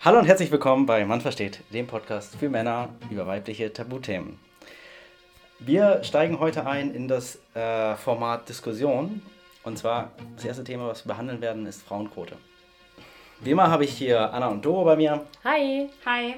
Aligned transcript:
Hallo 0.00 0.20
und 0.20 0.26
herzlich 0.26 0.52
willkommen 0.52 0.86
bei 0.86 1.04
Mann 1.04 1.20
versteht, 1.20 1.58
dem 1.72 1.88
Podcast 1.88 2.36
für 2.36 2.48
Männer 2.48 2.90
über 3.10 3.26
weibliche 3.26 3.72
Tabuthemen. 3.72 4.38
Wir 5.58 6.04
steigen 6.04 6.38
heute 6.38 6.66
ein 6.66 6.94
in 6.94 7.08
das 7.08 7.40
äh, 7.54 7.96
Format 7.96 8.48
Diskussion. 8.48 9.22
Und 9.64 9.76
zwar 9.76 10.12
das 10.36 10.44
erste 10.44 10.62
Thema, 10.62 10.86
was 10.86 11.04
wir 11.04 11.12
behandeln 11.12 11.40
werden, 11.40 11.66
ist 11.66 11.82
Frauenquote. 11.82 12.36
Wie 13.40 13.50
immer 13.50 13.72
habe 13.72 13.82
ich 13.82 13.90
hier 13.90 14.32
Anna 14.32 14.46
und 14.46 14.64
Doro 14.64 14.84
bei 14.84 14.94
mir. 14.94 15.26
Hi. 15.42 15.90
Hi. 16.06 16.36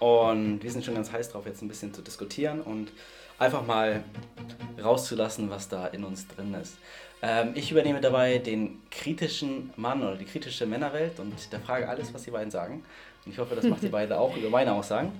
Und 0.00 0.62
wir 0.62 0.70
sind 0.70 0.84
schon 0.84 0.94
ganz 0.94 1.10
heiß 1.10 1.30
drauf, 1.30 1.46
jetzt 1.46 1.62
ein 1.62 1.68
bisschen 1.68 1.94
zu 1.94 2.02
diskutieren 2.02 2.60
und 2.60 2.92
einfach 3.38 3.66
mal 3.66 4.04
rauszulassen, 4.84 5.48
was 5.48 5.70
da 5.70 5.86
in 5.86 6.04
uns 6.04 6.28
drin 6.28 6.52
ist. 6.52 6.76
Ähm, 7.20 7.52
ich 7.54 7.72
übernehme 7.72 8.00
dabei 8.00 8.38
den 8.38 8.80
kritischen 8.90 9.72
Mann 9.76 10.02
oder 10.02 10.16
die 10.16 10.24
kritische 10.24 10.66
Männerwelt 10.66 11.18
und 11.18 11.38
hinterfrage 11.38 11.88
alles, 11.88 12.14
was 12.14 12.22
die 12.22 12.30
beiden 12.30 12.50
sagen. 12.50 12.84
Und 13.26 13.32
ich 13.32 13.38
hoffe, 13.38 13.56
das 13.56 13.64
macht 13.64 13.82
ihr 13.82 13.90
beide 13.90 14.18
auch 14.18 14.36
über 14.36 14.50
meine 14.50 14.72
Aussagen. 14.72 15.12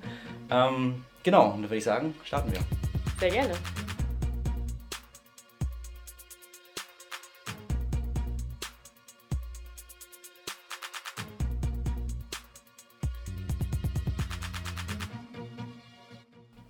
Ähm, 0.48 1.05
genau, 1.24 1.47
und 1.47 1.62
dann 1.62 1.62
würde 1.62 1.77
ich 1.77 1.84
sagen, 1.84 2.15
starten 2.24 2.52
wir. 2.52 2.61
Sehr 3.19 3.30
gerne. 3.30 3.55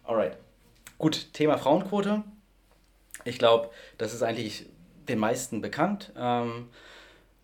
Alright. 0.04 0.38
Gut, 0.96 1.34
Thema 1.34 1.58
Frauenquote. 1.58 2.24
Ich 3.24 3.38
glaube, 3.38 3.68
das 3.98 4.14
ist 4.14 4.22
eigentlich 4.22 4.64
den 5.08 5.18
meisten 5.18 5.60
bekannt. 5.60 6.12
Ähm, 6.16 6.68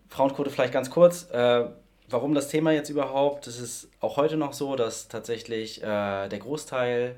Frauenquote 0.09 0.51
vielleicht 0.51 0.73
ganz 0.73 0.91
kurz. 0.91 1.31
Äh, 1.31 1.67
warum 2.09 2.35
das 2.35 2.49
Thema 2.49 2.73
jetzt 2.73 2.91
überhaupt? 2.91 3.47
Es 3.47 3.59
ist 3.59 3.89
auch 4.01 4.17
heute 4.17 4.37
noch 4.37 4.53
so, 4.53 4.77
dass 4.77 5.09
tatsächlich 5.09 5.83
äh, 5.83 6.29
der 6.29 6.39
Großteil 6.39 7.17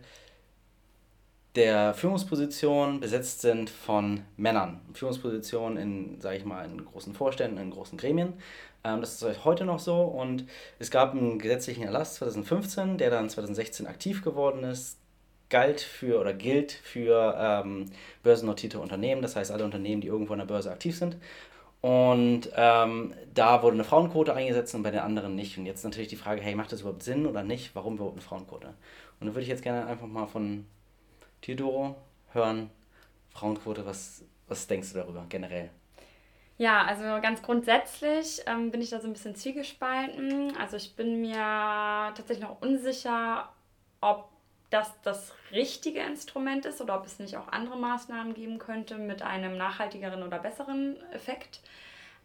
der 1.56 1.94
Führungspositionen 1.94 3.00
besetzt 3.00 3.40
sind 3.40 3.70
von 3.70 4.22
Männern. 4.36 4.80
Führungspositionen 4.92 5.78
in, 5.78 6.20
sage 6.20 6.36
ich 6.36 6.44
mal, 6.44 6.64
in 6.66 6.84
großen 6.84 7.14
Vorständen, 7.14 7.58
in 7.58 7.70
großen 7.70 7.96
Gremien. 7.98 8.34
Ähm, 8.84 9.00
das 9.00 9.22
ist 9.22 9.44
heute 9.44 9.64
noch 9.64 9.78
so 9.78 10.02
und 10.02 10.46
es 10.78 10.90
gab 10.90 11.12
einen 11.12 11.38
gesetzlichen 11.38 11.84
Erlass 11.84 12.16
2015, 12.16 12.98
der 12.98 13.10
dann 13.10 13.28
2016 13.28 13.86
aktiv 13.86 14.22
geworden 14.22 14.64
ist, 14.64 14.98
galt 15.48 15.80
für 15.80 16.20
oder 16.20 16.32
gilt 16.32 16.72
für 16.72 17.34
ähm, 17.38 17.86
börsennotierte 18.22 18.78
Unternehmen, 18.78 19.22
das 19.22 19.36
heißt 19.36 19.50
alle 19.50 19.64
Unternehmen, 19.64 20.00
die 20.00 20.08
irgendwo 20.08 20.32
an 20.32 20.40
der 20.40 20.46
Börse 20.46 20.70
aktiv 20.70 20.96
sind. 20.96 21.16
Und 21.80 22.50
ähm, 22.56 23.14
da 23.32 23.62
wurde 23.62 23.74
eine 23.74 23.84
Frauenquote 23.84 24.34
eingesetzt 24.34 24.74
und 24.74 24.82
bei 24.82 24.90
den 24.90 25.00
anderen 25.00 25.36
nicht. 25.36 25.56
Und 25.56 25.66
jetzt 25.66 25.84
natürlich 25.84 26.08
die 26.08 26.16
Frage, 26.16 26.40
hey, 26.40 26.54
macht 26.54 26.72
das 26.72 26.80
überhaupt 26.80 27.02
Sinn 27.02 27.26
oder 27.26 27.44
nicht? 27.44 27.74
Warum 27.74 27.94
überhaupt 27.94 28.16
eine 28.16 28.22
Frauenquote? 28.22 28.68
Und 28.68 28.74
dann 29.20 29.34
würde 29.34 29.42
ich 29.42 29.48
jetzt 29.48 29.62
gerne 29.62 29.86
einfach 29.86 30.06
mal 30.06 30.26
von 30.26 30.66
Theodoro 31.42 31.94
hören, 32.32 32.70
Frauenquote, 33.30 33.86
was, 33.86 34.24
was 34.48 34.66
denkst 34.66 34.92
du 34.92 34.98
darüber 34.98 35.26
generell? 35.28 35.70
Ja, 36.58 36.84
also 36.84 37.02
ganz 37.20 37.42
grundsätzlich 37.42 38.40
ähm, 38.46 38.70
bin 38.70 38.80
ich 38.80 38.90
da 38.90 38.98
so 38.98 39.06
ein 39.06 39.12
bisschen 39.12 39.36
zwiegespalten. 39.36 40.56
Also 40.56 40.76
ich 40.76 40.96
bin 40.96 41.20
mir 41.20 41.34
tatsächlich 41.36 42.40
noch 42.40 42.62
unsicher, 42.62 43.50
ob 44.00 44.30
das 44.70 44.90
das 45.02 45.32
richtige 45.52 46.00
Instrument 46.00 46.66
ist 46.66 46.80
oder 46.80 46.96
ob 46.96 47.06
es 47.06 47.18
nicht 47.18 47.36
auch 47.36 47.48
andere 47.48 47.76
Maßnahmen 47.76 48.34
geben 48.34 48.58
könnte 48.58 48.96
mit 48.96 49.22
einem 49.22 49.56
nachhaltigeren 49.56 50.22
oder 50.22 50.38
besseren 50.38 50.96
Effekt. 51.12 51.60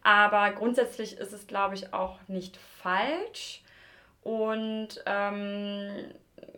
Aber 0.03 0.51
grundsätzlich 0.51 1.17
ist 1.17 1.33
es, 1.33 1.45
glaube 1.45 1.75
ich, 1.75 1.93
auch 1.93 2.19
nicht 2.27 2.57
falsch. 2.57 3.61
Und 4.23 5.03
ähm, 5.05 6.11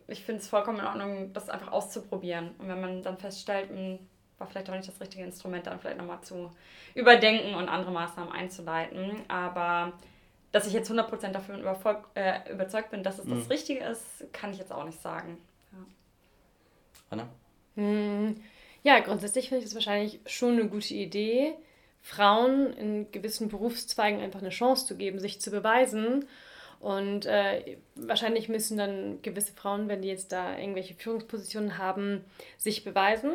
ich 0.08 0.24
finde 0.24 0.42
es 0.42 0.48
vollkommen 0.48 0.80
in 0.80 0.86
Ordnung, 0.86 1.34
das 1.34 1.50
einfach 1.50 1.72
auszuprobieren. 1.72 2.52
Und 2.58 2.70
wenn 2.70 2.80
man 2.80 3.04
dann 3.04 3.18
feststellt, 3.18 3.72
mh, 3.72 3.78
hm, 3.78 4.00
war 4.38 4.48
vielleicht 4.48 4.70
auch 4.70 4.76
nicht 4.76 4.88
das 4.88 5.00
richtige 5.00 5.24
Instrument, 5.24 5.68
dann 5.68 5.80
vielleicht 5.80 5.98
nochmal 5.98 6.22
zu 6.22 6.52
überdenken 6.96 7.56
und 7.56 7.70
andere 7.70 7.92
Maßnahmen 7.92 8.32
einzuleiten. 8.32 9.24
Aber 9.28 9.94
dass 10.52 10.68
ich 10.68 10.74
jetzt 10.74 10.90
100% 10.90 11.30
davon 11.30 11.64
äh, 12.16 12.52
überzeugt 12.52 12.92
bin, 12.92 13.04
dass 13.04 13.20
es 13.20 13.26
mhm. 13.26 13.40
das 13.40 13.50
Richtige 13.50 13.84
ist, 13.84 14.32
kann 14.34 14.52
ich 14.52 14.60
jetzt 14.60 14.72
auch 14.72 14.86
nicht 14.86 15.02
sagen. 15.02 15.38
Ja. 17.18 17.24
Anna? 17.24 17.30
Hm, 17.76 18.36
ja, 18.84 19.00
grundsätzlich 19.00 19.50
finde 19.50 19.64
ich 19.64 19.70
es 19.70 19.76
wahrscheinlich 19.76 20.20
schon 20.26 20.54
eine 20.54 20.68
gute 20.68 20.94
Idee, 20.94 21.54
Frauen 22.02 22.74
in 22.74 23.12
gewissen 23.12 23.50
Berufszweigen 23.50 24.20
einfach 24.20 24.42
eine 24.42 24.50
Chance 24.50 24.86
zu 24.86 24.98
geben, 24.98 25.20
sich 25.20 25.40
zu 25.40 25.52
beweisen 25.52 26.26
und 26.82 27.26
äh, 27.26 27.78
wahrscheinlich 27.96 28.50
müssen 28.50 28.78
dann 28.78 29.22
gewisse 29.22 29.54
Frauen, 29.54 29.88
wenn 29.88 30.02
die 30.02 30.10
jetzt 30.10 30.34
da 30.34 30.58
irgendwelche 30.58 30.96
Führungspositionen 30.96 31.78
haben, 31.78 32.26
sich 32.58 32.84
beweisen, 32.84 33.32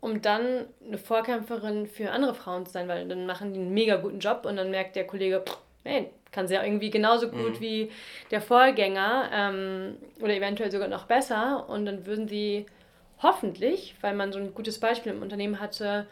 um 0.00 0.22
dann 0.22 0.66
eine 0.86 0.98
Vorkämpferin 0.98 1.88
für 1.88 2.12
andere 2.12 2.34
Frauen 2.34 2.64
zu 2.64 2.72
sein, 2.72 2.86
weil 2.86 3.08
dann 3.08 3.26
machen 3.26 3.52
die 3.52 3.58
einen 3.58 3.74
mega 3.74 3.96
guten 3.96 4.20
Job 4.20 4.46
und 4.46 4.56
dann 4.56 4.70
merkt 4.70 4.94
der 4.94 5.08
Kollege, 5.08 5.42
hey, 5.82 6.08
kann 6.30 6.46
sie 6.46 6.54
ja 6.54 6.62
irgendwie 6.62 6.90
genauso 6.90 7.30
gut 7.30 7.56
mhm. 7.56 7.60
wie 7.60 7.90
der 8.30 8.40
Vorgänger 8.40 9.28
ähm, 9.32 9.96
oder 10.20 10.34
eventuell 10.34 10.70
sogar 10.70 10.88
noch 10.88 11.06
besser 11.06 11.68
und 11.68 11.86
dann 11.86 12.06
würden 12.06 12.28
sie 12.28 12.66
hoffentlich, 13.22 13.94
weil 14.00 14.14
man 14.14 14.32
so 14.32 14.38
ein 14.38 14.54
gutes 14.54 14.78
Beispiel 14.80 15.12
im 15.12 15.22
Unternehmen 15.22 15.60
hatte, 15.60 16.06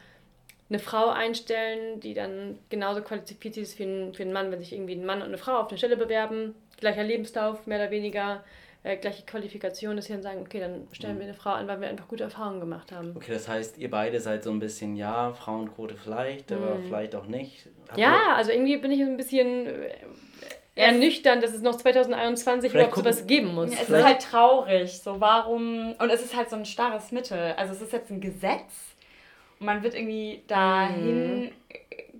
eine 0.68 0.78
Frau 0.78 1.10
einstellen, 1.10 2.00
die 2.00 2.14
dann 2.14 2.58
genauso 2.70 3.02
qualifiziert 3.02 3.56
ist 3.58 3.78
wie 3.78 3.84
ein, 3.84 4.14
für 4.14 4.22
einen 4.22 4.32
Mann, 4.32 4.50
wenn 4.50 4.60
sich 4.60 4.72
irgendwie 4.72 4.94
ein 4.94 5.04
Mann 5.04 5.20
und 5.20 5.28
eine 5.28 5.38
Frau 5.38 5.58
auf 5.58 5.68
eine 5.68 5.78
Stelle 5.78 5.96
bewerben, 5.96 6.54
gleicher 6.80 7.04
Lebenslauf, 7.04 7.66
mehr 7.66 7.78
oder 7.78 7.90
weniger, 7.90 8.42
äh, 8.82 8.96
gleiche 8.96 9.24
Qualifikation, 9.24 9.96
dass 9.96 10.06
sie 10.06 10.14
dann 10.14 10.22
sagen, 10.22 10.40
okay, 10.40 10.60
dann 10.60 10.88
stellen 10.92 11.16
mhm. 11.16 11.20
wir 11.20 11.26
eine 11.26 11.34
Frau 11.34 11.50
an, 11.50 11.68
weil 11.68 11.80
wir 11.80 11.88
einfach 11.88 12.08
gute 12.08 12.24
Erfahrungen 12.24 12.60
gemacht 12.60 12.90
haben. 12.90 13.12
Okay, 13.14 13.32
das 13.32 13.48
heißt, 13.48 13.78
ihr 13.78 13.90
beide 13.90 14.18
seid 14.18 14.42
so 14.44 14.50
ein 14.50 14.58
bisschen, 14.58 14.96
ja, 14.96 15.32
Frauenquote 15.34 15.96
vielleicht, 15.96 16.50
mhm. 16.50 16.56
aber 16.56 16.78
vielleicht 16.80 17.14
auch 17.14 17.26
nicht. 17.26 17.68
Habt 17.88 17.98
ja, 17.98 18.34
also 18.34 18.50
irgendwie 18.50 18.78
bin 18.78 18.90
ich 18.90 19.00
ein 19.00 19.16
bisschen 19.16 19.66
äh, 19.66 19.90
ernüchternd, 20.74 21.42
dass 21.42 21.52
es 21.52 21.60
noch 21.60 21.76
2021 21.76 22.72
überhaupt 22.72 22.96
sowas 22.96 23.26
geben 23.26 23.54
muss. 23.54 23.70
Es 23.72 23.88
ist 23.88 24.04
halt 24.04 24.22
traurig, 24.22 25.00
so 25.00 25.20
warum, 25.20 25.94
und 25.98 26.10
es 26.10 26.22
ist 26.22 26.34
halt 26.36 26.50
so 26.50 26.56
ein 26.56 26.64
starres 26.64 27.12
Mittel, 27.12 27.54
also 27.56 27.74
es 27.74 27.82
ist 27.82 27.92
jetzt 27.92 28.10
ein 28.10 28.20
Gesetz 28.20 28.72
und 29.60 29.66
man 29.66 29.82
wird 29.82 29.94
irgendwie 29.94 30.42
dahin 30.46 31.44
mhm. 31.44 31.50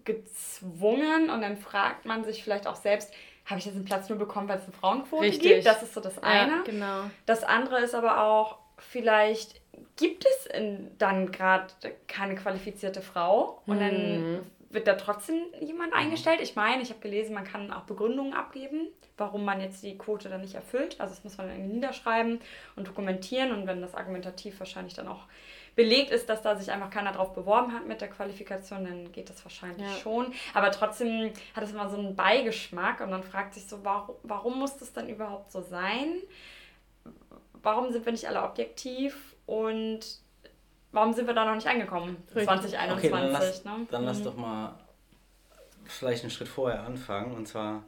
gezwungen 0.05 1.31
und 1.31 1.41
dann 1.41 1.57
fragt 1.57 2.05
man 2.05 2.25
sich 2.25 2.45
vielleicht 2.45 2.67
auch 2.67 2.77
selbst, 2.77 3.12
habe 3.47 3.59
ich 3.59 3.67
jetzt 3.67 3.75
einen 3.75 3.85
Platz 3.85 4.09
nur 4.09 4.19
bekommen, 4.19 4.49
weil 4.49 4.59
es 4.59 4.65
eine 4.65 4.73
Frauenquote 4.73 5.25
Richtig. 5.25 5.53
gibt? 5.55 5.67
Das 5.67 5.83
ist 5.83 5.95
so 5.95 6.01
das 6.01 6.23
eine. 6.23 6.53
Ja, 6.53 6.62
genau. 6.65 7.11
Das 7.27 7.43
andere 7.43 7.81
ist 7.81 7.95
aber 7.95 8.23
auch, 8.23 8.59
vielleicht 8.79 9.61
gibt 9.97 10.25
es 10.25 10.47
in, 10.47 10.91
dann 10.99 11.33
gerade 11.33 11.73
keine 12.07 12.35
qualifizierte 12.35 13.01
Frau 13.01 13.62
und 13.67 13.77
mhm. 13.77 13.81
dann 13.81 14.41
wird 14.72 14.87
da 14.87 14.94
trotzdem 14.94 15.37
jemand 15.60 15.93
eingestellt. 15.93 16.41
Ich 16.41 16.56
meine, 16.56 16.83
ich 16.83 16.91
habe 16.91 17.00
gelesen, 17.00 17.34
man 17.34 17.44
kann 17.44 17.72
auch 17.72 17.83
Begründungen 17.83 18.33
abgeben, 18.33 18.88
warum 19.16 19.44
man 19.44 19.60
jetzt 19.60 19.83
die 19.83 19.99
Quote 19.99 20.28
dann 20.28 20.41
nicht 20.41 20.55
erfüllt. 20.55 21.00
Also 21.00 21.15
das 21.15 21.25
muss 21.25 21.37
man 21.37 21.49
irgendwie 21.50 21.75
niederschreiben 21.75 22.41
und 22.77 22.88
dokumentieren 22.88 23.53
und 23.53 23.66
wenn 23.66 23.81
das 23.81 23.94
argumentativ 23.94 24.59
wahrscheinlich 24.59 24.94
dann 24.94 25.09
auch 25.09 25.27
belegt 25.75 26.11
ist, 26.11 26.28
dass 26.28 26.43
da 26.43 26.56
sich 26.56 26.71
einfach 26.71 26.91
keiner 26.91 27.12
drauf 27.12 27.32
beworben 27.32 27.72
hat 27.72 27.87
mit 27.87 28.00
der 28.00 28.09
Qualifikation, 28.09 28.84
dann 28.84 29.12
geht 29.12 29.31
das 29.31 29.44
wahrscheinlich 29.44 29.87
ja. 29.87 29.97
schon. 29.97 30.32
Aber 30.55 30.71
trotzdem 30.71 31.32
hat 31.55 31.65
es 31.65 31.72
immer 31.72 31.88
so 31.88 31.97
einen 31.97 32.15
Beigeschmack 32.15 33.00
und 33.00 33.11
man 33.11 33.22
fragt 33.22 33.55
sich 33.55 33.66
so, 33.66 33.82
warum, 33.84 34.16
warum 34.22 34.59
muss 34.59 34.77
das 34.77 34.93
dann 34.93 35.09
überhaupt 35.09 35.50
so 35.50 35.62
sein? 35.62 36.16
Warum 37.62 37.91
sind 37.93 38.05
wir 38.05 38.12
nicht 38.12 38.28
alle 38.28 38.43
objektiv 38.43 39.34
und 39.47 40.22
warum 40.93 41.13
sind 41.13 41.27
wir 41.27 41.35
da 41.35 41.45
noch 41.45 41.55
nicht 41.55 41.67
angekommen? 41.67 42.17
2021. 42.33 43.11
Okay, 43.11 43.11
dann 43.11 43.33
lass, 43.33 43.65
ne? 43.65 43.87
dann 43.91 44.05
lass 44.05 44.21
mhm. 44.21 44.25
doch 44.25 44.37
mal 44.37 44.75
vielleicht 45.85 46.23
einen 46.23 46.31
Schritt 46.31 46.49
vorher 46.49 46.85
anfangen 46.85 47.35
und 47.35 47.49
zwar 47.49 47.83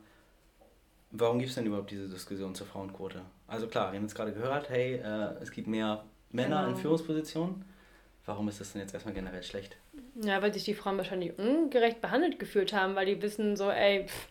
warum 1.14 1.38
gibt 1.38 1.50
es 1.50 1.54
denn 1.54 1.66
überhaupt 1.66 1.90
diese 1.90 2.08
Diskussion 2.08 2.54
zur 2.54 2.66
Frauenquote? 2.66 3.22
Also 3.46 3.66
klar, 3.66 3.92
wir 3.92 3.98
haben 3.98 4.04
jetzt 4.04 4.14
gerade 4.14 4.32
gehört, 4.32 4.68
hey, 4.68 4.94
äh, 4.94 5.34
es 5.40 5.50
gibt 5.50 5.68
mehr 5.68 6.04
Männer 6.30 6.62
genau. 6.62 6.70
in 6.70 6.76
Führungspositionen. 6.76 7.64
Warum 8.26 8.48
ist 8.48 8.60
das 8.60 8.72
denn 8.72 8.80
jetzt 8.80 8.94
erstmal 8.94 9.14
generell 9.14 9.42
schlecht? 9.42 9.76
Ja, 10.22 10.40
weil 10.40 10.52
sich 10.52 10.64
die 10.64 10.74
Frauen 10.74 10.96
wahrscheinlich 10.96 11.38
ungerecht 11.38 12.00
behandelt 12.00 12.38
gefühlt 12.38 12.72
haben, 12.72 12.94
weil 12.96 13.06
die 13.06 13.20
wissen 13.20 13.56
so, 13.56 13.70
ey, 13.70 14.06
pff, 14.06 14.28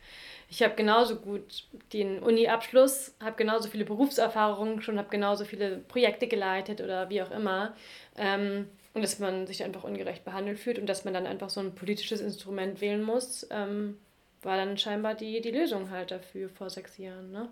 ich 0.53 0.61
habe 0.61 0.75
genauso 0.75 1.15
gut 1.15 1.63
den 1.93 2.19
Uni-Abschluss, 2.19 3.15
habe 3.19 3.35
genauso 3.37 3.69
viele 3.69 3.85
Berufserfahrungen 3.85 4.83
schon, 4.83 4.99
habe 4.99 5.09
genauso 5.09 5.45
viele 5.45 5.77
Projekte 5.77 6.27
geleitet 6.27 6.79
oder 6.79 7.09
wie 7.09 7.23
auch 7.23 7.31
immer. 7.31 7.75
Ähm, 8.15 8.69
und 8.93 9.01
dass 9.01 9.17
man 9.17 9.47
sich 9.47 9.63
einfach 9.63 9.83
ungerecht 9.83 10.23
behandelt 10.23 10.59
fühlt 10.59 10.77
und 10.77 10.85
dass 10.85 11.05
man 11.05 11.15
dann 11.15 11.25
einfach 11.25 11.49
so 11.49 11.59
ein 11.59 11.73
politisches 11.73 12.21
Instrument 12.21 12.81
wählen 12.81 13.01
muss, 13.01 13.47
ähm, 13.49 13.97
war 14.43 14.55
dann 14.55 14.77
scheinbar 14.77 15.15
die, 15.15 15.41
die 15.41 15.49
Lösung 15.49 15.89
halt 15.89 16.11
dafür 16.11 16.49
vor 16.49 16.69
sechs 16.69 16.99
Jahren. 16.99 17.31
Ne? 17.31 17.49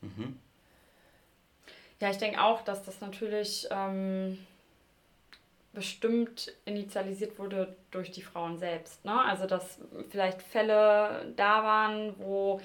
Mhm. 0.00 0.36
Ja, 2.00 2.10
ich 2.10 2.18
denke 2.18 2.42
auch, 2.42 2.62
dass 2.62 2.82
das 2.82 3.00
natürlich 3.00 3.68
ähm, 3.70 4.44
bestimmt 5.72 6.52
initialisiert 6.64 7.38
wurde 7.38 7.76
durch 7.90 8.10
die 8.10 8.22
Frauen 8.22 8.58
selbst. 8.58 9.04
Ne? 9.04 9.18
Also 9.24 9.46
dass 9.46 9.78
vielleicht 10.10 10.42
Fälle 10.42 11.32
da 11.36 11.64
waren, 11.64 12.14
wo 12.18 12.60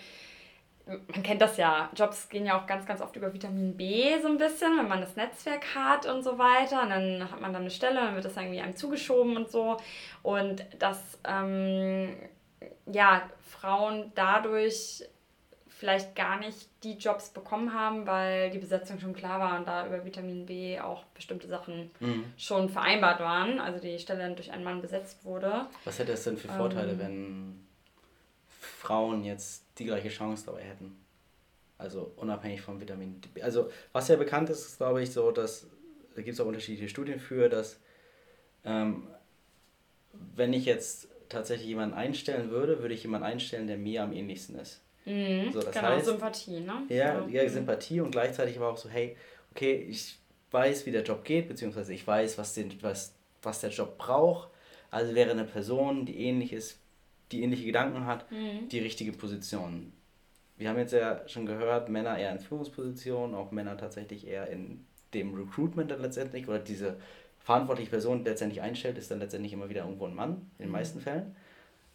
man 0.88 1.24
kennt 1.24 1.42
das 1.42 1.58
ja, 1.58 1.90
Jobs 1.96 2.30
gehen 2.30 2.46
ja 2.46 2.60
auch 2.60 2.66
ganz, 2.66 2.86
ganz 2.86 3.02
oft 3.02 3.16
über 3.16 3.34
Vitamin 3.34 3.76
B 3.76 4.20
so 4.22 4.28
ein 4.28 4.38
bisschen, 4.38 4.78
wenn 4.78 4.88
man 4.88 5.02
das 5.02 5.16
Netzwerk 5.16 5.76
hat 5.76 6.06
und 6.06 6.24
so 6.24 6.38
weiter. 6.38 6.84
Und 6.84 6.90
dann 6.90 7.32
hat 7.32 7.42
man 7.42 7.52
dann 7.52 7.64
eine 7.64 7.72
Stelle, 7.72 7.96
dann 7.96 8.16
wird 8.16 8.26
das 8.26 8.38
irgendwie 8.38 8.62
einem 8.62 8.76
zugeschoben 8.76 9.36
und 9.36 9.50
so. 9.50 9.78
Und 10.24 10.66
dass 10.80 11.20
ähm, 11.26 12.16
ja, 12.86 13.30
Frauen 13.42 14.12
dadurch 14.16 15.04
vielleicht 15.78 16.16
gar 16.16 16.40
nicht 16.40 16.68
die 16.84 16.94
Jobs 16.94 17.30
bekommen 17.30 17.72
haben, 17.72 18.08
weil 18.08 18.50
die 18.50 18.58
Besetzung 18.58 19.00
schon 19.00 19.14
klar 19.14 19.40
war 19.40 19.60
und 19.60 19.68
da 19.68 19.86
über 19.86 20.04
Vitamin 20.04 20.48
B 20.48 20.80
auch 20.80 21.04
bestimmte 21.14 21.48
Sachen 21.48 21.92
mhm. 22.00 22.26
schon 22.36 22.70
vereinbart 22.70 23.20
waren. 23.20 23.60
Also 23.60 23.80
die 23.80 24.00
Stelle 24.00 24.22
dann 24.22 24.36
durch 24.36 24.52
einen 24.52 24.64
Mann 24.64 24.82
besetzt 24.82 25.24
wurde. 25.24 25.68
Was 25.86 26.00
hätte 26.00 26.14
es 26.14 26.24
denn 26.24 26.38
für 26.38 26.48
Vorteile, 26.48 26.94
ähm, 26.94 27.00
wenn 27.00 27.68
Frauen 28.50 29.24
jetzt 29.24 29.66
die 29.78 29.86
gleiche 29.86 30.10
Chance 30.10 30.48
dabei 30.48 30.64
hätten? 30.64 30.98
Also 31.78 32.12
unabhängig 32.16 32.62
vom 32.62 32.82
Vitamin 32.82 33.22
D. 33.22 33.42
Also 33.44 33.70
was 33.92 34.08
ja 34.08 34.16
bekannt 34.16 34.50
ist, 34.50 34.66
ist 34.66 34.78
glaube 34.78 35.04
ich 35.04 35.12
so, 35.12 35.30
dass 35.30 35.68
da 36.16 36.24
gibt 36.24 36.34
es 36.34 36.42
auch 36.42 36.48
unterschiedliche 36.48 36.90
Studien 36.90 37.20
für, 37.20 37.50
dass 37.50 37.80
ähm, 38.66 39.08
wenn 40.12 40.54
ich 40.54 40.66
jetzt 40.66 41.10
tatsächlich 41.30 41.68
jemanden 41.68 41.94
einstellen 41.94 42.50
würde, 42.50 42.82
würde 42.82 42.96
ich 42.96 43.04
jemanden 43.04 43.28
einstellen, 43.28 43.68
der 43.68 43.78
mir 43.78 44.02
am 44.02 44.12
ähnlichsten 44.12 44.58
ist. 44.58 44.82
Mhm, 45.08 45.54
so, 45.54 45.62
das 45.62 45.72
genau, 45.72 45.88
heißt, 45.88 46.06
Sympathie, 46.06 46.60
ne? 46.60 46.84
Ja, 46.90 47.26
ja, 47.28 47.44
ja, 47.44 47.50
Sympathie 47.50 48.02
und 48.02 48.12
gleichzeitig 48.12 48.58
aber 48.58 48.70
auch 48.70 48.78
so, 48.78 48.90
hey, 48.90 49.16
okay, 49.52 49.88
ich 49.90 50.20
weiß, 50.52 50.86
wie 50.86 50.92
der 50.92 51.04
Job 51.04 51.24
geht, 51.24 51.48
beziehungsweise 51.48 51.94
ich 51.94 52.06
weiß, 52.06 52.38
was, 52.38 52.54
den, 52.54 52.72
was, 52.82 53.16
was 53.42 53.62
der 53.62 53.70
Job 53.70 53.98
braucht. 53.98 54.50
Also 54.92 55.16
wäre 55.16 55.32
eine 55.32 55.46
Person, 55.46 56.06
die 56.06 56.20
ähnlich 56.20 56.52
ist, 56.52 56.80
die 57.32 57.42
ähnliche 57.42 57.66
Gedanken 57.66 58.06
hat, 58.06 58.30
mhm. 58.32 58.68
die 58.70 58.80
richtige 58.80 59.14
Position. 59.14 59.94
Wir 60.58 60.70
haben 60.70 60.78
jetzt 60.78 60.94
ja 60.94 61.28
schon 61.28 61.46
gehört, 61.46 61.88
Männer 61.88 62.18
eher 62.18 62.32
in 62.32 62.40
Führungspositionen, 62.40 63.36
auch 63.36 63.52
Männer 63.52 63.78
tatsächlich 63.78 64.28
eher 64.28 64.48
in 64.48 64.86
dem 65.14 65.34
Recruitment 65.36 65.90
dann 65.90 66.02
letztendlich 66.02 66.48
oder 66.48 66.60
diese 66.60 66.98
verantwortliche 67.40 67.92
Person 67.92 68.26
letztendlich 68.26 68.62
einstellt, 68.62 68.98
ist 68.98 69.10
dann 69.10 69.20
letztendlich 69.20 69.54
immer 69.54 69.70
wieder 69.70 69.84
irgendwo 69.84 70.06
ein 70.06 70.16
Mann, 70.16 70.50
in 70.58 70.66
den 70.66 70.68
mhm. 70.68 70.74
meisten 70.74 71.00
Fällen. 71.00 71.36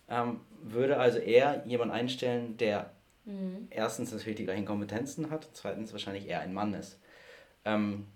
Ähm, 0.08 0.40
würde 0.62 0.98
also 0.98 1.18
eher 1.18 1.62
jemanden 1.66 1.94
einstellen, 1.94 2.56
der 2.56 2.90
Mhm. 3.24 3.68
Erstens 3.70 4.12
natürlich 4.12 4.36
die 4.36 4.44
gleichen 4.44 4.64
Kompetenzen 4.64 5.30
hat, 5.30 5.48
zweitens 5.52 5.92
wahrscheinlich 5.92 6.26
eher 6.26 6.40
ein 6.40 6.52
Mann 6.52 6.74
ist. 6.74 7.00
Ähm, 7.64 8.06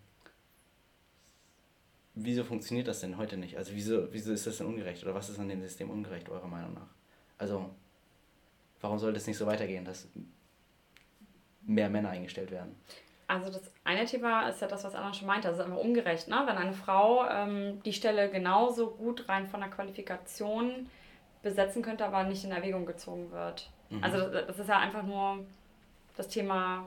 wieso 2.15 2.45
funktioniert 2.45 2.89
das 2.89 3.01
denn 3.01 3.17
heute 3.17 3.37
nicht? 3.37 3.57
Also 3.57 3.73
wieso, 3.75 4.13
wieso 4.13 4.33
ist 4.33 4.47
das 4.47 4.59
denn 4.59 4.67
ungerecht 4.67 5.05
oder 5.05 5.15
was 5.15 5.29
ist 5.29 5.39
an 5.39 5.49
dem 5.49 5.63
System 5.63 5.91
ungerecht, 5.91 6.29
eurer 6.29 6.49
Meinung 6.49 6.75
nach? 6.75 6.89
Also 7.39 7.71
warum 8.81 8.99
soll 8.99 9.13
das 9.13 9.27
nicht 9.27 9.39
so 9.39 9.47
weitergehen, 9.47 9.85
dass 9.85 10.09
mehr 11.63 11.89
Männer 11.89 12.11
eingestellt 12.11 12.51
werden? 12.51 12.75
Also 13.29 13.51
das 13.51 13.73
eine 13.85 14.05
Thema 14.05 14.49
ist 14.49 14.61
ja 14.61 14.69
das, 14.69 14.85
was 14.85 14.95
Anna 14.95 15.13
schon 15.13 15.27
meinte, 15.27 15.49
das 15.49 15.59
ist 15.59 15.65
einfach 15.65 15.79
ungerecht, 15.79 16.29
ne? 16.29 16.43
wenn 16.47 16.57
eine 16.57 16.73
Frau 16.73 17.27
ähm, 17.29 17.83
die 17.85 17.93
Stelle 17.93 18.31
genauso 18.31 18.91
gut 18.91 19.29
rein 19.29 19.49
von 19.49 19.61
der 19.61 19.69
Qualifikation 19.69 20.89
besetzen 21.43 21.83
könnte, 21.83 22.07
aber 22.07 22.25
nicht 22.25 22.45
in 22.45 22.53
Erwägung 22.53 22.87
gezogen 22.87 23.33
wird. 23.33 23.71
Mhm. 23.91 24.03
Also 24.03 24.31
das 24.31 24.59
ist 24.59 24.69
ja 24.69 24.79
einfach 24.79 25.03
nur 25.03 25.45
das 26.17 26.29
Thema 26.29 26.87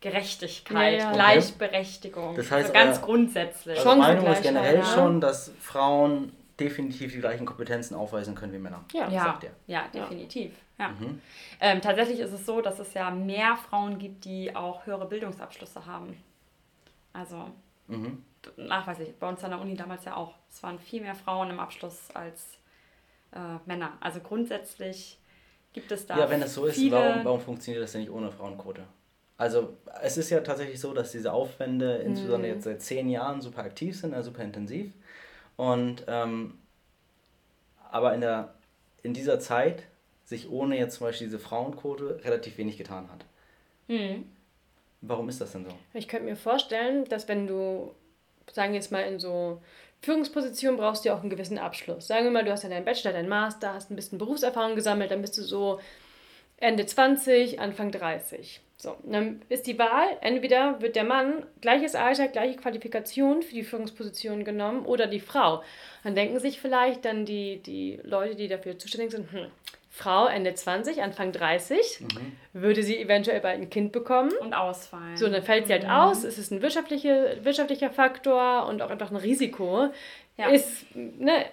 Gerechtigkeit, 0.00 0.98
ja, 0.98 1.04
ja. 1.04 1.12
Gleichberechtigung. 1.12 2.34
Das 2.34 2.50
heißt, 2.50 2.70
also 2.70 2.72
ganz 2.72 2.98
äh, 2.98 3.00
grundsätzlich. 3.02 3.78
Also 3.78 3.94
Meinung 3.94 4.26
ist 4.26 4.42
generell 4.42 4.78
ja. 4.78 4.84
schon, 4.84 5.20
dass 5.20 5.52
Frauen 5.60 6.32
definitiv 6.58 7.12
die 7.12 7.20
gleichen 7.20 7.46
Kompetenzen 7.46 7.94
aufweisen 7.94 8.34
können 8.34 8.52
wie 8.52 8.58
Männer. 8.58 8.84
Ja, 8.92 9.08
ja. 9.08 9.38
ja 9.66 9.88
definitiv. 9.88 10.52
Ja. 10.78 10.88
Mhm. 10.88 11.20
Ähm, 11.60 11.80
tatsächlich 11.80 12.18
ist 12.18 12.32
es 12.32 12.44
so, 12.44 12.60
dass 12.60 12.78
es 12.78 12.94
ja 12.94 13.10
mehr 13.10 13.56
Frauen 13.56 13.98
gibt, 13.98 14.24
die 14.24 14.54
auch 14.54 14.86
höhere 14.86 15.06
Bildungsabschlüsse 15.06 15.86
haben. 15.86 16.16
Also 17.12 17.50
mhm. 17.86 18.24
nachweislich, 18.56 19.14
bei 19.18 19.28
uns 19.28 19.44
an 19.44 19.50
der 19.50 19.60
Uni 19.60 19.76
damals 19.76 20.04
ja 20.04 20.16
auch. 20.16 20.34
Es 20.50 20.62
waren 20.62 20.78
viel 20.78 21.02
mehr 21.02 21.14
Frauen 21.14 21.50
im 21.50 21.60
Abschluss 21.60 22.10
als 22.14 22.58
äh, 23.32 23.58
Männer. 23.66 23.92
Also 24.00 24.20
grundsätzlich 24.20 25.18
Gibt 25.72 25.90
es 25.90 26.06
da? 26.06 26.18
Ja, 26.18 26.30
wenn 26.30 26.40
das 26.40 26.54
so 26.54 26.66
ist, 26.66 26.90
warum, 26.90 27.24
warum 27.24 27.40
funktioniert 27.40 27.82
das 27.82 27.92
denn 27.92 28.02
nicht 28.02 28.10
ohne 28.10 28.30
Frauenquote? 28.30 28.82
Also 29.38 29.76
es 30.02 30.18
ist 30.18 30.30
ja 30.30 30.40
tatsächlich 30.40 30.78
so, 30.78 30.92
dass 30.92 31.12
diese 31.12 31.32
Aufwände 31.32 31.98
mhm. 32.00 32.10
insbesondere 32.10 32.52
jetzt 32.52 32.64
seit 32.64 32.82
zehn 32.82 33.08
Jahren 33.08 33.40
super 33.40 33.62
aktiv 33.62 33.98
sind, 33.98 34.14
also 34.14 34.30
super 34.30 34.42
intensiv. 34.42 34.92
Und 35.56 36.04
ähm, 36.06 36.58
aber 37.90 38.14
in, 38.14 38.20
der, 38.20 38.54
in 39.02 39.14
dieser 39.14 39.38
Zeit 39.38 39.84
sich 40.24 40.50
ohne 40.50 40.78
jetzt 40.78 40.96
zum 40.96 41.06
Beispiel 41.06 41.26
diese 41.26 41.38
Frauenquote 41.38 42.20
relativ 42.24 42.56
wenig 42.58 42.78
getan 42.78 43.08
hat. 43.10 43.24
Mhm. 43.88 44.24
Warum 45.02 45.28
ist 45.28 45.40
das 45.40 45.52
denn 45.52 45.64
so? 45.64 45.70
Ich 45.92 46.08
könnte 46.08 46.26
mir 46.26 46.36
vorstellen, 46.36 47.04
dass 47.06 47.28
wenn 47.28 47.46
du, 47.46 47.94
sagen 48.50 48.72
wir 48.72 48.78
jetzt 48.78 48.92
mal 48.92 49.02
in 49.02 49.18
so 49.18 49.60
Führungsposition 50.02 50.76
brauchst 50.76 51.04
du 51.04 51.08
ja 51.08 51.14
auch 51.14 51.20
einen 51.20 51.30
gewissen 51.30 51.58
Abschluss. 51.58 52.08
Sagen 52.08 52.24
wir 52.24 52.32
mal, 52.32 52.44
du 52.44 52.50
hast 52.50 52.64
ja 52.64 52.68
deinen 52.68 52.84
Bachelor, 52.84 53.12
deinen 53.12 53.28
Master, 53.28 53.74
hast 53.74 53.90
ein 53.90 53.96
bisschen 53.96 54.18
Berufserfahrung 54.18 54.74
gesammelt, 54.74 55.12
dann 55.12 55.22
bist 55.22 55.38
du 55.38 55.42
so 55.42 55.80
Ende 56.56 56.86
20, 56.86 57.60
Anfang 57.60 57.92
30. 57.92 58.60
So, 58.76 58.96
dann 59.04 59.42
ist 59.48 59.68
die 59.68 59.78
Wahl, 59.78 60.08
entweder 60.22 60.80
wird 60.80 60.96
der 60.96 61.04
Mann 61.04 61.46
gleiches 61.60 61.94
Alter, 61.94 62.26
gleiche 62.26 62.56
Qualifikation 62.56 63.42
für 63.42 63.54
die 63.54 63.62
Führungsposition 63.62 64.44
genommen 64.44 64.86
oder 64.86 65.06
die 65.06 65.20
Frau. 65.20 65.62
Dann 66.02 66.16
denken 66.16 66.40
sich 66.40 66.60
vielleicht 66.60 67.04
dann 67.04 67.24
die, 67.24 67.62
die 67.62 68.00
Leute, 68.02 68.34
die 68.34 68.48
dafür 68.48 68.78
zuständig 68.78 69.12
sind, 69.12 69.30
hm, 69.30 69.46
Frau 69.94 70.26
Ende 70.26 70.54
20, 70.54 71.02
Anfang 71.02 71.32
30, 71.32 72.00
mhm. 72.00 72.32
würde 72.54 72.82
sie 72.82 72.98
eventuell 72.98 73.40
bald 73.40 73.60
ein 73.60 73.68
Kind 73.68 73.92
bekommen. 73.92 74.32
Und 74.40 74.54
ausfallen. 74.54 75.18
So, 75.18 75.28
dann 75.28 75.42
fällt 75.42 75.66
sie 75.66 75.74
halt 75.74 75.84
mhm. 75.84 75.90
aus. 75.90 76.24
Es 76.24 76.38
ist 76.38 76.50
ein 76.50 76.62
wirtschaftliche, 76.62 77.36
wirtschaftlicher 77.42 77.90
Faktor 77.90 78.66
und 78.66 78.80
auch 78.80 78.88
einfach 78.88 79.10
ein 79.10 79.16
Risiko. 79.16 79.90
Ja. 80.38 80.48
Ist, 80.48 80.96
ne, 80.96 81.44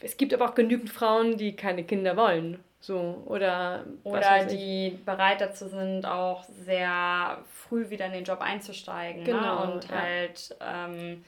es 0.00 0.16
gibt 0.16 0.34
aber 0.34 0.46
auch 0.46 0.56
genügend 0.56 0.90
Frauen, 0.90 1.36
die 1.36 1.54
keine 1.54 1.84
Kinder 1.84 2.16
wollen. 2.16 2.58
So, 2.80 3.22
oder 3.26 3.84
oder 4.02 4.46
die 4.46 4.98
bereit 5.04 5.40
dazu 5.40 5.68
sind, 5.68 6.06
auch 6.06 6.44
sehr 6.64 7.38
früh 7.52 7.88
wieder 7.90 8.06
in 8.06 8.12
den 8.12 8.24
Job 8.24 8.40
einzusteigen. 8.40 9.22
Ne? 9.22 9.26
Genau. 9.26 9.66
Ne? 9.66 9.72
Und 9.74 9.84
ja. 9.84 9.96
halt 9.96 10.56
ähm, 10.60 11.24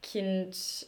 Kind 0.00 0.86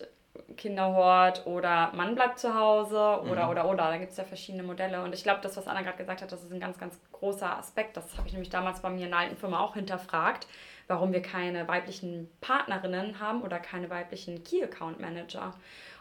Kinderhort 0.57 1.47
oder 1.47 1.93
Mann 1.95 2.15
bleibt 2.15 2.39
zu 2.39 2.55
Hause 2.55 3.21
oder, 3.31 3.45
mhm. 3.45 3.51
oder, 3.51 3.69
oder. 3.69 3.85
Da 3.85 3.97
gibt 3.99 4.13
es 4.13 4.17
ja 4.17 4.25
verschiedene 4.25 4.63
Modelle. 4.63 5.03
Und 5.03 5.15
ich 5.15 5.23
glaube, 5.23 5.41
das, 5.43 5.57
was 5.57 5.69
Anna 5.69 5.83
gerade 5.83 5.99
gesagt 5.99 6.23
hat, 6.23 6.33
das 6.33 6.43
ist 6.43 6.53
ein 6.53 6.61
ganz, 6.61 6.79
ganz 6.79 6.99
großer 7.13 7.57
Aspekt. 7.57 7.97
Das 7.97 8.17
habe 8.17 8.27
ich 8.27 8.33
nämlich 8.33 8.51
damals 8.51 8.81
bei 8.81 8.91
mir 8.91 9.05
in 9.05 9.11
der 9.11 9.21
alten 9.21 9.37
Firma 9.37 9.61
auch 9.61 9.75
hinterfragt, 9.75 10.47
warum 10.87 11.13
wir 11.13 11.23
keine 11.23 11.67
weiblichen 11.69 12.31
Partnerinnen 12.41 13.21
haben 13.21 13.43
oder 13.43 13.59
keine 13.59 13.91
weiblichen 13.91 14.43
Key 14.45 14.63
Account 14.63 15.01
Manager. 15.01 15.55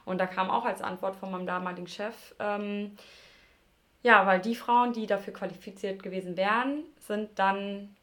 Und 0.05 0.19
da 0.19 0.25
kam 0.25 0.49
auch 0.49 0.65
als 0.65 0.81
Antwort 0.81 1.15
von 1.15 1.31
meinem 1.31 1.45
damaligen 1.45 1.87
Chef, 1.87 2.35
ähm, 2.39 2.97
ja, 4.01 4.25
weil 4.25 4.41
die 4.41 4.55
Frauen, 4.55 4.91
die 4.91 5.07
dafür 5.07 5.31
qualifiziert 5.31 6.03
gewesen 6.03 6.35
wären, 6.35 6.83
sind 6.99 7.39
dann 7.39 7.95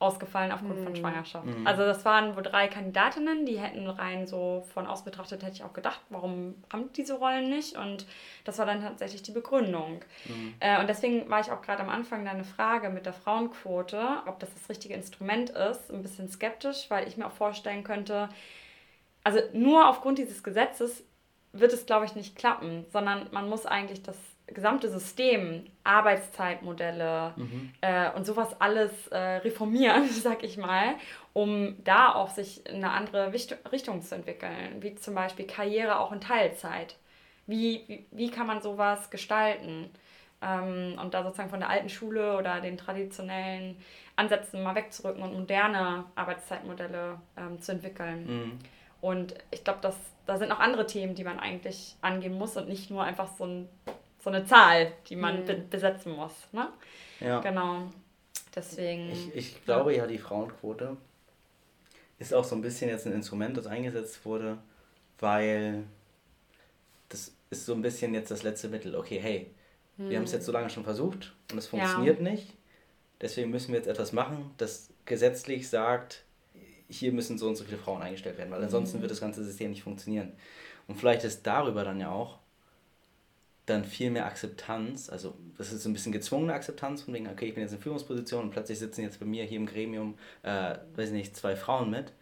ausgefallen 0.00 0.50
aufgrund 0.50 0.80
mhm. 0.80 0.84
von 0.84 0.96
Schwangerschaft. 0.96 1.46
Mhm. 1.46 1.66
Also 1.66 1.82
das 1.82 2.04
waren 2.06 2.34
wohl 2.34 2.42
drei 2.42 2.68
Kandidatinnen, 2.68 3.44
die 3.44 3.60
hätten 3.60 3.86
rein 3.86 4.26
so 4.26 4.66
von 4.72 4.86
aus 4.86 5.04
betrachtet, 5.04 5.42
hätte 5.42 5.56
ich 5.56 5.62
auch 5.62 5.74
gedacht, 5.74 6.00
warum 6.08 6.54
haben 6.72 6.90
diese 6.96 7.14
Rollen 7.14 7.50
nicht? 7.50 7.76
Und 7.76 8.06
das 8.44 8.58
war 8.58 8.64
dann 8.64 8.80
tatsächlich 8.80 9.22
die 9.22 9.32
Begründung. 9.32 10.00
Mhm. 10.24 10.54
Äh, 10.58 10.80
und 10.80 10.88
deswegen 10.88 11.28
war 11.28 11.40
ich 11.40 11.52
auch 11.52 11.60
gerade 11.60 11.82
am 11.82 11.90
Anfang 11.90 12.24
deine 12.24 12.44
Frage 12.44 12.88
mit 12.88 13.04
der 13.04 13.12
Frauenquote, 13.12 14.00
ob 14.26 14.40
das 14.40 14.52
das 14.54 14.70
richtige 14.70 14.94
Instrument 14.94 15.50
ist, 15.50 15.92
ein 15.92 16.02
bisschen 16.02 16.30
skeptisch, 16.30 16.86
weil 16.88 17.06
ich 17.06 17.18
mir 17.18 17.26
auch 17.26 17.32
vorstellen 17.32 17.84
könnte, 17.84 18.30
also 19.22 19.38
nur 19.52 19.86
aufgrund 19.86 20.16
dieses 20.16 20.42
Gesetzes 20.42 21.04
wird 21.52 21.74
es, 21.74 21.84
glaube 21.84 22.06
ich, 22.06 22.14
nicht 22.14 22.36
klappen, 22.36 22.86
sondern 22.90 23.26
man 23.32 23.50
muss 23.50 23.66
eigentlich 23.66 24.02
das 24.02 24.16
gesamte 24.54 24.88
System, 24.88 25.64
Arbeitszeitmodelle 25.84 27.34
mhm. 27.36 27.72
äh, 27.80 28.10
und 28.12 28.24
sowas 28.26 28.60
alles 28.60 29.08
äh, 29.08 29.18
reformieren, 29.18 30.08
sag 30.08 30.42
ich 30.42 30.56
mal, 30.56 30.94
um 31.32 31.76
da 31.84 32.14
auch 32.14 32.30
sich 32.30 32.66
in 32.66 32.76
eine 32.76 32.90
andere 32.90 33.32
Richtung 33.32 34.02
zu 34.02 34.14
entwickeln, 34.14 34.80
wie 34.80 34.94
zum 34.94 35.14
Beispiel 35.14 35.46
Karriere 35.46 35.98
auch 35.98 36.12
in 36.12 36.20
Teilzeit. 36.20 36.96
Wie, 37.46 37.84
wie, 37.86 38.06
wie 38.10 38.30
kann 38.30 38.46
man 38.46 38.60
sowas 38.62 39.10
gestalten? 39.10 39.90
Ähm, 40.42 40.98
und 41.00 41.14
da 41.14 41.22
sozusagen 41.22 41.50
von 41.50 41.60
der 41.60 41.68
alten 41.68 41.88
Schule 41.88 42.36
oder 42.36 42.60
den 42.60 42.78
traditionellen 42.78 43.76
Ansätzen 44.16 44.62
mal 44.62 44.74
wegzurücken 44.74 45.22
und 45.22 45.34
moderne 45.34 46.04
Arbeitszeitmodelle 46.14 47.18
ähm, 47.36 47.60
zu 47.60 47.72
entwickeln. 47.72 48.26
Mhm. 48.26 48.58
Und 49.00 49.34
ich 49.50 49.64
glaube, 49.64 49.80
da 50.26 50.36
sind 50.36 50.48
noch 50.48 50.60
andere 50.60 50.86
Themen, 50.86 51.14
die 51.14 51.24
man 51.24 51.40
eigentlich 51.40 51.96
angehen 52.02 52.34
muss 52.34 52.56
und 52.56 52.68
nicht 52.68 52.90
nur 52.90 53.02
einfach 53.02 53.28
so 53.36 53.44
ein 53.44 53.68
so 54.22 54.30
eine 54.30 54.44
Zahl, 54.44 54.92
die 55.08 55.16
man 55.16 55.40
mhm. 55.40 55.46
be 55.46 55.54
besetzen 55.70 56.12
muss. 56.12 56.32
Ne? 56.52 56.68
Ja. 57.20 57.40
Genau. 57.40 57.90
Deswegen. 58.54 59.10
Ich, 59.10 59.34
ich 59.34 59.64
glaube 59.64 59.92
ja. 59.92 59.98
ja, 59.98 60.06
die 60.06 60.18
Frauenquote 60.18 60.96
ist 62.18 62.34
auch 62.34 62.44
so 62.44 62.54
ein 62.54 62.62
bisschen 62.62 62.90
jetzt 62.90 63.06
ein 63.06 63.12
Instrument, 63.12 63.56
das 63.56 63.66
eingesetzt 63.66 64.24
wurde, 64.24 64.58
weil 65.18 65.84
das 67.08 67.32
ist 67.48 67.66
so 67.66 67.72
ein 67.72 67.82
bisschen 67.82 68.14
jetzt 68.14 68.30
das 68.30 68.42
letzte 68.42 68.68
Mittel. 68.68 68.94
Okay, 68.94 69.18
hey, 69.18 69.50
mhm. 69.96 70.10
wir 70.10 70.16
haben 70.18 70.24
es 70.24 70.32
jetzt 70.32 70.46
so 70.46 70.52
lange 70.52 70.70
schon 70.70 70.84
versucht 70.84 71.32
und 71.50 71.58
es 71.58 71.66
funktioniert 71.66 72.18
ja. 72.20 72.30
nicht. 72.30 72.52
deswegen 73.20 73.50
müssen 73.50 73.68
wir 73.68 73.78
jetzt 73.78 73.88
etwas 73.88 74.12
machen, 74.12 74.50
das 74.58 74.90
gesetzlich 75.06 75.68
sagt, 75.68 76.24
hier 76.88 77.12
müssen 77.12 77.38
so 77.38 77.48
und 77.48 77.56
so 77.56 77.64
viele 77.64 77.78
Frauen 77.78 78.02
eingestellt 78.02 78.36
werden, 78.36 78.50
weil 78.50 78.62
ansonsten 78.62 78.98
mhm. 78.98 79.02
wird 79.02 79.12
das 79.12 79.20
ganze 79.20 79.44
System 79.44 79.70
nicht 79.70 79.82
funktionieren. 79.82 80.32
Und 80.88 80.96
vielleicht 80.96 81.24
ist 81.24 81.46
darüber 81.46 81.84
dann 81.84 82.00
ja 82.00 82.10
auch 82.10 82.38
dann 83.70 83.84
viel 83.84 84.10
mehr 84.10 84.26
Akzeptanz, 84.26 85.08
also 85.08 85.34
das 85.56 85.72
ist 85.72 85.86
ein 85.86 85.92
bisschen 85.92 86.12
gezwungene 86.12 86.54
Akzeptanz 86.54 87.02
von 87.02 87.14
wegen, 87.14 87.28
okay, 87.28 87.46
ich 87.46 87.54
bin 87.54 87.62
jetzt 87.62 87.72
in 87.72 87.80
Führungsposition 87.80 88.44
und 88.44 88.50
plötzlich 88.50 88.78
sitzen 88.78 89.02
jetzt 89.02 89.20
bei 89.20 89.26
mir 89.26 89.44
hier 89.44 89.58
im 89.58 89.66
Gremium, 89.66 90.18
äh, 90.42 90.76
weiß 90.94 91.08
ich 91.08 91.14
nicht, 91.14 91.36
zwei 91.36 91.56
Frauen 91.56 91.90
mit. 91.90 92.12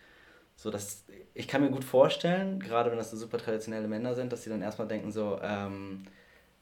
So, 0.57 0.71
dass 0.71 1.05
ich 1.35 1.47
kann 1.47 1.61
mir 1.61 1.71
gut 1.71 1.85
vorstellen, 1.85 2.59
gerade 2.59 2.91
wenn 2.91 2.99
das 2.99 3.13
so 3.13 3.17
super 3.17 3.39
traditionelle 3.39 3.87
Männer 3.87 4.15
sind, 4.15 4.33
dass 4.33 4.43
sie 4.43 4.51
dann 4.51 4.63
erstmal 4.63 4.89
denken 4.89 5.13
so, 5.13 5.39
ähm, 5.41 6.05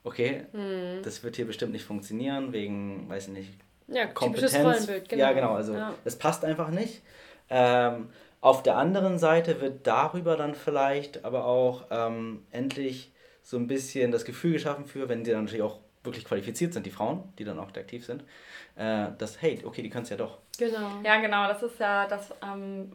okay, 0.04 0.44
mhm. 0.52 1.02
das 1.02 1.22
wird 1.22 1.36
hier 1.36 1.46
bestimmt 1.46 1.72
nicht 1.72 1.84
funktionieren, 1.84 2.52
wegen, 2.52 3.08
weiß 3.08 3.28
ich 3.28 3.32
nicht, 3.32 3.50
ja, 3.88 4.06
Kompetenz. 4.06 4.86
Genau. 4.86 5.22
Ja, 5.22 5.32
genau, 5.32 5.54
also 5.54 5.74
ja. 5.74 5.94
es 6.04 6.16
passt 6.16 6.44
einfach 6.44 6.70
nicht. 6.70 7.02
Ähm, 7.48 8.08
auf 8.40 8.62
der 8.62 8.76
anderen 8.76 9.18
Seite 9.18 9.60
wird 9.60 9.86
darüber 9.86 10.36
dann 10.36 10.54
vielleicht 10.54 11.24
aber 11.24 11.46
auch 11.46 11.84
ähm, 11.90 12.42
endlich 12.50 13.12
so 13.46 13.56
ein 13.58 13.68
bisschen 13.68 14.10
das 14.10 14.24
Gefühl 14.24 14.54
geschaffen 14.54 14.86
für, 14.86 15.08
wenn 15.08 15.22
die 15.22 15.30
dann 15.30 15.44
natürlich 15.44 15.62
auch 15.62 15.78
wirklich 16.02 16.24
qualifiziert 16.24 16.72
sind, 16.72 16.84
die 16.84 16.90
Frauen, 16.90 17.22
die 17.38 17.44
dann 17.44 17.60
auch 17.60 17.68
aktiv 17.68 18.04
sind, 18.04 18.24
äh, 18.74 19.06
dass, 19.18 19.40
hey, 19.40 19.60
okay, 19.64 19.82
die 19.82 19.88
können 19.88 20.02
es 20.02 20.10
ja 20.10 20.16
doch. 20.16 20.38
Genau. 20.58 21.00
Ja, 21.04 21.20
genau, 21.20 21.46
das 21.46 21.62
ist 21.62 21.78
ja 21.78 22.08
das, 22.08 22.34
ähm, 22.42 22.90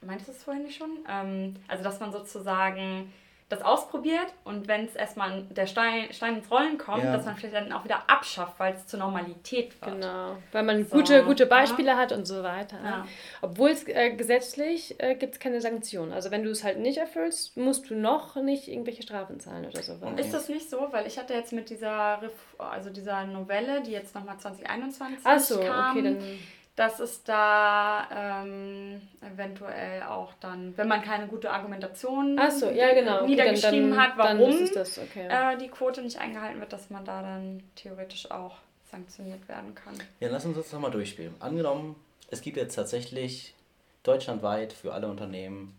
meintest 0.00 0.28
du 0.28 0.32
es 0.32 0.42
vorhin 0.42 0.62
nicht 0.62 0.78
schon? 0.78 1.00
Ähm, 1.06 1.56
also, 1.68 1.84
dass 1.84 2.00
man 2.00 2.12
sozusagen 2.12 3.12
das 3.50 3.60
ausprobiert 3.62 4.32
und 4.44 4.68
wenn 4.68 4.86
es 4.86 4.96
erstmal 4.96 5.42
der 5.42 5.66
Stein, 5.66 6.10
Stein 6.12 6.36
ins 6.36 6.50
Rollen 6.50 6.78
kommt, 6.78 7.04
ja. 7.04 7.12
dass 7.12 7.26
man 7.26 7.36
vielleicht 7.36 7.54
dann 7.54 7.72
auch 7.72 7.84
wieder 7.84 8.08
abschafft, 8.08 8.58
weil 8.58 8.74
es 8.74 8.86
zur 8.86 8.98
Normalität 8.98 9.78
wird. 9.82 10.00
Genau, 10.00 10.36
weil 10.52 10.62
man 10.62 10.86
so, 10.86 10.96
gute, 10.96 11.24
gute 11.24 11.44
Beispiele 11.44 11.90
ja. 11.90 11.96
hat 11.96 12.12
und 12.12 12.26
so 12.26 12.42
weiter. 12.42 12.78
Ja. 12.82 13.06
Obwohl 13.42 13.70
es 13.70 13.86
äh, 13.86 14.14
gesetzlich 14.14 14.98
äh, 14.98 15.14
gibt 15.14 15.34
es 15.34 15.40
keine 15.40 15.60
Sanktionen. 15.60 16.12
Also 16.12 16.30
wenn 16.30 16.42
du 16.42 16.50
es 16.50 16.64
halt 16.64 16.78
nicht 16.78 16.96
erfüllst, 16.96 17.56
musst 17.58 17.90
du 17.90 17.94
noch 17.94 18.36
nicht 18.36 18.68
irgendwelche 18.68 19.02
Strafen 19.02 19.38
zahlen 19.40 19.66
oder 19.66 19.82
so. 19.82 19.94
Ist 20.16 20.32
das 20.32 20.48
nicht 20.48 20.70
so? 20.70 20.88
Weil 20.90 21.06
ich 21.06 21.18
hatte 21.18 21.34
jetzt 21.34 21.52
mit 21.52 21.68
dieser, 21.68 22.20
also 22.58 22.88
dieser 22.88 23.26
Novelle, 23.26 23.82
die 23.82 23.92
jetzt 23.92 24.14
nochmal 24.14 24.38
2021 24.38 25.18
Ach 25.22 25.38
so, 25.38 25.60
kam, 25.60 25.90
okay, 25.90 26.02
dann 26.02 26.18
dass 26.76 26.98
es 26.98 27.22
da 27.22 28.42
ähm, 28.42 29.00
eventuell 29.20 30.02
auch 30.02 30.32
dann, 30.40 30.76
wenn 30.76 30.88
man 30.88 31.02
keine 31.02 31.28
gute 31.28 31.50
Argumentation 31.50 32.38
so, 32.50 32.68
ja, 32.70 32.92
genau. 32.92 33.26
niedergeschrieben 33.26 33.92
okay, 33.92 33.96
dann, 33.96 34.00
hat, 34.00 34.18
warum 34.18 34.70
das, 34.74 34.98
okay. 34.98 35.28
äh, 35.28 35.56
die 35.56 35.68
Quote 35.68 36.02
nicht 36.02 36.18
eingehalten 36.18 36.58
wird, 36.58 36.72
dass 36.72 36.90
man 36.90 37.04
da 37.04 37.22
dann 37.22 37.62
theoretisch 37.76 38.30
auch 38.30 38.56
sanktioniert 38.90 39.48
werden 39.48 39.74
kann. 39.74 39.94
Ja, 40.18 40.28
lass 40.30 40.44
uns 40.44 40.56
das 40.56 40.72
nochmal 40.72 40.90
durchspielen. 40.90 41.34
Angenommen, 41.38 41.94
es 42.30 42.40
gibt 42.40 42.56
jetzt 42.56 42.74
tatsächlich 42.74 43.54
deutschlandweit 44.02 44.72
für 44.72 44.92
alle 44.92 45.08
Unternehmen, 45.08 45.76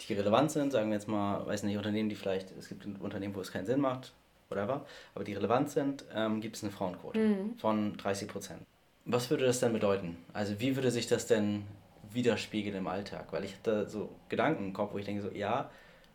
die 0.00 0.14
relevant 0.14 0.52
sind, 0.52 0.70
sagen 0.70 0.90
wir 0.90 0.94
jetzt 0.94 1.08
mal, 1.08 1.44
weiß 1.46 1.64
nicht, 1.64 1.76
Unternehmen, 1.76 2.08
die 2.08 2.14
vielleicht, 2.14 2.56
es 2.56 2.68
gibt 2.68 2.86
Unternehmen, 3.00 3.34
wo 3.34 3.40
es 3.40 3.50
keinen 3.50 3.66
Sinn 3.66 3.80
macht, 3.80 4.12
whatever, 4.48 4.86
aber 5.14 5.24
die 5.24 5.34
relevant 5.34 5.70
sind, 5.70 6.04
ähm, 6.14 6.40
gibt 6.40 6.56
es 6.56 6.62
eine 6.62 6.72
Frauenquote 6.72 7.18
mhm. 7.18 7.58
von 7.58 7.96
30 7.96 8.28
Prozent. 8.28 8.60
Was 9.04 9.30
würde 9.30 9.46
das 9.46 9.60
denn 9.60 9.72
bedeuten? 9.72 10.16
Also 10.32 10.60
wie 10.60 10.76
würde 10.76 10.90
sich 10.90 11.06
das 11.06 11.26
denn 11.26 11.64
widerspiegeln 12.12 12.76
im 12.76 12.86
Alltag? 12.86 13.32
Weil 13.32 13.44
ich 13.44 13.54
hatte 13.54 13.88
so 13.88 14.10
Gedanken 14.28 14.66
im 14.66 14.72
Kopf, 14.72 14.92
wo 14.92 14.98
ich 14.98 15.04
denke 15.04 15.22
so, 15.22 15.30
ja, 15.30 15.70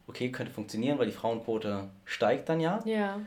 okay, 0.07 0.31
könnte 0.31 0.51
funktionieren, 0.51 0.99
weil 0.99 1.07
die 1.07 1.11
Frauenquote 1.11 1.89
steigt 2.05 2.49
dann 2.49 2.59
ja. 2.59 2.81
Ja. 2.85 3.19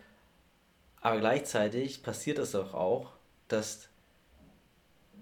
Aber 1.00 1.18
gleichzeitig 1.18 2.02
passiert 2.02 2.38
es 2.38 2.52
doch 2.52 2.74
auch, 2.74 3.12
dass 3.48 3.87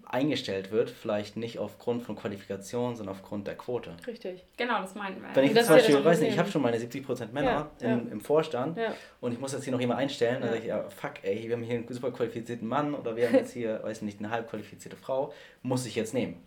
eingestellt 0.08 0.70
wird, 0.70 0.88
vielleicht 0.88 1.36
nicht 1.36 1.58
aufgrund 1.58 2.02
von 2.02 2.14
Qualifikation, 2.14 2.94
sondern 2.94 3.14
aufgrund 3.14 3.46
der 3.46 3.56
Quote. 3.56 3.90
Richtig. 4.06 4.44
Genau, 4.56 4.80
das 4.80 4.94
meinen 4.94 5.20
wir. 5.20 5.34
Wenn 5.34 5.44
ich 5.44 5.54
zum 5.54 5.74
Beispiel, 5.74 6.04
weiß 6.04 6.20
nicht, 6.20 6.32
ich 6.32 6.38
habe 6.38 6.48
schon 6.48 6.62
meine 6.62 6.78
70% 6.78 7.32
Männer 7.32 7.70
ja, 7.80 7.88
im, 7.88 8.06
ja. 8.06 8.12
im 8.12 8.20
Vorstand 8.20 8.76
ja. 8.76 8.94
und 9.20 9.32
ich 9.32 9.40
muss 9.40 9.52
jetzt 9.52 9.64
hier 9.64 9.72
noch 9.72 9.80
jemanden 9.80 10.02
einstellen, 10.02 10.40
dann 10.40 10.50
sage 10.50 10.60
ich, 10.60 10.66
ja, 10.66 10.88
fuck, 10.88 11.14
ey, 11.22 11.48
wir 11.48 11.56
haben 11.56 11.62
hier 11.64 11.76
einen 11.76 11.88
super 11.92 12.12
qualifizierten 12.12 12.68
Mann 12.68 12.94
oder 12.94 13.16
wir 13.16 13.26
haben 13.26 13.34
jetzt 13.34 13.52
hier, 13.52 13.80
weiß 13.82 14.02
nicht, 14.02 14.20
eine 14.20 14.30
halb 14.30 14.48
qualifizierte 14.48 14.96
Frau, 14.96 15.32
muss 15.62 15.84
ich 15.86 15.96
jetzt 15.96 16.14
nehmen. 16.14 16.40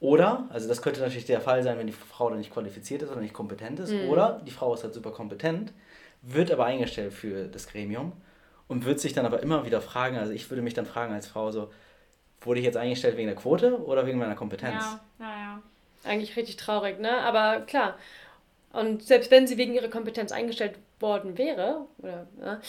Oder, 0.00 0.46
also 0.50 0.66
das 0.68 0.80
könnte 0.80 1.00
natürlich 1.00 1.26
der 1.26 1.40
Fall 1.40 1.62
sein, 1.62 1.76
wenn 1.76 1.88
die 1.88 1.92
Frau 1.92 2.30
dann 2.30 2.38
nicht 2.38 2.52
qualifiziert 2.52 3.02
ist 3.02 3.10
oder 3.10 3.20
nicht 3.20 3.34
kompetent 3.34 3.80
ist, 3.80 3.92
mhm. 3.92 4.08
oder 4.08 4.40
die 4.46 4.52
Frau 4.52 4.72
ist 4.72 4.84
halt 4.84 4.94
super 4.94 5.10
kompetent, 5.10 5.72
wird 6.22 6.50
aber 6.50 6.64
eingestellt 6.64 7.12
für 7.12 7.48
das 7.48 7.66
Gremium 7.68 8.12
und 8.66 8.84
wird 8.84 9.00
sich 9.00 9.12
dann 9.12 9.26
aber 9.26 9.42
immer 9.42 9.66
wieder 9.66 9.80
fragen, 9.80 10.16
also 10.16 10.32
ich 10.32 10.48
würde 10.50 10.62
mich 10.62 10.74
dann 10.74 10.86
fragen 10.86 11.12
als 11.12 11.26
Frau 11.26 11.50
so, 11.50 11.70
wurde 12.40 12.60
ich 12.60 12.66
jetzt 12.66 12.76
eingestellt 12.76 13.16
wegen 13.16 13.28
der 13.28 13.36
Quote 13.36 13.82
oder 13.84 14.06
wegen 14.06 14.18
meiner 14.18 14.34
Kompetenz? 14.34 14.84
Ja, 15.18 15.26
ja, 15.26 15.30
ja. 15.30 15.62
Eigentlich 16.04 16.36
richtig 16.36 16.56
traurig, 16.56 17.00
ne? 17.00 17.18
Aber 17.18 17.60
klar. 17.62 17.98
Und 18.72 19.02
selbst 19.02 19.30
wenn 19.30 19.46
sie 19.46 19.56
wegen 19.56 19.74
ihrer 19.74 19.88
Kompetenz 19.88 20.30
eingestellt 20.30 20.78
worden 21.00 21.38
wäre, 21.38 21.86
oder, 21.98 22.26
ja, 22.40 22.60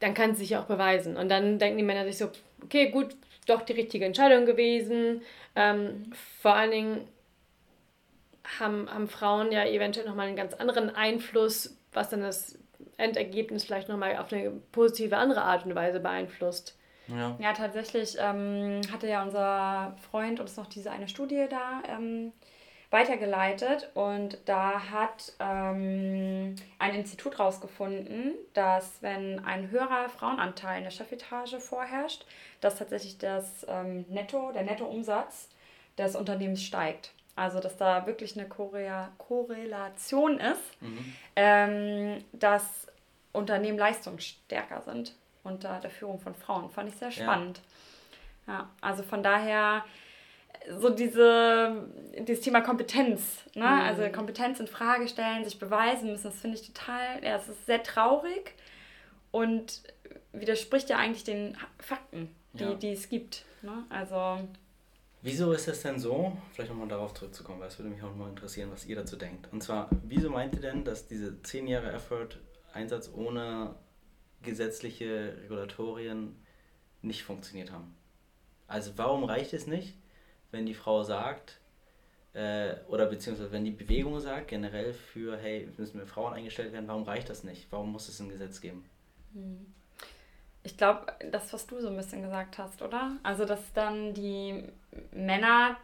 dann 0.00 0.14
kann 0.14 0.34
sie 0.34 0.44
sich 0.44 0.56
auch 0.56 0.64
beweisen. 0.64 1.16
Und 1.16 1.28
dann 1.28 1.58
denken 1.58 1.78
die 1.78 1.84
Männer 1.84 2.04
sich 2.04 2.18
so, 2.18 2.30
okay, 2.62 2.90
gut, 2.90 3.16
doch 3.46 3.62
die 3.62 3.72
richtige 3.72 4.04
Entscheidung 4.04 4.46
gewesen. 4.46 5.22
Ähm, 5.54 6.12
vor 6.40 6.54
allen 6.54 6.70
Dingen 6.70 7.08
haben, 8.58 8.88
haben 8.92 9.08
Frauen 9.08 9.52
ja 9.52 9.64
eventuell 9.64 10.06
nochmal 10.06 10.28
einen 10.28 10.36
ganz 10.36 10.54
anderen 10.54 10.94
Einfluss, 10.94 11.76
was 11.92 12.10
dann 12.10 12.20
das 12.20 12.58
Endergebnis 12.96 13.64
vielleicht 13.64 13.88
nochmal 13.88 14.16
auf 14.16 14.32
eine 14.32 14.50
positive 14.72 15.16
andere 15.16 15.42
Art 15.42 15.66
und 15.66 15.74
Weise 15.74 16.00
beeinflusst. 16.00 16.76
Ja, 17.08 17.36
ja 17.38 17.52
tatsächlich 17.52 18.16
ähm, 18.18 18.80
hatte 18.92 19.08
ja 19.08 19.22
unser 19.22 19.96
Freund 20.10 20.40
uns 20.40 20.56
noch 20.56 20.66
diese 20.66 20.90
eine 20.90 21.08
Studie 21.08 21.46
da 21.48 21.82
ähm, 21.88 22.32
weitergeleitet 22.90 23.90
und 23.94 24.38
da 24.44 24.90
hat 24.90 25.32
ähm, 25.40 26.54
ein 26.78 26.94
Institut 26.94 27.38
herausgefunden, 27.38 28.34
dass 28.52 29.02
wenn 29.02 29.44
ein 29.44 29.70
höherer 29.70 30.08
Frauenanteil 30.08 30.78
in 30.78 30.84
der 30.84 30.90
Chefetage 30.90 31.58
vorherrscht, 31.58 32.24
dass 32.60 32.76
tatsächlich 32.76 33.18
das 33.18 33.66
ähm, 33.68 34.04
Netto, 34.08 34.52
der 34.52 34.62
Nettoumsatz 34.62 35.48
des 35.98 36.14
Unternehmens 36.14 36.62
steigt. 36.62 37.12
Also 37.36 37.58
dass 37.58 37.76
da 37.76 38.06
wirklich 38.06 38.38
eine 38.38 38.48
Korre 38.48 39.08
Korrelation 39.18 40.38
ist, 40.38 40.80
mhm. 40.80 41.14
Ähm, 41.34 42.24
dass 42.32 42.86
Unternehmen 43.32 43.76
leistungsstärker 43.76 44.82
sind 44.82 45.16
unter 45.44 45.78
der 45.80 45.90
Führung 45.90 46.18
von 46.18 46.34
Frauen. 46.34 46.70
Fand 46.70 46.88
ich 46.88 46.96
sehr 46.96 47.10
spannend. 47.10 47.60
Ja, 48.46 48.52
ja 48.52 48.70
also 48.80 49.02
von 49.02 49.22
daher 49.22 49.84
so 50.70 50.90
diese, 50.90 51.84
dieses 52.26 52.42
Thema 52.42 52.62
Kompetenz, 52.62 53.42
ne? 53.54 53.64
Mhm. 53.64 53.80
also 53.82 54.08
Kompetenz 54.08 54.60
in 54.60 54.66
Frage 54.66 55.08
stellen, 55.08 55.44
sich 55.44 55.58
beweisen 55.58 56.10
müssen, 56.10 56.24
das 56.24 56.40
finde 56.40 56.58
ich 56.58 56.72
total, 56.72 57.22
ja, 57.22 57.36
es 57.36 57.48
ist 57.48 57.66
sehr 57.66 57.82
traurig 57.82 58.54
und 59.30 59.82
widerspricht 60.32 60.88
ja 60.90 60.96
eigentlich 60.96 61.24
den 61.24 61.56
Fakten, 61.78 62.34
die, 62.54 62.64
ja. 62.64 62.74
die 62.74 62.92
es 62.92 63.08
gibt. 63.08 63.44
Ne? 63.62 63.84
Also 63.90 64.40
Wieso 65.22 65.52
ist 65.52 65.68
es 65.68 65.82
denn 65.82 65.98
so, 65.98 66.36
vielleicht 66.52 66.70
nochmal 66.70 66.88
darauf 66.88 67.14
zurückzukommen, 67.14 67.58
weil 67.60 67.68
es 67.68 67.78
würde 67.78 67.90
mich 67.90 68.02
auch 68.02 68.14
mal 68.14 68.28
interessieren, 68.28 68.70
was 68.70 68.84
ihr 68.84 68.96
dazu 68.96 69.16
denkt. 69.16 69.50
Und 69.52 69.62
zwar, 69.62 69.88
wieso 70.02 70.28
meint 70.28 70.54
ihr 70.54 70.60
denn, 70.60 70.84
dass 70.84 71.06
diese 71.06 71.40
10 71.40 71.66
Jahre 71.66 71.92
Effort, 71.92 72.38
Einsatz 72.74 73.10
ohne 73.14 73.74
gesetzliche 74.44 75.36
Regulatorien 75.42 76.36
nicht 77.02 77.22
funktioniert 77.22 77.70
haben. 77.72 77.94
Also 78.66 78.92
warum 78.96 79.24
reicht 79.24 79.52
es 79.52 79.66
nicht, 79.66 79.94
wenn 80.50 80.66
die 80.66 80.74
Frau 80.74 81.02
sagt, 81.02 81.60
äh, 82.32 82.76
oder 82.88 83.06
beziehungsweise 83.06 83.52
wenn 83.52 83.64
die 83.64 83.70
Bewegung 83.70 84.18
sagt, 84.20 84.48
generell 84.48 84.92
für, 84.92 85.36
hey, 85.36 85.68
müssen 85.76 85.98
wir 85.98 86.06
Frauen 86.06 86.32
eingestellt 86.32 86.72
werden, 86.72 86.88
warum 86.88 87.04
reicht 87.04 87.28
das 87.28 87.44
nicht? 87.44 87.66
Warum 87.70 87.92
muss 87.92 88.08
es 88.08 88.20
ein 88.20 88.28
Gesetz 88.28 88.60
geben? 88.60 88.84
Hm. 89.34 89.66
Ich 90.62 90.76
glaube, 90.78 91.12
das, 91.30 91.52
was 91.52 91.66
du 91.66 91.80
so 91.80 91.88
ein 91.88 91.96
bisschen 91.96 92.22
gesagt 92.22 92.56
hast, 92.56 92.80
oder? 92.80 93.18
Also, 93.22 93.44
dass 93.44 93.72
dann 93.74 94.14
die 94.14 94.64
Männer 95.12 95.76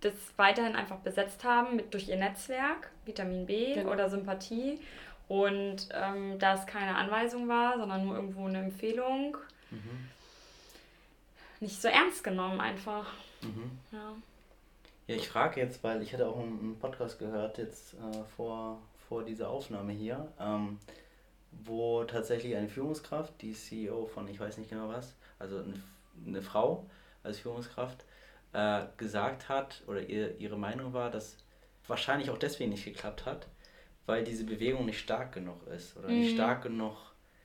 das 0.00 0.14
weiterhin 0.36 0.74
einfach 0.74 0.98
besetzt 0.98 1.44
haben 1.44 1.76
mit, 1.76 1.94
durch 1.94 2.08
ihr 2.08 2.16
Netzwerk, 2.16 2.90
Vitamin 3.04 3.46
B 3.46 3.74
genau. 3.74 3.92
oder 3.92 4.10
Sympathie 4.10 4.80
und 5.28 5.88
ähm, 5.92 6.38
da 6.38 6.54
es 6.54 6.66
keine 6.66 6.96
Anweisung 6.96 7.48
war, 7.48 7.78
sondern 7.78 8.04
nur 8.04 8.16
irgendwo 8.16 8.46
eine 8.46 8.58
Empfehlung, 8.58 9.36
mhm. 9.70 10.08
nicht 11.60 11.80
so 11.80 11.88
ernst 11.88 12.22
genommen 12.22 12.60
einfach. 12.60 13.12
Mhm. 13.42 13.78
Ja. 13.92 14.14
Ja, 15.06 15.16
ich 15.16 15.28
frage 15.28 15.60
jetzt, 15.60 15.84
weil 15.84 16.02
ich 16.02 16.14
hatte 16.14 16.26
auch 16.26 16.38
einen 16.38 16.78
Podcast 16.80 17.18
gehört 17.18 17.58
jetzt 17.58 17.94
äh, 17.94 18.24
vor, 18.36 18.80
vor 19.06 19.22
dieser 19.22 19.50
Aufnahme 19.50 19.92
hier, 19.92 20.32
ähm, 20.40 20.78
wo 21.52 22.04
tatsächlich 22.04 22.56
eine 22.56 22.68
Führungskraft, 22.68 23.34
die 23.42 23.52
CEO 23.52 24.06
von 24.06 24.26
ich 24.28 24.40
weiß 24.40 24.56
nicht 24.56 24.70
genau 24.70 24.88
was, 24.88 25.14
also 25.38 25.58
eine, 25.58 25.74
eine 26.26 26.40
Frau 26.40 26.86
als 27.22 27.38
Führungskraft, 27.38 28.04
äh, 28.54 28.84
gesagt 28.96 29.50
hat 29.50 29.82
oder 29.86 30.00
ihr, 30.00 30.38
ihre 30.38 30.56
Meinung 30.56 30.94
war, 30.94 31.10
dass 31.10 31.36
wahrscheinlich 31.86 32.30
auch 32.30 32.38
deswegen 32.38 32.70
nicht 32.70 32.84
geklappt 32.84 33.26
hat, 33.26 33.46
weil 34.06 34.24
diese 34.24 34.44
Bewegung 34.44 34.86
nicht 34.86 35.00
stark 35.00 35.32
genug 35.32 35.66
ist 35.68 35.96
oder 35.96 36.08
mhm. 36.08 36.20
nicht 36.20 36.34
stark 36.34 36.62
genug 36.62 36.96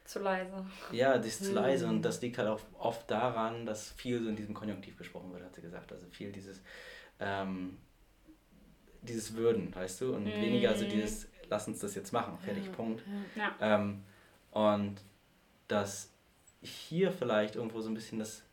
zu 0.06 0.20
leise. 0.20 0.66
Ja, 0.92 1.18
die 1.18 1.28
ist 1.28 1.46
zu 1.46 1.54
leise 1.54 1.88
und 1.88 2.02
das 2.02 2.22
liegt 2.22 2.38
halt 2.40 2.48
auch 2.48 2.60
oft 2.80 3.10
daran, 3.12 3.66
dass 3.66 3.92
viel 3.92 4.22
so 4.22 4.30
in 4.30 4.36
diesem 4.36 4.56
Konjunktiv 4.56 4.98
gesprochen 4.98 5.32
wird, 5.32 5.44
hat 5.44 5.54
sie 5.54 5.62
gesagt. 5.62 5.92
Also 5.92 6.06
viel 6.10 6.32
dieses, 6.32 6.62
ähm, 7.20 7.78
dieses 9.04 9.36
Würden, 9.36 9.74
weißt 9.74 10.02
du, 10.02 10.16
und 10.16 10.24
mm. 10.24 10.42
weniger 10.42 10.76
so 10.76 10.86
dieses, 10.86 11.30
lass 11.48 11.68
uns 11.68 11.80
das 11.80 11.94
jetzt 11.94 12.12
machen, 12.12 12.40
fertig, 12.40 12.66
ja. 12.66 12.72
Punkt. 12.72 13.04
Ja. 13.36 13.56
Ähm, 13.62 14.04
und 14.52 14.96
dass 15.68 16.12
hier 16.62 17.12
vielleicht 17.12 17.56
irgendwo 17.56 17.80
so 17.82 17.90
ein 17.90 17.94
bisschen 17.94 18.18
das 18.18 18.44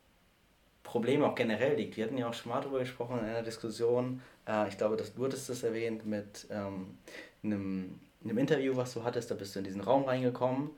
Problem 0.82 1.24
auch 1.24 1.34
generell 1.34 1.74
liegt. 1.76 1.96
Wir 1.96 2.04
hatten 2.04 2.18
ja 2.18 2.28
auch 2.28 2.34
schon 2.34 2.52
mal 2.52 2.60
darüber 2.60 2.80
gesprochen 2.80 3.18
in 3.18 3.24
einer 3.24 3.42
Diskussion, 3.42 4.20
äh, 4.46 4.68
ich 4.68 4.78
glaube, 4.78 4.96
dass 4.96 5.14
du 5.14 5.24
hattest 5.24 5.48
das 5.48 5.62
erwähnt 5.62 6.06
mit 6.06 6.46
ähm, 6.50 6.98
einem, 7.46 8.00
einem 8.22 8.38
Interview, 8.38 8.76
was 8.76 8.94
du 8.94 9.04
hattest, 9.04 9.30
da 9.30 9.34
bist 9.34 9.54
du 9.54 9.60
in 9.60 9.64
diesen 9.64 9.80
Raum 9.80 10.04
reingekommen 10.04 10.70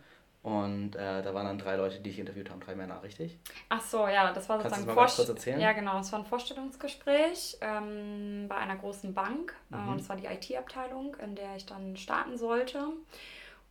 und 0.42 0.94
äh, 0.94 1.22
da 1.22 1.34
waren 1.34 1.46
dann 1.46 1.58
drei 1.58 1.76
Leute, 1.76 2.00
die 2.00 2.10
ich 2.10 2.18
interviewt 2.18 2.50
haben, 2.50 2.60
drei 2.60 2.74
Männer, 2.74 3.02
richtig? 3.02 3.38
Ach 3.68 3.80
so, 3.80 4.06
ja, 4.06 4.32
das 4.32 4.48
war 4.48 4.60
sozusagen 4.60 4.86
erzählen? 5.28 5.60
Ja, 5.60 5.72
genau, 5.72 5.98
es 5.98 6.12
war 6.12 6.20
ein 6.20 6.24
Vorstellungsgespräch 6.24 7.58
ähm, 7.60 8.46
bei 8.48 8.56
einer 8.56 8.76
großen 8.76 9.12
Bank. 9.12 9.54
Äh, 9.72 9.76
mhm. 9.76 9.88
und 9.88 10.00
es 10.00 10.08
war 10.08 10.16
die 10.16 10.26
IT-Abteilung, 10.26 11.16
in 11.16 11.34
der 11.34 11.56
ich 11.56 11.66
dann 11.66 11.96
starten 11.96 12.38
sollte. 12.38 12.82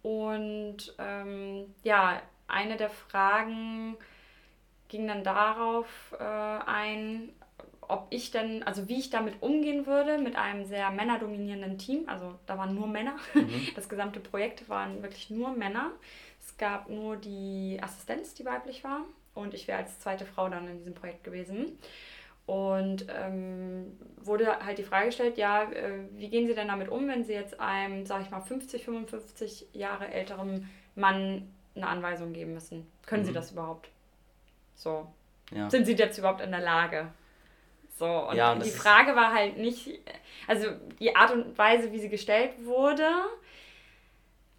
Und 0.04 0.94
ähm, 1.00 1.74
ja, 1.84 2.22
eine 2.48 2.78
der 2.78 2.90
Fragen 2.90 3.98
ging 4.90 5.08
dann 5.08 5.24
darauf 5.24 5.88
äh, 6.20 6.24
ein, 6.24 7.30
ob 7.88 8.08
ich 8.10 8.32
denn, 8.32 8.64
also 8.64 8.88
wie 8.90 9.00
ich 9.00 9.10
damit 9.10 9.42
umgehen 9.42 9.86
würde 9.86 10.18
mit 10.18 10.36
einem 10.36 10.66
sehr 10.66 10.92
männerdominierenden 10.92 11.78
Team. 11.78 12.04
Also 12.08 12.36
da 12.46 12.58
waren 12.58 12.76
nur 12.76 12.88
Männer. 12.88 13.16
Mhm. 13.34 13.68
Das 13.76 13.90
gesamte 13.90 14.20
Projekt 14.20 14.68
waren 14.70 15.02
wirklich 15.04 15.30
nur 15.30 15.52
Männer. 15.52 15.92
Es 16.40 16.58
gab 16.58 16.90
nur 16.90 17.18
die 17.18 17.80
Assistenz, 17.82 18.34
die 18.34 18.46
weiblich 18.46 18.84
war. 18.84 19.02
Und 19.34 19.54
ich 19.54 19.68
wäre 19.68 19.80
als 19.80 20.00
zweite 20.00 20.26
Frau 20.26 20.50
dann 20.50 20.68
in 20.68 20.78
diesem 20.78 20.94
Projekt 20.94 21.24
gewesen. 21.24 21.78
Und 22.46 23.06
ähm, 23.14 23.98
wurde 24.16 24.66
halt 24.66 24.78
die 24.78 24.84
Frage 24.84 25.08
gestellt, 25.08 25.38
ja, 25.38 25.64
äh, 25.64 26.00
wie 26.16 26.30
gehen 26.30 26.48
Sie 26.48 26.56
denn 26.56 26.70
damit 26.70 26.88
um, 26.88 27.08
wenn 27.08 27.26
Sie 27.26 27.34
jetzt 27.34 27.60
einem, 27.60 28.06
sag 28.06 28.22
ich 28.22 28.32
mal, 28.32 28.40
50, 28.40 28.86
55 28.86 29.68
Jahre 29.74 30.08
älterem 30.08 30.68
Mann 30.96 31.52
eine 31.76 31.88
Anweisung 31.88 32.32
geben 32.32 32.54
müssen? 32.54 32.88
Können 33.06 33.24
mhm. 33.24 33.28
Sie 33.28 33.34
das 33.34 33.52
überhaupt? 33.52 33.90
So. 34.76 35.08
Ja. 35.52 35.70
Sind 35.70 35.86
Sie 35.86 35.94
jetzt 35.94 36.18
überhaupt 36.18 36.42
in 36.42 36.52
der 36.52 36.62
Lage? 36.62 37.12
So, 37.98 38.06
und, 38.06 38.36
ja, 38.36 38.52
und 38.54 38.64
die 38.64 38.70
Frage 38.70 39.16
war 39.16 39.34
halt 39.34 39.58
nicht, 39.58 39.90
also 40.48 40.68
die 41.00 41.16
Art 41.16 41.32
und 41.32 41.58
Weise, 41.58 41.92
wie 41.92 42.00
sie 42.00 42.10
gestellt 42.10 42.52
wurde, 42.64 43.10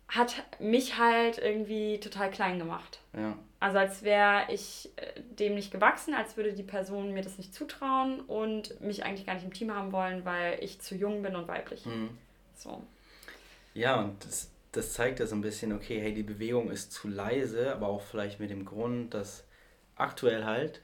hat 0.08 0.34
mich 0.58 0.98
halt 0.98 1.38
irgendwie 1.38 2.00
total 2.00 2.30
klein 2.30 2.58
gemacht. 2.58 3.00
Ja. 3.14 3.38
Also 3.60 3.78
als 3.78 4.02
wäre 4.02 4.46
ich 4.50 4.90
äh, 4.96 5.20
dem 5.20 5.54
nicht 5.54 5.70
gewachsen, 5.70 6.14
als 6.14 6.36
würde 6.36 6.52
die 6.52 6.62
Person 6.62 7.12
mir 7.12 7.22
das 7.22 7.38
nicht 7.38 7.54
zutrauen 7.54 8.20
und 8.20 8.80
mich 8.80 9.04
eigentlich 9.04 9.26
gar 9.26 9.34
nicht 9.34 9.44
im 9.44 9.52
Team 9.52 9.72
haben 9.72 9.92
wollen, 9.92 10.24
weil 10.24 10.58
ich 10.62 10.80
zu 10.80 10.96
jung 10.96 11.22
bin 11.22 11.36
und 11.36 11.46
weiblich. 11.46 11.84
Mhm. 11.86 12.10
So. 12.56 12.82
Ja, 13.74 14.00
und 14.00 14.24
das, 14.24 14.50
das 14.72 14.94
zeigt 14.94 15.20
ja 15.20 15.26
so 15.26 15.36
ein 15.36 15.42
bisschen, 15.42 15.72
okay, 15.72 16.00
hey, 16.00 16.12
die 16.12 16.22
Bewegung 16.24 16.70
ist 16.70 16.92
zu 16.92 17.06
leise, 17.06 17.72
aber 17.72 17.88
auch 17.88 18.02
vielleicht 18.02 18.40
mit 18.40 18.50
dem 18.50 18.64
Grund, 18.64 19.14
dass 19.14 19.44
aktuell 19.94 20.44
halt 20.44 20.80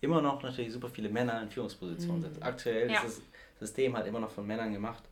immer 0.00 0.20
noch 0.20 0.42
natürlich 0.42 0.72
super 0.72 0.88
viele 0.88 1.08
Männer 1.08 1.40
in 1.42 1.50
Führungspositionen 1.50 2.20
mhm. 2.20 2.34
sind. 2.34 2.42
Aktuell 2.42 2.90
ja. 2.90 3.02
ist 3.02 3.04
das 3.04 3.22
System 3.60 3.96
halt 3.96 4.06
immer 4.06 4.20
noch 4.20 4.30
von 4.30 4.46
Männern 4.46 4.72
gemacht. 4.72 5.04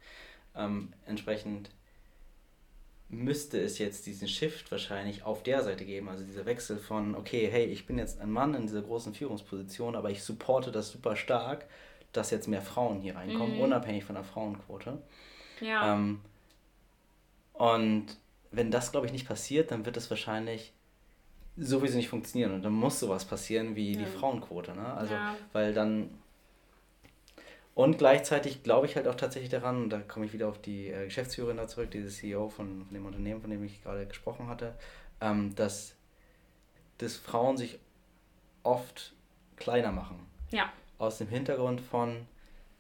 Ähm, 0.57 0.93
entsprechend 1.07 1.71
müsste 3.09 3.61
es 3.61 3.79
jetzt 3.79 4.07
diesen 4.07 4.29
Shift 4.29 4.71
wahrscheinlich 4.71 5.25
auf 5.25 5.43
der 5.43 5.63
Seite 5.63 5.85
geben, 5.85 6.09
also 6.09 6.25
dieser 6.25 6.47
Wechsel 6.47 6.79
von, 6.79 7.15
okay, 7.15 7.49
hey, 7.51 7.67
ich 7.67 7.87
bin 7.87 7.99
jetzt 7.99 8.21
ein 8.21 8.31
Mann 8.31 8.55
in 8.55 8.63
dieser 8.63 8.83
großen 8.83 9.15
Führungsposition, 9.15 9.95
aber 9.95 10.11
ich 10.11 10.23
supporte 10.23 10.73
das 10.73 10.91
super 10.91 11.17
stark, 11.17 11.67
dass 12.13 12.31
jetzt 12.31 12.49
mehr 12.49 12.63
Frauen 12.63 13.01
hier 13.01 13.17
reinkommen, 13.17 13.57
mhm. 13.57 13.63
unabhängig 13.63 14.05
von 14.05 14.15
der 14.15 14.25
Frauenquote. 14.25 14.99
Ja. 15.61 15.95
Ähm, 15.95 16.21
und 17.53 18.07
wenn 18.51 18.71
das, 18.71 18.93
glaube 18.93 19.07
ich, 19.07 19.13
nicht 19.13 19.29
passiert, 19.29 19.71
dann 19.71 19.85
wird 19.85 19.97
es 19.97 20.11
wahrscheinlich 20.11 20.73
sowieso 21.57 21.97
nicht 21.97 22.09
funktionieren. 22.09 22.53
Und 22.53 22.63
dann 22.63 22.73
muss 22.73 23.01
sowas 23.01 23.25
passieren 23.25 23.77
wie 23.77 23.93
ja. 23.93 23.99
die 24.01 24.07
Frauenquote. 24.07 24.75
Ne? 24.75 24.95
Also, 24.95 25.15
ja. 25.15 25.37
weil 25.53 25.73
dann. 25.73 26.11
Und 27.75 27.99
gleichzeitig 27.99 28.63
glaube 28.63 28.87
ich 28.87 28.95
halt 28.95 29.09
auch 29.09 29.17
tatsächlich 29.17 29.51
daran, 29.51 29.83
und 29.85 29.91
da 29.91 29.99
komme 29.99 30.27
ich 30.27 30.33
wieder 30.33 30.49
auf 30.49 30.61
die 30.61 30.91
äh, 30.91 31.07
Geschäftsführerin 31.07 31.57
da 31.57 31.67
zurück, 31.67 31.91
diese 31.91 32.09
CEO 32.09 32.49
von, 32.49 32.85
von 32.85 32.95
dem 32.95 33.05
Unternehmen, 33.05 33.41
von 33.41 33.51
dem 33.51 33.65
ich 33.65 33.83
gerade 33.83 34.07
gesprochen 34.07 34.47
hatte, 34.47 34.75
ähm, 35.21 35.57
dass, 35.57 35.97
dass 36.99 37.17
Frauen 37.17 37.57
sich 37.57 37.81
oft 38.63 39.13
kleiner 39.57 39.91
machen. 39.91 40.25
Ja. 40.51 40.73
Aus 40.99 41.19
dem 41.19 41.27
Hintergrund 41.27 41.81
von, 41.81 42.27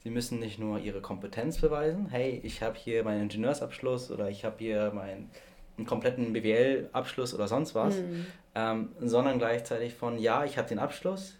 sie 0.04 0.10
müssen 0.10 0.38
nicht 0.38 0.60
nur 0.60 0.78
ihre 0.78 1.00
Kompetenz 1.00 1.60
beweisen, 1.60 2.08
hey, 2.10 2.40
ich 2.44 2.62
habe 2.62 2.76
hier 2.78 3.02
meinen 3.02 3.22
Ingenieursabschluss 3.22 4.12
oder 4.12 4.28
ich 4.28 4.44
habe 4.44 4.56
hier 4.58 4.92
meinen 4.92 5.28
einen 5.76 5.86
kompletten 5.86 6.32
BWL-Abschluss 6.32 7.34
oder 7.34 7.48
sonst 7.48 7.74
was, 7.74 7.96
mhm. 7.96 8.26
ähm, 8.54 8.92
sondern 9.00 9.38
gleichzeitig 9.38 9.94
von, 9.94 10.18
ja, 10.18 10.44
ich 10.44 10.58
habe 10.58 10.68
den 10.68 10.78
Abschluss, 10.78 11.36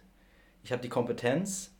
ich 0.63 0.71
habe 0.71 0.81
die 0.81 0.89
Kompetenz, 0.89 1.71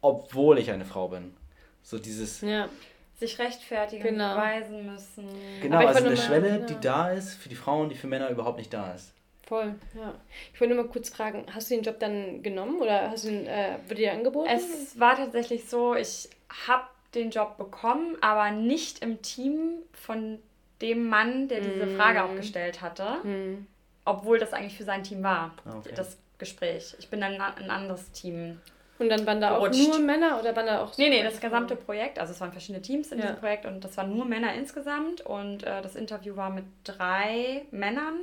obwohl 0.00 0.58
ich 0.58 0.70
eine 0.70 0.84
Frau 0.84 1.08
bin. 1.08 1.34
So 1.82 1.98
dieses... 1.98 2.40
Ja. 2.40 2.68
Sich 3.16 3.40
rechtfertigen, 3.40 4.02
genau. 4.04 4.36
beweisen 4.36 4.86
müssen. 4.86 5.26
Genau, 5.60 5.78
also 5.78 6.04
eine 6.04 6.16
Schwelle, 6.16 6.60
ja. 6.60 6.66
die 6.66 6.76
da 6.80 7.10
ist 7.10 7.34
für 7.34 7.48
die 7.48 7.56
Frauen, 7.56 7.88
die 7.88 7.96
für 7.96 8.06
Männer 8.06 8.30
überhaupt 8.30 8.58
nicht 8.58 8.72
da 8.72 8.92
ist. 8.92 9.12
Voll, 9.48 9.74
ja. 9.94 10.14
Ich 10.52 10.60
wollte 10.60 10.74
nur 10.74 10.84
mal 10.84 10.90
kurz 10.90 11.08
fragen, 11.08 11.46
hast 11.52 11.70
du 11.70 11.74
den 11.74 11.82
Job 11.82 11.98
dann 11.98 12.42
genommen 12.42 12.80
oder 12.80 13.10
hast 13.10 13.24
du 13.24 13.30
ihn, 13.30 13.46
äh, 13.46 13.78
wurde 13.86 13.96
dir 13.96 14.12
angeboten? 14.12 14.48
Es 14.48 15.00
war 15.00 15.16
tatsächlich 15.16 15.68
so, 15.68 15.96
ich 15.96 16.28
habe 16.66 16.84
den 17.14 17.30
Job 17.30 17.56
bekommen, 17.56 18.16
aber 18.20 18.50
nicht 18.50 19.00
im 19.02 19.22
Team 19.22 19.78
von 19.92 20.38
dem 20.80 21.08
Mann, 21.08 21.48
der 21.48 21.60
diese 21.60 21.86
Frage 21.96 22.24
auch 22.24 22.30
mhm. 22.32 22.36
gestellt 22.36 22.80
hatte, 22.80 23.20
mhm. 23.22 23.66
obwohl 24.04 24.38
das 24.38 24.52
eigentlich 24.52 24.76
für 24.76 24.84
sein 24.84 25.02
Team 25.02 25.22
war, 25.22 25.54
ah, 25.64 25.76
okay. 25.78 25.92
das 25.94 26.18
Gespräch. 26.38 26.94
Ich 26.98 27.08
bin 27.08 27.20
dann 27.20 27.34
in 27.34 27.40
ein 27.40 27.70
anderes 27.70 28.10
Team. 28.12 28.60
Und 28.98 29.08
dann 29.08 29.26
waren 29.26 29.40
da 29.40 29.50
gerutscht. 29.50 29.80
auch 29.80 29.88
nur 29.88 29.98
Männer 30.00 30.40
oder 30.40 30.56
waren 30.56 30.66
da 30.66 30.82
auch 30.82 30.92
so 30.92 31.00
Nee, 31.00 31.08
nee, 31.08 31.22
das 31.22 31.40
gesamte 31.40 31.76
Projekt, 31.76 32.18
also 32.18 32.32
es 32.32 32.40
waren 32.40 32.50
verschiedene 32.50 32.82
Teams 32.82 33.12
in 33.12 33.18
ja. 33.18 33.26
diesem 33.26 33.38
Projekt 33.38 33.64
und 33.64 33.84
das 33.84 33.96
waren 33.96 34.14
nur 34.14 34.24
Männer 34.24 34.54
insgesamt 34.54 35.20
und 35.20 35.62
äh, 35.62 35.82
das 35.82 35.94
Interview 35.94 36.34
war 36.34 36.50
mit 36.50 36.64
drei 36.82 37.64
Männern 37.70 38.20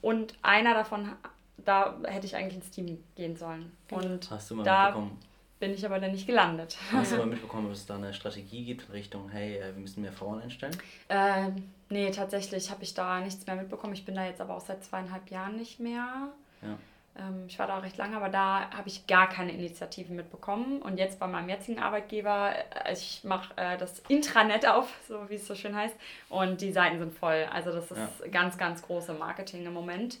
und 0.00 0.34
einer 0.40 0.72
davon, 0.72 1.12
da 1.58 1.98
hätte 2.04 2.26
ich 2.26 2.34
eigentlich 2.34 2.56
ins 2.56 2.70
Team 2.70 3.02
gehen 3.14 3.36
sollen. 3.36 3.72
Genau. 3.88 4.02
Und 4.02 4.30
Hast 4.30 4.50
du 4.50 4.54
mal 4.54 4.64
da, 4.64 4.84
mitbekommen? 4.84 5.18
Bin 5.60 5.74
ich 5.74 5.84
aber 5.84 6.00
dann 6.00 6.10
nicht 6.10 6.26
gelandet. 6.26 6.76
Hast 6.90 7.12
du 7.12 7.18
mal 7.18 7.26
mitbekommen, 7.26 7.68
dass 7.68 7.80
es 7.80 7.86
da 7.86 7.94
eine 7.94 8.12
Strategie 8.12 8.64
gibt 8.64 8.88
in 8.88 8.92
Richtung, 8.92 9.28
hey, 9.30 9.58
äh, 9.58 9.74
wir 9.74 9.80
müssen 9.80 10.00
mehr 10.00 10.12
Frauen 10.12 10.40
einstellen? 10.40 10.76
Äh, 11.08 11.50
nee, 11.90 12.10
tatsächlich 12.10 12.70
habe 12.70 12.82
ich 12.82 12.94
da 12.94 13.20
nichts 13.20 13.46
mehr 13.46 13.56
mitbekommen. 13.56 13.92
Ich 13.92 14.04
bin 14.04 14.14
da 14.14 14.24
jetzt 14.24 14.40
aber 14.40 14.56
auch 14.56 14.60
seit 14.60 14.82
zweieinhalb 14.82 15.30
Jahren 15.30 15.56
nicht 15.56 15.78
mehr. 15.78 16.32
Ja. 16.62 16.78
Ähm, 17.18 17.44
ich 17.46 17.58
war 17.58 17.66
da 17.66 17.78
auch 17.78 17.82
recht 17.82 17.98
lange, 17.98 18.16
aber 18.16 18.30
da 18.30 18.70
habe 18.70 18.88
ich 18.88 19.06
gar 19.06 19.28
keine 19.28 19.52
Initiativen 19.52 20.16
mitbekommen. 20.16 20.80
Und 20.80 20.98
jetzt 20.98 21.18
bei 21.20 21.26
meinem 21.26 21.50
jetzigen 21.50 21.78
Arbeitgeber, 21.78 22.54
äh, 22.86 22.92
ich 22.94 23.22
mache 23.24 23.54
äh, 23.56 23.76
das 23.76 23.98
Intranet 24.08 24.66
auf, 24.66 24.88
so 25.08 25.28
wie 25.28 25.34
es 25.34 25.46
so 25.46 25.54
schön 25.54 25.76
heißt, 25.76 25.94
und 26.30 26.62
die 26.62 26.72
Seiten 26.72 26.98
sind 26.98 27.12
voll. 27.12 27.46
Also 27.52 27.70
das 27.70 27.90
ist 27.90 27.98
ja. 27.98 28.28
ganz, 28.28 28.56
ganz 28.56 28.82
große 28.82 29.12
Marketing 29.12 29.66
im 29.66 29.74
Moment. 29.74 30.18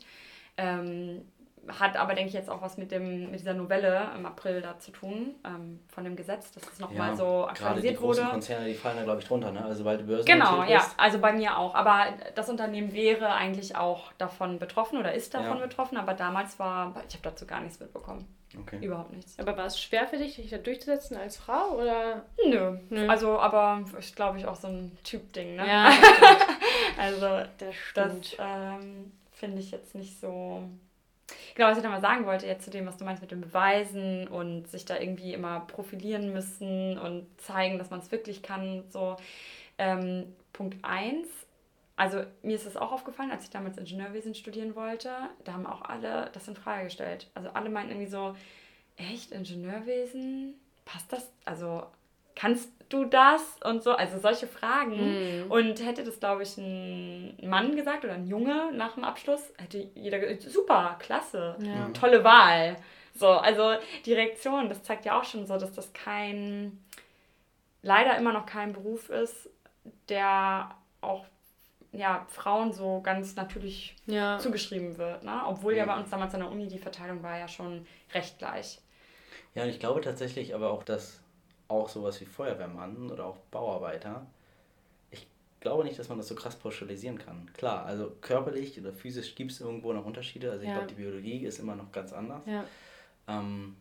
Ähm, 0.58 1.22
hat 1.68 1.96
aber, 1.96 2.14
denke 2.14 2.28
ich, 2.28 2.34
jetzt 2.34 2.48
auch 2.48 2.62
was 2.62 2.78
mit, 2.78 2.90
dem, 2.90 3.30
mit 3.30 3.40
dieser 3.40 3.54
Novelle 3.54 4.08
im 4.16 4.26
April 4.26 4.60
da 4.62 4.78
zu 4.78 4.90
tun, 4.90 5.34
ähm, 5.44 5.80
von 5.88 6.04
dem 6.04 6.16
Gesetz, 6.16 6.52
dass 6.52 6.62
es 6.72 6.78
nochmal 6.80 7.10
ja, 7.10 7.16
so 7.16 7.46
aktualisiert 7.46 8.00
wurde. 8.00 8.16
Die 8.16 8.22
großen 8.22 8.30
Konzerne, 8.30 8.66
die 8.66 8.74
fallen 8.74 8.96
da, 8.96 9.04
glaube 9.04 9.20
ich, 9.20 9.26
drunter, 9.26 9.52
ne? 9.52 9.64
Also, 9.64 9.84
weil 9.84 9.98
du 9.98 10.04
Börsen 10.04 10.26
Genau, 10.26 10.64
ja, 10.64 10.84
also 10.96 11.18
bei 11.18 11.32
mir 11.32 11.58
auch. 11.58 11.74
Aber 11.74 12.06
das 12.34 12.48
Unternehmen 12.48 12.92
wäre 12.92 13.32
eigentlich 13.32 13.76
auch 13.76 14.12
davon 14.14 14.58
betroffen 14.58 14.98
oder 14.98 15.12
ist 15.12 15.34
davon 15.34 15.58
ja. 15.58 15.66
betroffen, 15.66 15.98
aber 15.98 16.14
damals 16.14 16.58
war, 16.58 16.94
ich 17.08 17.14
habe 17.14 17.22
dazu 17.24 17.46
gar 17.46 17.60
nichts 17.60 17.78
mitbekommen. 17.78 18.26
Okay. 18.58 18.84
Überhaupt 18.84 19.12
nichts. 19.12 19.38
Aber 19.38 19.56
war 19.56 19.66
es 19.66 19.80
schwer 19.80 20.08
für 20.08 20.16
dich, 20.16 20.36
dich 20.36 20.50
da 20.50 20.58
durchzusetzen 20.58 21.16
als 21.16 21.36
Frau? 21.36 21.76
Oder? 21.76 22.24
Nö. 22.44 22.78
Nö. 22.88 23.08
Also, 23.08 23.38
aber 23.38 23.84
ist, 23.96 24.16
glaube 24.16 24.38
ich, 24.38 24.46
auch 24.46 24.56
so 24.56 24.66
ein 24.66 24.96
Typ-Ding, 25.04 25.54
ne? 25.54 25.68
Ja, 25.68 25.92
also, 26.98 27.48
das, 27.58 27.74
das 27.94 28.36
ähm, 28.40 29.12
finde 29.30 29.60
ich 29.60 29.70
jetzt 29.70 29.94
nicht 29.94 30.18
so 30.18 30.64
Genau, 31.54 31.68
was 31.68 31.78
ich 31.78 31.84
nochmal 31.84 32.00
sagen 32.00 32.26
wollte, 32.26 32.46
jetzt 32.46 32.64
zu 32.64 32.70
dem, 32.70 32.86
was 32.86 32.96
du 32.96 33.04
meinst 33.04 33.22
mit 33.22 33.30
dem 33.30 33.40
Beweisen 33.40 34.28
und 34.28 34.68
sich 34.68 34.84
da 34.84 34.98
irgendwie 34.98 35.34
immer 35.34 35.60
profilieren 35.60 36.32
müssen 36.32 36.98
und 36.98 37.26
zeigen, 37.40 37.78
dass 37.78 37.90
man 37.90 38.00
es 38.00 38.10
wirklich 38.12 38.42
kann. 38.42 38.84
So, 38.90 39.16
ähm, 39.78 40.34
Punkt 40.52 40.78
1. 40.82 41.28
Also 41.96 42.22
mir 42.42 42.56
ist 42.56 42.66
es 42.66 42.76
auch 42.76 42.92
aufgefallen, 42.92 43.30
als 43.30 43.44
ich 43.44 43.50
damals 43.50 43.76
Ingenieurwesen 43.76 44.34
studieren 44.34 44.74
wollte, 44.74 45.10
da 45.44 45.52
haben 45.52 45.66
auch 45.66 45.82
alle 45.82 46.30
das 46.32 46.48
in 46.48 46.56
Frage 46.56 46.84
gestellt. 46.84 47.30
Also 47.34 47.50
alle 47.50 47.68
meinten 47.68 47.90
irgendwie 47.90 48.10
so, 48.10 48.34
echt, 48.96 49.32
Ingenieurwesen? 49.32 50.54
Passt 50.84 51.12
das? 51.12 51.30
Also 51.44 51.86
kannst 52.34 52.70
du 52.88 53.04
das 53.04 53.42
und 53.64 53.82
so, 53.82 53.92
also 53.92 54.18
solche 54.18 54.46
Fragen. 54.48 55.44
Mhm. 55.44 55.50
Und 55.50 55.84
hätte 55.86 56.02
das, 56.04 56.18
glaube 56.18 56.42
ich, 56.42 56.56
ein 56.58 57.36
Mann 57.42 57.76
gesagt 57.76 58.04
oder 58.04 58.14
ein 58.14 58.26
Junge 58.26 58.72
nach 58.72 58.94
dem 58.94 59.04
Abschluss, 59.04 59.42
hätte 59.58 59.78
jeder 59.94 60.18
gesagt, 60.18 60.42
super, 60.42 60.96
klasse, 60.98 61.56
Ja. 61.60 61.88
tolle 61.90 62.24
Wahl. 62.24 62.76
So, 63.14 63.28
also 63.28 63.74
die 64.06 64.14
Reaktion, 64.14 64.68
das 64.68 64.82
zeigt 64.82 65.04
ja 65.04 65.18
auch 65.18 65.24
schon 65.24 65.46
so, 65.46 65.56
dass 65.56 65.72
das 65.72 65.92
kein, 65.92 66.82
leider 67.82 68.16
immer 68.16 68.32
noch 68.32 68.46
kein 68.46 68.72
Beruf 68.72 69.08
ist, 69.10 69.48
der 70.08 70.70
auch 71.00 71.24
ja, 71.92 72.24
Frauen 72.28 72.72
so 72.72 73.00
ganz 73.02 73.34
natürlich 73.34 73.96
Ja. 74.06 74.38
zugeschrieben 74.38 74.96
wird. 74.96 75.24
Ne? 75.24 75.42
Obwohl 75.46 75.74
ja 75.74 75.84
Mhm. 75.84 75.88
bei 75.88 75.96
uns 75.98 76.10
damals 76.10 76.34
an 76.34 76.40
der 76.40 76.50
Uni 76.50 76.68
die 76.68 76.78
Verteilung 76.78 77.22
war 77.24 77.36
ja 77.38 77.48
schon 77.48 77.84
recht 78.14 78.38
gleich. 78.38 78.80
Ja, 79.56 79.64
und 79.64 79.70
ich 79.70 79.80
glaube 79.80 80.00
tatsächlich 80.00 80.54
aber 80.54 80.70
auch, 80.70 80.84
dass 80.84 81.19
auch 81.70 81.88
sowas 81.88 82.20
wie 82.20 82.24
Feuerwehrmann 82.26 83.10
oder 83.10 83.26
auch 83.26 83.36
Bauarbeiter, 83.50 84.26
ich 85.10 85.26
glaube 85.60 85.84
nicht, 85.84 85.98
dass 85.98 86.08
man 86.08 86.18
das 86.18 86.28
so 86.28 86.34
krass 86.34 86.56
pauschalisieren 86.56 87.18
kann. 87.18 87.50
Klar, 87.54 87.84
also 87.86 88.12
körperlich 88.20 88.78
oder 88.80 88.92
physisch 88.92 89.34
gibt 89.34 89.52
es 89.52 89.60
irgendwo 89.60 89.92
noch 89.92 90.04
Unterschiede. 90.04 90.50
Also 90.50 90.62
ich 90.62 90.68
Ja. 90.68 90.74
glaube, 90.74 90.88
die 90.88 90.94
Biologie 90.94 91.44
ist 91.44 91.58
immer 91.58 91.76
noch 91.76 91.92
ganz 91.92 92.12
anders. 92.12 92.42
Ja. 92.46 92.64
Ähm, 93.28 93.76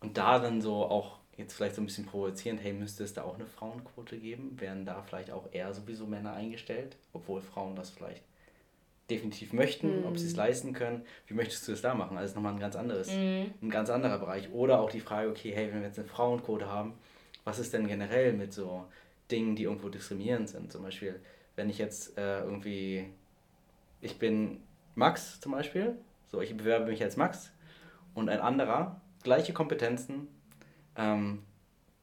und 0.00 0.16
da 0.16 0.38
dann 0.38 0.60
so 0.60 0.84
auch 0.84 1.18
jetzt 1.36 1.54
vielleicht 1.54 1.76
so 1.76 1.82
ein 1.82 1.86
bisschen 1.86 2.06
provozierend, 2.06 2.60
hey, 2.62 2.72
müsste 2.72 3.04
es 3.04 3.14
da 3.14 3.22
auch 3.22 3.34
eine 3.36 3.46
Frauenquote 3.46 4.18
geben? 4.18 4.60
Werden 4.60 4.84
da 4.84 5.02
vielleicht 5.02 5.30
auch 5.30 5.46
eher 5.52 5.72
sowieso 5.72 6.06
Männer 6.06 6.32
eingestellt, 6.34 6.96
obwohl 7.12 7.40
Frauen 7.40 7.76
das 7.76 7.90
vielleicht 7.90 8.22
definitiv 9.10 9.52
möchten, 9.52 10.04
ob 10.04 10.18
sie 10.18 10.26
es 10.26 10.36
leisten 10.36 10.72
können? 10.72 11.02
Wie 11.26 11.34
möchtest 11.34 11.66
du 11.66 11.72
das 11.72 11.80
da 11.82 11.94
machen? 11.94 12.18
Also 12.18 12.34
nochmal 12.34 12.52
ein 12.52 12.60
ganz 12.60 12.76
anderes, 12.76 13.08
Mhm. 13.08 13.52
ein 13.62 13.70
ganz 13.70 13.90
anderer 13.90 14.18
Bereich. 14.18 14.52
Oder 14.52 14.80
auch 14.80 14.90
die 14.90 15.00
Frage, 15.00 15.28
okay, 15.30 15.52
hey, 15.54 15.68
wenn 15.72 15.80
wir 15.80 15.86
jetzt 15.88 15.98
eine 15.98 16.08
Frauenquote 16.08 16.66
haben, 16.70 16.94
was 17.44 17.58
ist 17.58 17.72
denn 17.72 17.86
generell 17.86 18.32
mit 18.34 18.52
so 18.52 18.84
Dingen, 19.30 19.56
die 19.56 19.64
irgendwo 19.64 19.88
diskriminierend 19.88 20.48
sind? 20.48 20.70
Zum 20.72 20.82
Beispiel, 20.82 21.20
wenn 21.56 21.70
ich 21.70 21.78
jetzt 21.78 22.18
äh, 22.18 22.40
irgendwie, 22.40 23.08
ich 24.00 24.18
bin 24.18 24.60
Max 24.94 25.40
zum 25.40 25.52
Beispiel, 25.52 25.96
so 26.30 26.40
ich 26.42 26.56
bewerbe 26.56 26.86
mich 26.86 27.02
als 27.02 27.16
Max 27.16 27.50
und 28.14 28.28
ein 28.28 28.40
anderer, 28.40 29.00
gleiche 29.22 29.52
Kompetenzen, 29.54 30.28
ähm, 30.96 31.42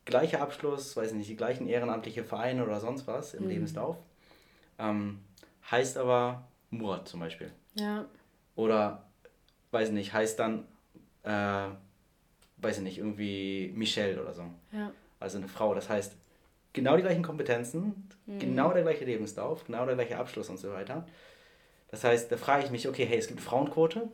gleicher 0.06 0.42
Abschluss, 0.42 0.98
weiß 0.98 1.12
ich 1.12 1.18
nicht, 1.18 1.30
die 1.30 1.36
gleichen 1.36 1.68
ehrenamtliche 1.68 2.24
Vereine 2.24 2.64
oder 2.66 2.80
sonst 2.80 3.06
was 3.06 3.34
im 3.36 3.48
Lebenslauf, 3.48 3.98
ähm, 4.80 5.20
heißt 5.70 5.98
aber 5.98 6.48
Murat 6.78 7.08
zum 7.08 7.20
Beispiel. 7.20 7.52
Ja. 7.76 8.06
Oder, 8.56 9.06
weiß 9.72 9.90
ich 9.90 9.94
nicht, 9.94 10.14
heißt 10.14 10.40
dann, 10.40 10.66
äh, 11.24 11.68
weiß 12.58 12.78
ich 12.78 12.84
nicht, 12.84 12.98
irgendwie 12.98 13.72
Michelle 13.76 14.22
oder 14.22 14.34
so. 14.34 14.44
Ja. 14.72 14.92
Also 15.20 15.38
eine 15.38 15.48
Frau. 15.48 15.74
Das 15.74 15.90
heißt, 15.90 16.16
genau 16.74 16.96
die 16.96 17.02
gleichen 17.02 17.24
Kompetenzen, 17.24 18.10
genau 18.28 18.72
der 18.74 18.84
gleiche 18.84 19.06
Lebenslauf, 19.06 19.66
genau 19.66 19.86
der 19.86 19.96
gleiche 19.96 20.18
Abschluss 20.18 20.50
und 20.50 20.58
so 20.58 20.72
weiter. 20.72 21.06
Das 21.92 22.04
heißt, 22.04 22.30
da 22.32 22.36
frage 22.38 22.66
ich 22.66 22.72
mich, 22.72 22.90
okay, 22.90 23.06
hey, 23.06 23.18
es 23.20 23.28
gibt 23.28 23.40
Frauenquote. 23.40 24.10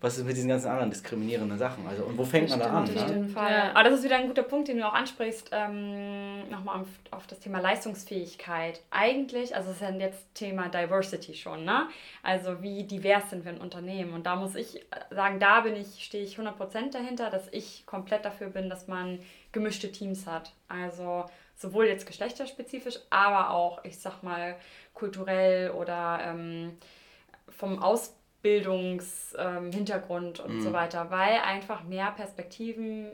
Was 0.00 0.16
ist 0.16 0.24
mit 0.24 0.36
diesen 0.36 0.48
ganzen 0.48 0.68
anderen 0.68 0.88
diskriminierenden 0.90 1.58
Sachen? 1.58 1.86
Also, 1.86 2.04
und 2.04 2.16
wo 2.16 2.24
fängt 2.24 2.48
man 2.48 2.60
da 2.60 2.66
an? 2.66 2.86
stimmt, 2.86 2.96
Ne? 2.96 3.02
das 3.02 3.10
stimmt. 3.10 3.32
Fall. 3.32 3.52
Ja. 3.52 3.70
Aber 3.74 3.82
das 3.84 3.98
ist 3.98 4.04
wieder 4.04 4.16
ein 4.16 4.28
guter 4.28 4.44
Punkt, 4.44 4.68
den 4.68 4.78
du 4.78 4.86
auch 4.86 4.94
ansprichst, 4.94 5.50
ähm, 5.52 6.48
nochmal 6.48 6.80
auf, 6.80 6.86
auf 7.10 7.26
das 7.26 7.40
Thema 7.40 7.58
Leistungsfähigkeit. 7.60 8.80
Eigentlich, 8.90 9.54
also 9.54 9.70
es 9.70 9.76
ist 9.76 9.82
ja 9.82 9.90
jetzt 9.90 10.32
Thema 10.34 10.68
Diversity 10.68 11.34
schon, 11.34 11.64
ne? 11.64 11.88
Also 12.22 12.62
wie 12.62 12.84
divers 12.84 13.28
sind 13.30 13.44
wir 13.44 13.52
in 13.52 13.58
Unternehmen. 13.60 14.14
Und 14.14 14.24
da 14.24 14.36
muss 14.36 14.54
ich 14.54 14.86
sagen, 15.10 15.38
da 15.40 15.60
bin 15.60 15.76
ich, 15.76 16.04
stehe 16.04 16.24
ich 16.24 16.38
100% 16.38 16.92
dahinter, 16.92 17.30
dass 17.30 17.48
ich 17.52 17.84
komplett 17.84 18.24
dafür 18.24 18.48
bin, 18.48 18.70
dass 18.70 18.86
man 18.86 19.18
gemischte 19.52 19.90
Teams 19.92 20.26
hat. 20.26 20.52
Also 20.68 21.24
sowohl 21.56 21.86
jetzt 21.86 22.06
geschlechterspezifisch, 22.06 23.00
aber 23.10 23.50
auch, 23.50 23.84
ich 23.84 23.98
sag 23.98 24.22
mal, 24.22 24.54
kulturell 24.94 25.70
oder 25.72 26.20
ähm, 26.24 26.78
vom 27.50 27.82
Ausbildungshintergrund 27.82 29.64
ähm, 29.64 29.72
Hintergrund 29.72 30.40
und 30.40 30.60
so 30.62 30.72
weiter, 30.72 31.10
weil 31.10 31.38
einfach 31.40 31.82
mehr 31.84 32.10
Perspektiven, 32.12 33.10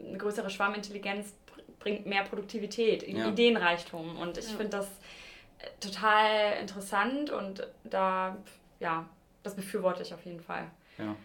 eine 0.00 0.18
größere 0.18 0.50
Schwarmintelligenz 0.50 1.32
br- 1.46 1.62
bringt 1.78 2.06
mehr 2.06 2.22
Produktivität, 2.24 3.02
Ja. 3.06 3.28
Ideenreichtum 3.28 4.16
und 4.18 4.38
ich 4.38 4.46
finde 4.46 4.68
das 4.68 4.86
äh, 5.58 5.68
total 5.80 6.52
interessant 6.60 7.30
und 7.30 7.66
da, 7.84 8.36
ja, 8.80 9.04
das 9.42 9.54
befürworte 9.56 10.02
ich 10.02 10.14
auf 10.14 10.24
jeden 10.24 10.40
Fall. 10.40 10.70
Ja. 10.98 11.16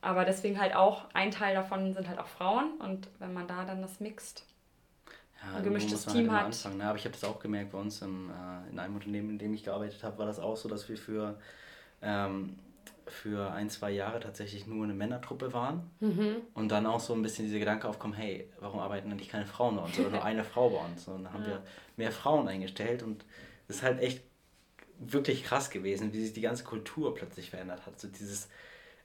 Aber 0.00 0.24
deswegen 0.24 0.60
halt 0.60 0.76
auch, 0.76 1.06
ein 1.14 1.32
Teil 1.32 1.54
davon 1.54 1.92
sind 1.92 2.08
halt 2.08 2.20
auch 2.20 2.28
Frauen 2.28 2.72
und 2.78 3.08
wenn 3.18 3.32
man 3.34 3.48
da 3.48 3.64
dann 3.64 3.82
das 3.82 3.98
mixt, 3.98 4.46
Ja, 5.42 5.58
ein 5.58 5.64
gemischtes 5.64 6.06
man 6.06 6.14
Team 6.14 6.24
immer 6.26 6.40
hat. 6.40 6.46
Anfangen, 6.46 6.78
ne? 6.78 6.84
Aber 6.84 6.98
ich 6.98 7.04
habe 7.04 7.12
das 7.12 7.24
auch 7.24 7.38
gemerkt 7.38 7.72
bei 7.72 7.78
uns 7.78 8.02
im, 8.02 8.30
äh, 8.30 8.70
in 8.70 8.78
einem 8.78 8.94
Unternehmen, 8.96 9.30
in 9.30 9.38
dem 9.38 9.54
ich 9.54 9.64
gearbeitet 9.64 10.02
habe, 10.02 10.18
war 10.18 10.26
das 10.26 10.38
auch 10.40 10.56
so, 10.56 10.68
dass 10.68 10.88
wir 10.88 10.96
für, 10.96 11.38
ähm, 12.02 12.56
für 13.06 13.52
ein, 13.52 13.70
zwei 13.70 13.90
Jahre 13.90 14.20
tatsächlich 14.20 14.66
nur 14.66 14.84
eine 14.84 14.94
Männertruppe 14.94 15.52
waren. 15.52 15.90
Und 16.54 16.68
dann 16.70 16.86
auch 16.86 17.00
so 17.00 17.14
ein 17.14 17.22
bisschen 17.22 17.46
dieser 17.46 17.58
Gedanke 17.58 17.88
aufkommen, 17.88 18.14
hey, 18.14 18.50
warum 18.60 18.80
arbeiten 18.80 19.10
eigentlich 19.10 19.28
keine 19.28 19.46
Frauen 19.46 19.76
bei 19.76 19.82
uns 19.82 19.98
oder 19.98 20.10
nur 20.10 20.24
eine 20.24 20.44
Frau 20.52 20.70
bei 20.70 20.84
uns? 20.84 21.06
Und 21.08 21.24
dann 21.24 21.32
haben 21.32 21.46
wir 21.46 21.62
mehr 21.96 22.12
Frauen 22.12 22.48
eingestellt 22.48 23.02
und 23.02 23.24
es 23.68 23.76
ist 23.76 23.82
halt 23.82 24.00
echt 24.00 24.22
wirklich 24.98 25.44
krass 25.44 25.70
gewesen, 25.70 26.12
wie 26.12 26.22
sich 26.22 26.32
die 26.32 26.40
ganze 26.40 26.64
Kultur 26.64 27.14
plötzlich 27.14 27.50
verändert 27.50 27.86
hat. 27.86 28.00
So 28.00 28.08
dieses, 28.08 28.48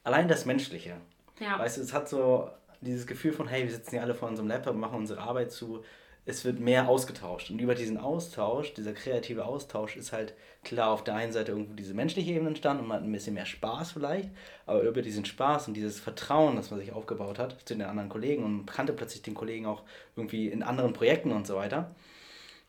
allein 0.04 0.28
das 0.28 0.46
Menschliche. 0.46 0.98
Ja. 1.40 1.60
Weißt 1.60 1.78
du, 1.78 1.82
es 1.82 1.94
hat 1.94 2.10
so 2.10 2.50
dieses 2.82 3.08
Gefühl 3.08 3.34
von, 3.34 3.48
hey, 3.48 3.64
wir 3.64 3.72
sitzen 3.72 3.92
hier 3.92 4.02
alle 4.02 4.16
vor 4.16 4.28
unserem 4.28 4.48
Laptop, 4.48 4.76
machen 4.76 4.98
unsere 4.98 5.22
Arbeit 5.22 5.52
zu. 5.52 5.84
Es 6.26 6.46
wird 6.46 6.60
mehr 6.60 6.88
ausgetauscht. 6.88 7.50
Und 7.50 7.60
über 7.60 7.76
diesen 7.76 7.98
Austausch, 7.98 8.74
dieser 8.74 8.94
kreative 8.94 9.46
Austausch, 9.46 9.98
ist 9.98 10.14
halt 10.14 10.34
klar 10.64 10.92
auf 10.92 11.04
der 11.04 11.16
einen 11.16 11.34
Seite 11.34 11.52
irgendwo 11.52 11.74
diese 11.74 11.94
menschliche 11.94 12.32
Ebene 12.32 12.50
entstanden 12.50 12.84
und 12.84 12.88
man 12.88 12.98
hat 12.98 13.04
ein 13.04 13.12
bisschen 13.12 13.34
mehr 13.34 13.46
Spaß 13.46 13.92
vielleicht. 13.92 14.30
Aber 14.66 14.82
über 14.82 15.02
diesen 15.02 15.26
Spaß 15.26 15.68
und 15.68 15.74
dieses 15.74 16.00
Vertrauen, 16.00 16.56
das 16.56 16.72
man 16.72 16.80
sich 16.80 16.94
aufgebaut 16.94 17.40
hat 17.40 17.58
zu 17.66 17.76
den 17.76 17.84
anderen 17.84 18.10
Kollegen 18.10 18.44
und 18.44 18.66
kannte 18.66 18.94
plötzlich 18.94 19.22
den 19.22 19.34
Kollegen 19.34 19.66
auch 19.66 19.84
irgendwie 20.16 20.48
in 20.48 20.64
anderen 20.64 20.94
Projekten 20.94 21.32
und 21.32 21.46
so 21.46 21.56
weiter, 21.56 21.94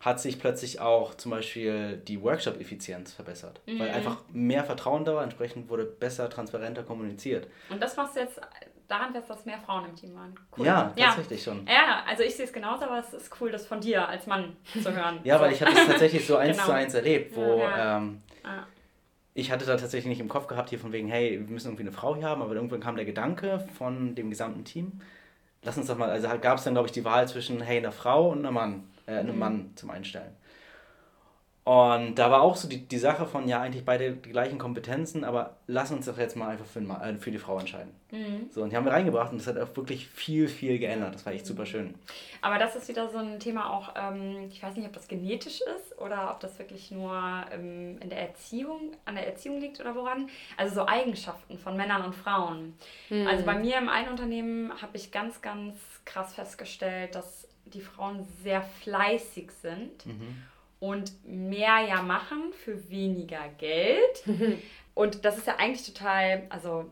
hat 0.01 0.21
sich 0.21 0.39
plötzlich 0.39 0.81
auch 0.81 1.15
zum 1.15 1.31
Beispiel 1.31 1.97
die 1.97 2.21
Workshop-Effizienz 2.21 3.13
verbessert. 3.13 3.61
Weil 3.67 3.91
einfach 3.91 4.19
mehr 4.33 4.65
Vertrauen 4.65 5.05
da 5.05 5.15
war, 5.15 5.23
entsprechend 5.23 5.71
wurde 5.71 5.85
besser, 5.85 6.29
transparenter 6.29 6.83
kommuniziert. 6.83 7.47
Und 7.71 7.81
das 7.81 7.97
machst 7.97 8.17
du 8.17 8.21
jetzt 8.21 8.41
daran 8.89 9.13
fest, 9.13 9.31
dass 9.31 9.45
mehr 9.47 9.59
Frauen 9.59 9.87
im 9.87 9.97
Team 9.97 10.15
waren. 10.15 10.35
Ja, 10.57 10.93
tatsächlich 10.97 11.43
schon. 11.43 11.67
Ja, 11.67 12.03
also 12.07 12.23
ich 12.23 12.35
sehe 12.37 12.45
es 12.45 12.53
genauso, 12.53 12.85
aber 12.85 12.99
es 12.99 13.13
ist 13.15 13.31
cool, 13.41 13.51
das 13.51 13.67
von 13.67 13.81
dir 13.81 14.09
als 14.09 14.27
Mann 14.27 14.57
zu 14.83 14.93
hören. 14.95 15.21
Ja, 15.25 15.41
weil 15.41 15.53
ich 15.53 15.61
hatte 15.63 15.73
es 15.73 15.87
tatsächlich 15.87 16.27
so 16.27 16.37
eins 16.39 16.57
Genau. 16.57 16.67
zu 16.69 16.73
eins 16.75 16.95
erlebt, 16.95 17.35
wo 17.37 17.61
Ja. 17.61 17.97
ähm, 17.99 18.21
Ja. 18.45 18.67
ich 19.35 19.51
hatte 19.51 19.65
da 19.65 19.77
tatsächlich 19.77 20.07
nicht 20.11 20.21
im 20.21 20.29
Kopf 20.29 20.47
gehabt, 20.47 20.71
hier 20.71 20.79
von 20.79 20.93
wegen, 20.93 21.09
hey, 21.09 21.33
wir 21.41 21.53
müssen 21.53 21.69
irgendwie 21.69 21.83
eine 21.85 21.93
Frau 21.93 22.15
hier 22.17 22.29
haben, 22.29 22.43
aber 22.43 22.55
irgendwann 22.55 22.81
kam 22.81 22.97
der 22.97 23.05
Gedanke 23.05 23.67
von 23.79 24.15
dem 24.15 24.31
gesamten 24.31 24.65
Team, 24.65 25.01
lass 25.63 25.77
uns 25.79 25.87
doch 25.87 25.97
mal, 25.97 26.11
also 26.11 26.29
gab 26.41 26.59
es 26.59 26.65
dann, 26.65 26.75
glaube 26.75 26.87
ich, 26.89 26.93
die 26.93 27.05
Wahl 27.05 27.27
zwischen, 27.27 27.61
hey, 27.61 27.79
einer 27.79 27.93
Frau 27.93 28.31
und 28.31 28.39
einem 28.45 28.55
Mann, 28.55 28.85
äh, 29.07 29.13
Mhm. 29.13 29.19
einem 29.19 29.39
Mann 29.39 29.73
zum 29.77 29.91
Einstellen. 29.91 30.37
Und 31.65 32.17
da 32.17 32.31
war 32.31 32.43
auch 32.43 32.57
so 32.57 32.69
die, 32.69 32.87
die 32.87 32.99
Sache 32.99 33.25
von, 33.25 33.49
ja, 33.49 33.63
eigentlich 33.63 33.87
beide 33.87 34.13
die 34.13 34.31
gleichen 34.31 34.59
Kompetenzen, 34.59 35.25
aber 35.25 35.57
lass 35.67 35.91
uns 35.91 36.05
doch 36.05 36.19
jetzt 36.19 36.37
mal 36.37 36.49
einfach 36.49 36.67
für, 36.67 36.81
äh, 36.81 37.17
für 37.17 37.31
die 37.31 37.39
Frau 37.39 37.59
entscheiden. 37.59 37.91
Mhm. 38.11 38.51
So, 38.51 38.63
und 38.63 38.71
die 38.71 38.77
haben 38.77 38.85
wir 38.85 38.93
reingebracht 38.93 39.33
und 39.33 39.39
das 39.39 39.47
hat 39.47 39.57
auch 39.57 39.75
wirklich 39.75 40.07
viel, 40.07 40.47
viel 40.47 40.79
geändert. 40.79 41.15
Das 41.15 41.25
war 41.25 41.33
echt 41.33 41.47
super 41.47 41.65
schön. 41.65 41.95
Aber 42.43 42.59
das 42.59 42.77
ist 42.77 42.87
wieder 42.89 43.09
so 43.09 43.17
ein 43.17 43.41
Thema 43.41 43.71
auch, 43.71 43.95
ähm, 43.97 44.51
ich 44.51 44.63
weiß 44.63 44.77
nicht, 44.77 44.87
ob 44.87 44.93
das 44.93 45.09
genetisch 45.09 45.63
ist 45.63 45.99
oder 45.99 46.33
ob 46.33 46.41
das 46.41 46.59
wirklich 46.59 46.91
nur 46.91 47.19
ähm, 47.51 47.97
in 47.99 48.11
der 48.11 48.21
Erziehung, 48.21 48.93
an 49.07 49.15
der 49.15 49.27
Erziehung 49.27 49.59
liegt 49.59 49.81
oder 49.81 49.95
woran. 49.95 50.29
Also 50.59 50.75
so 50.75 50.87
Eigenschaften 50.87 51.57
von 51.57 51.79
Männern 51.79 52.05
und 52.05 52.15
Frauen. 52.15 52.75
Also 53.27 53.45
bei 53.45 53.55
mir 53.55 53.79
im 53.79 53.89
einen 53.89 54.11
Unternehmen 54.11 54.71
habe 54.83 54.99
ich 54.99 55.13
ganz, 55.13 55.41
ganz 55.41 55.77
krass 56.05 56.35
festgestellt, 56.35 57.15
dass 57.15 57.49
die 57.65 57.81
Frauen 57.81 58.27
sehr 58.43 58.61
fleißig 58.61 59.51
sind 59.63 60.05
und 60.89 61.13
mehr 61.27 61.81
ja 61.89 62.03
machen 62.03 62.53
für 62.65 62.91
weniger 62.91 63.49
Geld. 63.59 64.25
und 64.95 65.25
das 65.25 65.39
ist 65.39 65.47
ja 65.47 65.57
eigentlich 65.59 65.87
total, 65.93 66.43
also 66.51 66.85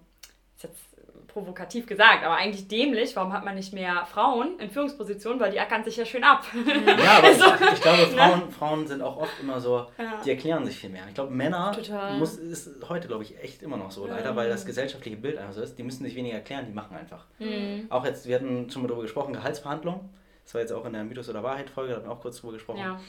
ist 0.57 0.65
jetzt 0.65 0.81
provokativ 1.29 1.87
gesagt, 1.87 2.25
aber 2.25 2.37
eigentlich 2.37 2.69
dämlich. 2.69 3.17
Warum 3.17 3.33
hat 3.33 3.43
man 3.45 3.55
nicht 3.55 3.73
mehr 3.73 4.05
Frauen 4.05 4.59
in 4.59 4.71
Führungspositionen? 4.71 5.41
Weil 5.41 5.51
die 5.51 5.61
ackern 5.61 5.83
sich 5.83 5.97
ja 5.97 6.05
schön 6.05 6.23
ab. 6.25 6.45
Ja, 6.55 7.13
aber 7.19 7.27
Also, 7.29 7.45
ich, 7.65 7.73
ich 7.73 7.81
glaube, 7.81 8.07
Frauen, 8.17 8.51
Frauen 8.51 8.87
sind 8.87 9.01
auch 9.01 9.17
oft 9.17 9.41
immer 9.41 9.59
so, 9.59 9.87
Ja. 9.99 10.21
die 10.25 10.31
erklären 10.31 10.67
sich 10.67 10.79
viel 10.79 10.91
mehr. 10.91 11.05
Ich 11.09 11.15
glaube, 11.15 11.33
Männer 11.33 11.73
Total. 11.73 12.19
muss, 12.19 12.37
ist 12.37 12.69
heute, 12.89 13.09
glaube 13.09 13.23
ich, 13.25 13.43
echt 13.43 13.63
immer 13.63 13.79
noch 13.79 13.91
so, 13.91 14.07
leider, 14.07 14.37
weil 14.37 14.51
das 14.51 14.67
gesellschaftliche 14.67 15.17
Bild 15.17 15.39
einfach 15.39 15.55
so 15.55 15.63
ist. 15.63 15.79
Die 15.79 15.83
müssen 15.83 16.05
sich 16.05 16.15
weniger 16.17 16.37
erklären, 16.37 16.67
die 16.67 16.73
machen 16.73 16.97
einfach. 16.97 17.25
Mhm. 17.39 17.87
Auch 17.89 18.05
jetzt, 18.05 18.27
wir 18.27 18.35
hatten 18.37 18.69
schon 18.71 18.83
mal 18.83 18.89
darüber 18.89 19.03
gesprochen, 19.05 19.33
Gehaltsverhandlungen. 19.33 20.01
Das 20.45 20.53
war 20.55 20.61
jetzt 20.61 20.73
auch 20.73 20.85
in 20.85 20.93
der 20.93 21.05
Mythos- 21.05 21.31
oder 21.31 21.43
Wahrheit-Folge, 21.43 21.91
da 21.93 21.97
hatten 21.99 22.09
wir 22.09 22.13
auch 22.13 22.21
kurz 22.21 22.41
drüber 22.41 22.53
gesprochen. 22.55 22.81
ja. 22.81 23.01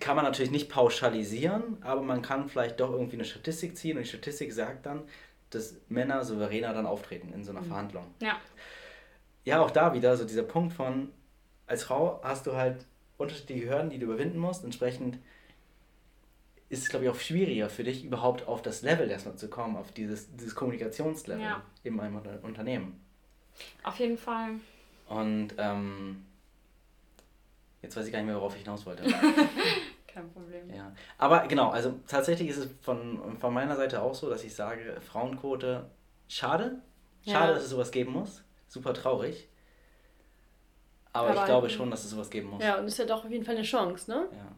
Kann 0.00 0.16
man 0.16 0.24
natürlich 0.24 0.50
nicht 0.50 0.68
pauschalisieren, 0.68 1.78
aber 1.82 2.02
man 2.02 2.22
kann 2.22 2.48
vielleicht 2.48 2.80
doch 2.80 2.90
irgendwie 2.90 3.16
eine 3.16 3.24
Statistik 3.24 3.76
ziehen 3.76 3.96
und 3.96 4.02
die 4.02 4.08
Statistik 4.08 4.52
sagt 4.52 4.86
dann, 4.86 5.02
dass 5.50 5.76
Männer 5.88 6.24
souveräner 6.24 6.72
dann 6.72 6.86
auftreten 6.86 7.32
in 7.32 7.44
so 7.44 7.50
einer 7.50 7.62
Verhandlung. 7.62 8.06
ja. 8.20 8.36
ja, 9.44 9.60
auch 9.60 9.70
da 9.70 9.94
wieder 9.94 10.16
so 10.16 10.24
dieser 10.24 10.42
Punkt 10.42 10.72
von, 10.72 11.10
als 11.66 11.84
Frau 11.84 12.20
hast 12.22 12.46
du 12.46 12.54
halt 12.54 12.86
unterschiedliche 13.18 13.68
Hürden, 13.68 13.90
die 13.90 13.98
du 13.98 14.06
überwinden 14.06 14.38
musst. 14.38 14.64
Entsprechend 14.64 15.18
ist 16.68 16.84
es, 16.84 16.88
glaube 16.88 17.04
ich, 17.04 17.10
auch 17.10 17.20
schwieriger 17.20 17.68
für 17.68 17.84
dich, 17.84 18.04
überhaupt 18.04 18.48
auf 18.48 18.62
das 18.62 18.82
Level 18.82 19.10
erstmal 19.10 19.36
zu 19.36 19.48
kommen, 19.48 19.76
auf 19.76 19.92
dieses, 19.92 20.34
dieses 20.34 20.54
Kommunikationslevel 20.54 21.44
ja. 21.44 21.62
in 21.84 22.00
einem 22.00 22.20
Unternehmen. 22.42 23.00
Auf 23.82 23.98
jeden 23.98 24.16
Fall. 24.16 24.54
Und 25.08 25.54
ähm, 25.58 26.24
jetzt 27.82 27.96
weiß 27.96 28.06
ich 28.06 28.12
gar 28.12 28.20
nicht 28.20 28.26
mehr, 28.26 28.36
worauf 28.36 28.54
ich 28.54 28.62
hinaus 28.62 28.86
wollte. 28.86 29.02
Kein 30.06 30.30
Problem. 30.30 30.72
Ja. 30.74 30.92
Aber 31.18 31.46
genau, 31.48 31.70
also 31.70 32.00
tatsächlich 32.06 32.48
ist 32.48 32.58
es 32.58 32.68
von, 32.82 33.38
von 33.38 33.52
meiner 33.52 33.76
Seite 33.76 34.02
auch 34.02 34.14
so, 34.14 34.28
dass 34.28 34.44
ich 34.44 34.54
sage, 34.54 35.00
Frauenquote, 35.00 35.90
schade. 36.28 36.82
Schade, 37.24 37.46
ja. 37.48 37.54
dass 37.54 37.64
es 37.64 37.70
sowas 37.70 37.90
geben 37.90 38.12
muss. 38.12 38.42
Super 38.68 38.94
traurig. 38.94 39.48
Aber, 41.12 41.28
Aber 41.28 41.40
ich 41.40 41.44
glaube 41.46 41.70
schon, 41.70 41.90
dass 41.90 42.04
es 42.04 42.10
sowas 42.10 42.30
geben 42.30 42.50
muss. 42.50 42.62
Ja, 42.62 42.78
und 42.78 42.84
es 42.84 42.92
ist 42.92 42.98
ja 42.98 43.04
doch 43.04 43.24
auf 43.24 43.30
jeden 43.30 43.44
Fall 43.44 43.54
eine 43.54 43.64
Chance, 43.64 44.10
ne? 44.10 44.28
Ja. 44.32 44.56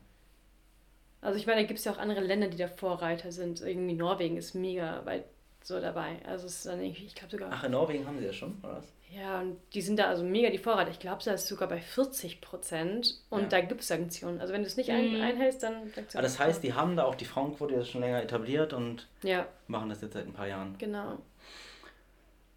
Also 1.20 1.38
ich 1.38 1.46
meine, 1.46 1.62
da 1.62 1.66
gibt 1.66 1.78
es 1.78 1.84
ja 1.84 1.92
auch 1.92 1.98
andere 1.98 2.20
Länder, 2.20 2.48
die 2.48 2.56
da 2.56 2.68
Vorreiter 2.68 3.32
sind. 3.32 3.60
Irgendwie 3.60 3.94
Norwegen 3.94 4.36
ist 4.36 4.54
mega 4.54 5.04
weit 5.06 5.24
so 5.66 5.80
dabei. 5.80 6.18
Also 6.26 6.46
es 6.46 6.56
ist 6.56 6.66
dann 6.66 6.80
irgendwie, 6.80 7.06
ich 7.06 7.14
glaube 7.14 7.30
sogar. 7.32 7.50
Ach, 7.52 7.64
in 7.64 7.72
Norwegen 7.72 8.06
haben 8.06 8.18
sie 8.18 8.26
ja 8.26 8.32
schon, 8.32 8.58
oder 8.62 8.76
was? 8.76 8.92
Ja, 9.10 9.40
und 9.40 9.58
die 9.72 9.80
sind 9.80 9.98
da 9.98 10.06
also 10.06 10.24
mega 10.24 10.50
die 10.50 10.58
Vorreiter. 10.58 10.90
Ich 10.90 10.98
glaube, 10.98 11.22
da 11.24 11.32
ist 11.32 11.46
sogar 11.46 11.68
bei 11.68 11.80
40 11.80 12.40
Prozent 12.40 13.22
und 13.30 13.42
ja. 13.42 13.48
da 13.48 13.60
gibt 13.60 13.80
es 13.80 13.88
Sanktionen. 13.88 14.40
Also 14.40 14.52
wenn 14.52 14.62
du 14.62 14.66
es 14.66 14.76
nicht 14.76 14.90
ein, 14.90 15.14
mhm. 15.14 15.20
einhältst, 15.20 15.62
dann 15.62 15.88
Sanktionen. 15.88 16.08
Aber 16.14 16.22
das 16.22 16.38
heißt, 16.38 16.62
die 16.62 16.74
haben 16.74 16.96
da 16.96 17.04
auch 17.04 17.14
die 17.14 17.24
Frauenquote 17.24 17.84
schon 17.84 18.00
länger 18.00 18.22
etabliert 18.22 18.72
und 18.72 19.08
ja. 19.22 19.46
machen 19.68 19.88
das 19.88 20.02
jetzt 20.02 20.14
seit 20.14 20.26
ein 20.26 20.32
paar 20.32 20.48
Jahren. 20.48 20.76
Genau. 20.78 21.18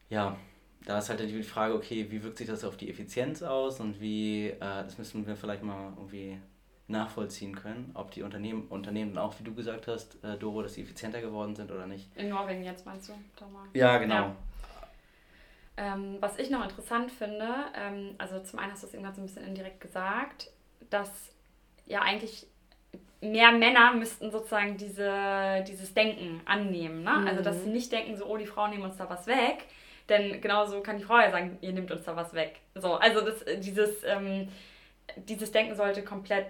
Ja, 0.10 0.38
da 0.86 1.00
ist 1.00 1.10
halt 1.10 1.20
die 1.20 1.44
Frage, 1.44 1.76
okay, 1.76 2.08
wie 2.10 2.24
wirkt 2.24 2.38
sich 2.40 2.48
das 2.48 2.64
auf 2.64 2.76
die 2.76 2.90
Effizienz 2.90 3.44
aus 3.44 3.80
und 3.80 4.02
wie, 4.02 4.48
äh, 4.48 4.60
das 4.60 4.98
müssen 4.98 5.28
wir 5.28 5.36
vielleicht 5.36 5.64
mal 5.64 5.94
irgendwie 5.98 6.40
nachvollziehen 6.88 7.56
können, 7.56 7.92
ob 7.94 8.12
die 8.12 8.24
Unternehmen, 8.24 8.68
Unternehmen 8.70 9.18
auch, 9.18 9.38
wie 9.40 9.44
du 9.44 9.54
gesagt 9.54 9.88
hast, 9.88 10.24
äh, 10.24 10.38
Doro, 10.38 10.62
dass 10.62 10.76
sie 10.76 10.84
effizienter 10.84 11.22
geworden 11.22 11.56
sind 11.56 11.72
oder 11.72 11.86
nicht. 11.86 12.08
In 12.16 12.30
Norwegen 12.30 12.64
jetzt 12.64 12.86
meinst 12.86 13.10
du, 13.10 13.14
Thomas? 13.36 13.68
Ja, 13.74 13.98
genau. 13.98 14.16
Ja. 14.16 14.36
Ähm, 15.78 16.18
was 16.20 16.40
ich 16.40 16.50
noch 16.50 16.64
interessant 16.64 17.12
finde, 17.12 17.50
ähm, 17.76 18.16
also 18.18 18.40
zum 18.40 18.60
einen 18.60 18.72
hast 18.72 18.84
du 18.84 18.88
es 18.88 18.94
irgendwann 18.94 19.14
so 19.14 19.22
ein 19.22 19.28
bisschen 19.28 19.46
indirekt 19.46 19.82
gesagt, 19.82 20.50
dass 20.90 21.12
ja 21.86 22.02
eigentlich 22.02 22.48
mehr 23.22 23.52
Männer 23.52 23.94
müssten 23.94 24.32
sozusagen 24.32 24.78
diese, 24.78 25.64
dieses 25.68 25.94
Denken 25.94 26.42
annehmen. 26.46 27.04
Ne? 27.04 27.12
Mhm. 27.12 27.28
Also 27.28 27.44
dass 27.44 27.62
sie 27.62 27.68
mhm. 27.68 27.74
nicht 27.74 27.92
denken, 27.92 28.16
so, 28.16 28.26
oh, 28.26 28.38
die 28.38 28.46
Frauen 28.46 28.72
nehmen 28.72 28.84
uns 28.84 28.98
da 28.98 29.10
was 29.10 29.28
weg. 29.28 29.66
Denn 30.10 30.40
genauso 30.40 30.82
kann 30.82 30.98
die 30.98 31.04
Frau 31.04 31.20
ja 31.20 31.32
sagen, 31.32 31.58
ihr 31.62 31.74
nehmt 31.74 31.92
uns 31.92 32.06
da 32.06 32.16
was 32.16 32.34
weg. 32.34 32.62
So, 32.76 32.96
also 32.96 33.22
das, 33.22 33.44
dieses, 33.60 34.04
ähm, 34.06 34.48
dieses 35.18 35.52
Denken 35.52 35.76
sollte 35.76 36.04
komplett 36.04 36.48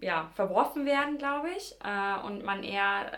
ja, 0.00 0.30
verworfen 0.34 0.86
werden, 0.86 1.18
glaube 1.18 1.48
ich. 1.56 1.74
Äh, 1.84 2.26
und 2.26 2.44
man 2.44 2.62
eher 2.62 3.12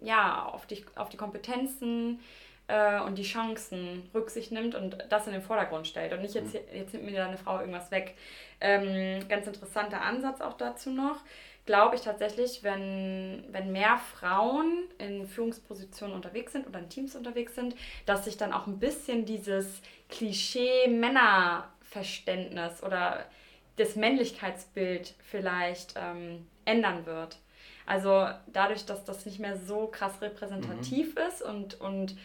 ja, 0.00 0.46
auf, 0.46 0.66
die, 0.66 0.84
auf 0.96 1.08
die 1.08 1.16
Kompetenzen 1.16 2.20
äh, 2.68 3.00
und 3.00 3.18
die 3.18 3.24
Chancen 3.24 4.08
Rücksicht 4.14 4.52
nimmt 4.52 4.74
und 4.74 4.98
das 5.08 5.26
in 5.26 5.32
den 5.32 5.40
Vordergrund 5.42 5.86
stellt. 5.86 6.12
Und 6.12 6.20
nicht 6.22 6.34
jetzt, 6.34 6.54
mhm. 6.54 6.60
jetzt 6.72 6.94
nimmt 6.94 7.06
mir 7.06 7.16
da 7.16 7.26
eine 7.26 7.38
Frau 7.38 7.58
irgendwas 7.58 7.90
weg. 7.90 8.16
Ähm, 8.60 9.26
ganz 9.28 9.46
interessanter 9.46 10.02
Ansatz 10.02 10.40
auch 10.40 10.54
dazu 10.54 10.90
noch. 10.90 11.20
Glaube 11.66 11.96
ich 11.96 12.02
tatsächlich, 12.02 12.62
wenn, 12.62 13.44
wenn 13.50 13.70
mehr 13.70 13.98
Frauen 13.98 14.84
in 14.98 15.26
Führungspositionen 15.26 16.16
unterwegs 16.16 16.52
sind 16.52 16.66
oder 16.66 16.78
in 16.78 16.88
Teams 16.88 17.14
unterwegs 17.14 17.54
sind, 17.54 17.76
dass 18.06 18.24
sich 18.24 18.38
dann 18.38 18.54
auch 18.54 18.66
ein 18.66 18.78
bisschen 18.78 19.26
dieses 19.26 19.82
Klischee-Männerverständnis 20.08 22.82
oder 22.82 23.26
das 23.76 23.96
Männlichkeitsbild 23.96 25.14
vielleicht 25.22 25.94
ähm, 25.96 26.46
ändern 26.64 27.06
wird. 27.06 27.38
Also 27.86 28.28
dadurch, 28.46 28.86
dass 28.86 29.04
das 29.04 29.26
nicht 29.26 29.40
mehr 29.40 29.56
so 29.56 29.86
krass 29.86 30.20
repräsentativ 30.20 31.14
mhm. 31.14 31.20
ist 31.28 31.42
und, 31.42 31.80
und 31.80 32.16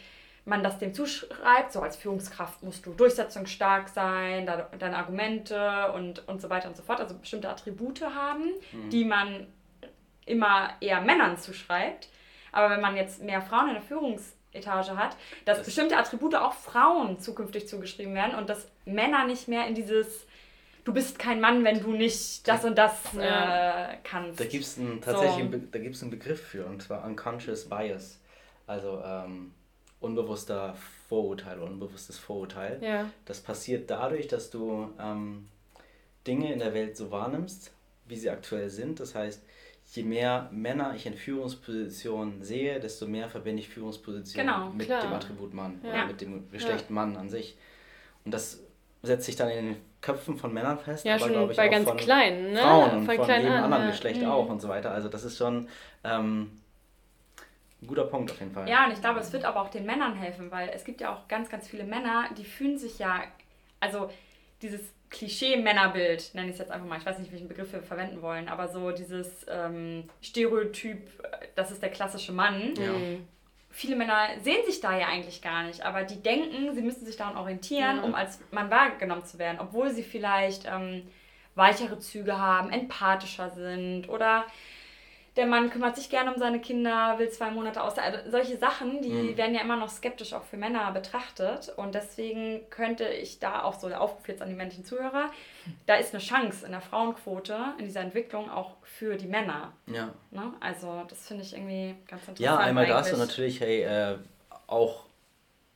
man 0.45 0.63
das 0.63 0.77
dem 0.77 0.93
zuschreibt, 0.93 1.71
so 1.71 1.81
als 1.81 1.95
Führungskraft 1.95 2.62
musst 2.62 2.86
du 2.86 2.93
durchsetzungsstark 2.93 3.89
sein, 3.89 4.45
deine 4.45 4.97
Argumente 4.97 5.91
und, 5.93 6.27
und 6.27 6.39
so 6.39 6.49
weiter 6.51 6.67
und 6.69 6.77
so 6.77 6.84
fort, 6.84 6.99
also 6.99 7.17
bestimmte 7.17 7.49
Attribute 7.49 8.01
haben, 8.01 8.51
mhm. 8.71 8.89
die 8.91 9.05
man 9.05 9.47
immer 10.25 10.69
eher 10.81 11.01
Männern 11.01 11.38
zuschreibt. 11.38 12.10
Aber 12.51 12.69
wenn 12.69 12.81
man 12.81 12.95
jetzt 12.95 13.21
mehr 13.23 13.41
Frauen 13.41 13.69
in 13.69 13.73
der 13.73 13.81
Führungsetage 13.81 14.97
hat, 14.97 15.17
dass 15.45 15.58
das 15.58 15.65
bestimmte 15.65 15.97
Attribute 15.97 16.36
auch 16.36 16.53
Frauen 16.53 17.19
zukünftig 17.19 17.67
zugeschrieben 17.67 18.13
werden 18.13 18.36
und 18.36 18.47
dass 18.49 18.69
Männer 18.86 19.25
nicht 19.25 19.47
mehr 19.47 19.67
in 19.67 19.73
dieses 19.73 20.24
du 20.86 20.93
bist 20.93 21.19
kein 21.19 21.41
Mann, 21.41 21.65
wenn 21.65 21.82
du 21.82 21.91
nicht 21.91 22.48
das 22.48 22.63
und 22.63 22.78
das 22.78 22.93
äh, 23.17 23.98
kannst. 24.04 24.39
Da 24.39 24.45
gibt 24.45 24.63
es 24.63 24.80
einen, 24.80 25.02
tatsächlich 25.02 25.98
so. 25.98 26.06
einen, 26.06 26.12
Begriff 26.12 26.41
für, 26.41 26.65
und 26.65 26.82
zwar 26.82 27.04
Unconscious 27.04 27.67
Bias. 27.67 28.21
Also 28.67 29.02
ähm, 29.04 29.52
unbewusster 30.00 30.76
Vorurteil, 31.10 31.60
unbewusstes 31.60 32.17
Vorurteil. 32.17 32.80
Ja. 32.82 33.10
Das 33.26 33.41
passiert 33.41 33.89
dadurch, 33.89 34.28
dass 34.28 34.50
du 34.50 34.91
ähm, 35.00 35.48
Dinge 36.26 36.54
in 36.54 36.60
der 36.60 36.74
Welt 36.74 36.95
so 36.95 37.12
wahrnimmst, 37.12 37.71
wie 38.08 38.15
sie 38.15 38.30
aktuell 38.30 38.69
sind. 38.69 39.00
Das 39.00 39.13
heißt, 39.13 39.43
je 39.93 40.04
mehr 40.04 40.50
Männer 40.52 40.93
ich 40.95 41.06
in 41.06 41.15
Führungspositionen 41.15 42.43
sehe, 42.43 42.80
desto 42.80 43.08
mehr 43.08 43.30
verbinde 43.30 43.62
ich 43.62 43.69
Führungspositionen 43.69 44.54
genau, 44.54 44.69
mit 44.71 44.88
klar. 44.88 45.02
dem 45.02 45.13
Attribut 45.13 45.54
Mann 45.54 45.80
ja. 45.84 45.89
oder 45.89 46.08
mit 46.08 46.21
dem 46.21 46.50
Geschlecht 46.52 46.86
ja. 46.89 46.93
Mann 46.93 47.15
an 47.17 47.30
sich. 47.30 47.56
Und 48.24 48.34
das 48.34 48.64
setzt 49.06 49.26
sich 49.26 49.36
dann 49.36 49.50
in 49.50 49.65
den 49.65 49.76
Köpfen 50.02 50.38
von 50.38 50.54
Männern 50.54 50.78
fest, 50.78 51.06
ja, 51.06 51.15
aber 51.15 51.30
glaube 51.30 51.52
ich 51.52 51.58
bei 51.58 51.68
auch 51.68 51.72
ganz 51.72 51.88
von 51.88 51.98
kleinen, 51.98 52.54
ne? 52.54 52.60
Frauen 52.60 52.91
und 52.91 53.06
von, 53.06 53.15
von 53.15 53.28
jedem 53.28 53.52
an, 53.52 53.63
anderen 53.63 53.84
ja. 53.86 53.91
Geschlecht 53.91 54.22
mhm. 54.22 54.28
auch 54.28 54.50
und 54.50 54.62
so 54.62 54.70
weiter. 54.70 54.91
Also 54.91 55.10
das 55.10 55.24
ist 55.24 55.38
schon 55.38 55.68
ähm, 56.04 56.62
ein 57.82 57.88
guter 57.88 58.06
Punkt 58.06 58.32
auf 58.32 58.39
jeden 58.39 58.52
Fall. 58.52 58.70
Ja, 58.70 58.86
und 58.86 58.91
ich 58.91 59.02
glaube, 59.02 59.20
es 59.20 59.34
wird 59.34 59.46
aber 59.46 59.62
auch 59.62 59.70
den 59.70 59.86
Männern 59.86 60.13
helfen, 60.13 60.52
weil 60.52 60.70
es 60.70 60.84
gibt 60.84 61.02
ja 61.02 61.13
auch 61.13 61.28
ganz, 61.28 61.50
ganz 61.50 61.68
viele 61.68 61.84
Männer, 61.84 62.30
die 62.38 62.46
fühlen 62.46 62.78
sich 62.78 63.00
ja, 63.00 63.24
also 63.80 64.10
dieses 64.62 64.82
Klischee-Männerbild, 65.10 66.34
nenne 66.34 66.48
ich 66.48 66.54
es 66.54 66.60
jetzt 66.60 66.72
einfach 66.72 66.88
mal, 66.88 66.98
ich 66.98 67.06
weiß 67.06 67.20
nicht, 67.20 67.32
welchen 67.32 67.48
Begriff 67.48 67.72
wir 67.72 67.82
verwenden 67.82 68.22
wollen, 68.22 68.50
aber 68.50 68.68
so 68.68 68.91
dieses 68.91 69.46
ähm, 69.48 70.10
Stereotyp, 70.22 71.08
das 71.56 71.72
ist 71.72 71.82
der 71.82 71.89
klassische 71.89 72.32
Mann. 72.32 72.74
Ja. 72.76 72.91
Viele 73.77 73.97
Männer 73.97 74.29
sehen 74.41 74.65
sich 74.65 74.79
da 74.79 74.97
ja 74.97 75.07
eigentlich 75.07 75.41
gar 75.41 75.63
nicht, 75.63 75.81
aber 75.81 76.03
die 76.03 76.23
denken, 76.23 76.73
sie 76.73 76.81
müssen 76.81 77.05
sich 77.05 77.17
daran 77.17 77.35
orientieren, 77.35 77.97
ja. 77.97 78.03
um 78.03 78.15
als 78.15 78.39
Mann 78.51 78.71
wahrgenommen 78.71 79.25
zu 79.25 79.38
werden, 79.38 79.59
obwohl 79.59 79.89
sie 79.91 80.01
vielleicht 80.01 80.63
ähm, 80.65 81.05
weichere 81.55 81.99
Züge 81.99 82.39
haben, 82.39 82.71
empathischer 82.71 83.49
sind 83.49 84.07
oder 84.07 84.45
der 85.36 85.45
Mann 85.45 85.69
kümmert 85.69 85.98
sich 85.98 86.10
gerne 86.10 86.34
um 86.34 86.39
seine 86.39 86.62
Kinder, 86.62 87.19
will 87.19 87.30
zwei 87.30 87.52
Monate 87.52 87.84
aus. 87.84 87.98
Also 87.98 88.19
solche 88.30 88.58
Sachen, 88.58 89.02
die 89.02 89.10
mhm. 89.10 89.38
werden 89.38 89.54
ja 89.54 89.62
immer 89.62 89.76
noch 89.76 89.89
skeptisch 89.89 90.34
auch 90.34 90.43
für 90.43 90.56
Männer 90.56 90.89
betrachtet. 90.91 91.74
Und 91.76 91.93
deswegen 91.93 92.69
könnte 92.69 93.06
ich 93.06 93.39
da 93.39 93.63
auch 93.63 93.78
so, 93.78 93.89
der 93.89 94.00
Aufruf 94.00 94.28
jetzt 94.28 94.41
an 94.41 94.48
die 94.48 94.56
männlichen 94.56 94.86
Zuhörer, 94.86 95.32
da 95.88 95.95
ist 95.95 96.13
eine 96.13 96.24
Chance 96.24 96.65
in 96.65 96.71
der 96.71 96.82
Frauenquote, 96.82 97.58
in 97.78 97.86
dieser 97.86 98.02
Entwicklung 98.02 98.50
auch 98.50 98.78
für 98.84 99.17
die 99.17 99.28
Männer. 99.28 99.74
Ja. 99.88 100.13
Ne? 100.32 100.54
Also 100.62 101.04
das 101.10 101.28
finde 101.28 101.43
ich 101.43 101.54
irgendwie 101.54 101.95
ganz 102.08 102.28
interessant. 102.28 102.39
Ja, 102.39 102.58
einmal 102.58 102.88
das 102.88 103.12
und 103.12 103.19
natürlich, 103.19 103.60
hey, 103.60 103.82
äh, 103.82 104.17
auch 104.67 105.06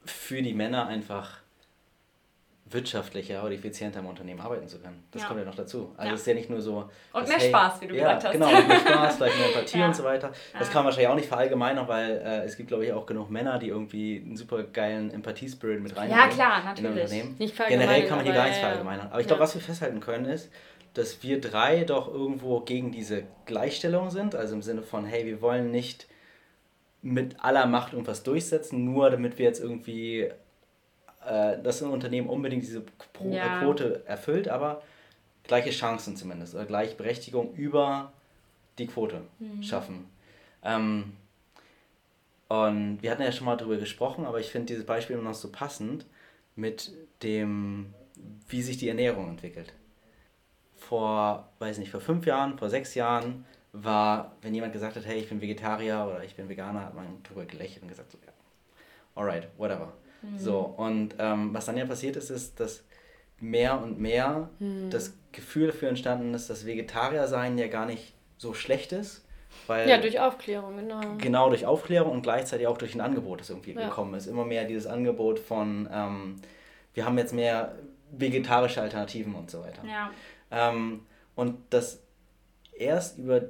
für 0.05 0.41
die 0.41 0.53
Männer 0.53 0.87
einfach 0.87 1.39
wirtschaftlicher 2.71 3.43
oder 3.43 3.53
effizienter 3.53 3.99
im 3.99 4.05
Unternehmen 4.05 4.39
arbeiten 4.39 4.67
zu 4.67 4.79
können. 4.79 5.03
Das 5.11 5.21
ja. 5.21 5.27
kommt 5.27 5.39
ja 5.39 5.45
noch 5.45 5.55
dazu. 5.55 5.93
Also 5.97 6.07
ja. 6.07 6.13
es 6.13 6.21
ist 6.21 6.27
ja 6.27 6.33
nicht 6.33 6.49
nur 6.49 6.61
so. 6.61 6.89
Und 7.13 7.21
dass, 7.21 7.29
mehr 7.29 7.37
hey, 7.39 7.49
Spaß, 7.49 7.81
wie 7.81 7.87
du 7.87 7.95
ja, 7.95 8.03
gesagt 8.03 8.25
hast. 8.25 8.31
Genau, 8.33 8.47
mehr 8.47 8.79
Spaß, 8.79 9.15
vielleicht 9.17 9.37
mehr 9.37 9.47
Empathie 9.47 9.77
ja. 9.79 9.87
und 9.87 9.95
so 9.95 10.03
weiter. 10.03 10.31
Das 10.57 10.69
kann 10.69 10.79
man 10.79 10.85
wahrscheinlich 10.85 11.09
auch 11.09 11.15
nicht 11.15 11.27
verallgemeinern, 11.27 11.87
weil 11.87 12.11
äh, 12.11 12.43
es 12.45 12.57
gibt, 12.57 12.69
glaube 12.69 12.85
ich, 12.85 12.93
auch 12.93 13.05
genug 13.05 13.29
Männer, 13.29 13.59
die 13.59 13.67
irgendwie 13.67 14.21
einen 14.23 14.35
super 14.35 14.63
geilen 14.63 15.11
Empathie-Spirit 15.11 15.81
mit 15.81 15.95
reinbringen. 15.95 16.29
Ja, 16.29 16.33
klar, 16.33 16.63
natürlich. 16.63 17.39
Nicht 17.39 17.55
Generell 17.67 18.05
kann 18.05 18.17
man 18.17 18.25
hier 18.25 18.35
gar 18.35 18.45
nichts 18.45 18.59
verallgemeinern. 18.59 19.07
Aber 19.09 19.21
ich 19.21 19.27
glaube, 19.27 19.41
was 19.41 19.55
wir 19.55 19.61
festhalten 19.61 19.99
können, 19.99 20.25
ist, 20.25 20.51
dass 20.93 21.23
wir 21.23 21.39
drei 21.39 21.83
doch 21.83 22.13
irgendwo 22.13 22.61
gegen 22.61 22.91
diese 22.91 23.23
Gleichstellung 23.45 24.09
sind. 24.09 24.35
Also 24.35 24.55
im 24.55 24.61
Sinne 24.61 24.81
von, 24.81 25.05
hey, 25.05 25.25
wir 25.25 25.41
wollen 25.41 25.71
nicht 25.71 26.07
mit 27.01 27.37
aller 27.39 27.65
Macht 27.65 27.93
irgendwas 27.93 28.23
durchsetzen, 28.23 28.83
nur 28.83 29.09
damit 29.09 29.37
wir 29.37 29.45
jetzt 29.45 29.61
irgendwie 29.61 30.29
äh, 31.29 31.61
dass 31.61 31.83
ein 31.83 31.91
Unternehmen 31.91 32.27
unbedingt 32.27 32.63
diese 32.63 32.81
Pro 33.13 33.31
ja. 33.31 33.59
Quote 33.59 34.03
erfüllt, 34.07 34.47
aber 34.47 34.81
gleiche 35.43 35.69
Chancen 35.69 36.15
zumindest 36.15 36.55
oder 36.55 36.65
Gleichberechtigung 36.65 37.53
über 37.53 38.11
die 38.79 38.87
Quote 38.87 39.21
mhm. 39.37 39.61
schaffen. 39.61 40.09
Ähm, 40.63 41.13
und 42.47 43.03
wir 43.03 43.11
hatten 43.11 43.21
ja 43.21 43.31
schon 43.31 43.45
mal 43.45 43.57
darüber 43.57 43.77
gesprochen, 43.77 44.25
aber 44.25 44.39
ich 44.39 44.49
finde 44.49 44.67
dieses 44.67 44.85
Beispiel 44.85 45.17
immer 45.17 45.29
noch 45.29 45.35
so 45.35 45.51
passend 45.51 46.07
mit 46.55 46.91
dem, 47.21 47.93
wie 48.47 48.63
sich 48.63 48.77
die 48.77 48.89
Ernährung 48.89 49.29
entwickelt. 49.29 49.73
Vor, 50.77 51.47
weiß 51.59 51.77
nicht, 51.77 51.91
vor 51.91 52.01
fünf 52.01 52.25
Jahren, 52.25 52.57
vor 52.57 52.71
sechs 52.71 52.95
Jahren 52.95 53.45
war, 53.71 54.35
wenn 54.41 54.55
jemand 54.55 54.73
gesagt 54.73 54.95
hat, 54.95 55.05
hey, 55.05 55.19
ich 55.19 55.29
bin 55.29 55.41
Vegetarier 55.41 56.07
oder 56.09 56.23
ich 56.23 56.35
bin 56.35 56.49
Veganer, 56.49 56.85
hat 56.85 56.95
man 56.95 57.21
darüber 57.21 57.45
gelächelt 57.45 57.83
und 57.83 57.89
gesagt, 57.89 58.11
so, 58.11 58.17
ja, 58.25 58.33
alright, 59.13 59.47
whatever. 59.59 59.93
Mhm. 60.21 60.39
So, 60.39 60.59
und 60.59 61.15
ähm, 61.19 61.53
was 61.53 61.65
dann 61.65 61.77
ja 61.77 61.85
passiert 61.85 62.15
ist, 62.15 62.29
ist, 62.29 62.59
dass 62.59 62.83
mehr 63.39 63.81
und 63.81 63.99
mehr 63.99 64.49
hm. 64.59 64.89
das 64.89 65.13
Gefühl 65.31 65.67
dafür 65.67 65.89
entstanden 65.89 66.33
ist, 66.33 66.49
dass 66.49 66.65
Vegetarier 66.65 67.27
sein 67.27 67.57
ja 67.57 67.67
gar 67.67 67.85
nicht 67.85 68.13
so 68.37 68.53
schlecht 68.53 68.91
ist. 68.91 69.25
Weil 69.67 69.89
ja, 69.89 69.97
durch 69.97 70.19
Aufklärung, 70.19 70.77
genau. 70.77 71.01
Genau, 71.17 71.49
durch 71.49 71.65
Aufklärung 71.65 72.11
und 72.11 72.21
gleichzeitig 72.21 72.67
auch 72.67 72.77
durch 72.77 72.95
ein 72.95 73.01
Angebot, 73.01 73.39
das 73.41 73.49
irgendwie 73.49 73.73
ja. 73.73 73.87
gekommen 73.87 74.13
ist. 74.13 74.27
Immer 74.27 74.45
mehr 74.45 74.65
dieses 74.65 74.87
Angebot 74.87 75.39
von, 75.39 75.89
ähm, 75.91 76.35
wir 76.93 77.05
haben 77.05 77.17
jetzt 77.17 77.33
mehr 77.33 77.75
vegetarische 78.11 78.81
Alternativen 78.81 79.35
und 79.35 79.49
so 79.49 79.61
weiter. 79.61 79.83
Ja. 79.85 80.11
Ähm, 80.51 81.01
und 81.35 81.57
das 81.69 82.01
erst 82.73 83.17
über 83.17 83.41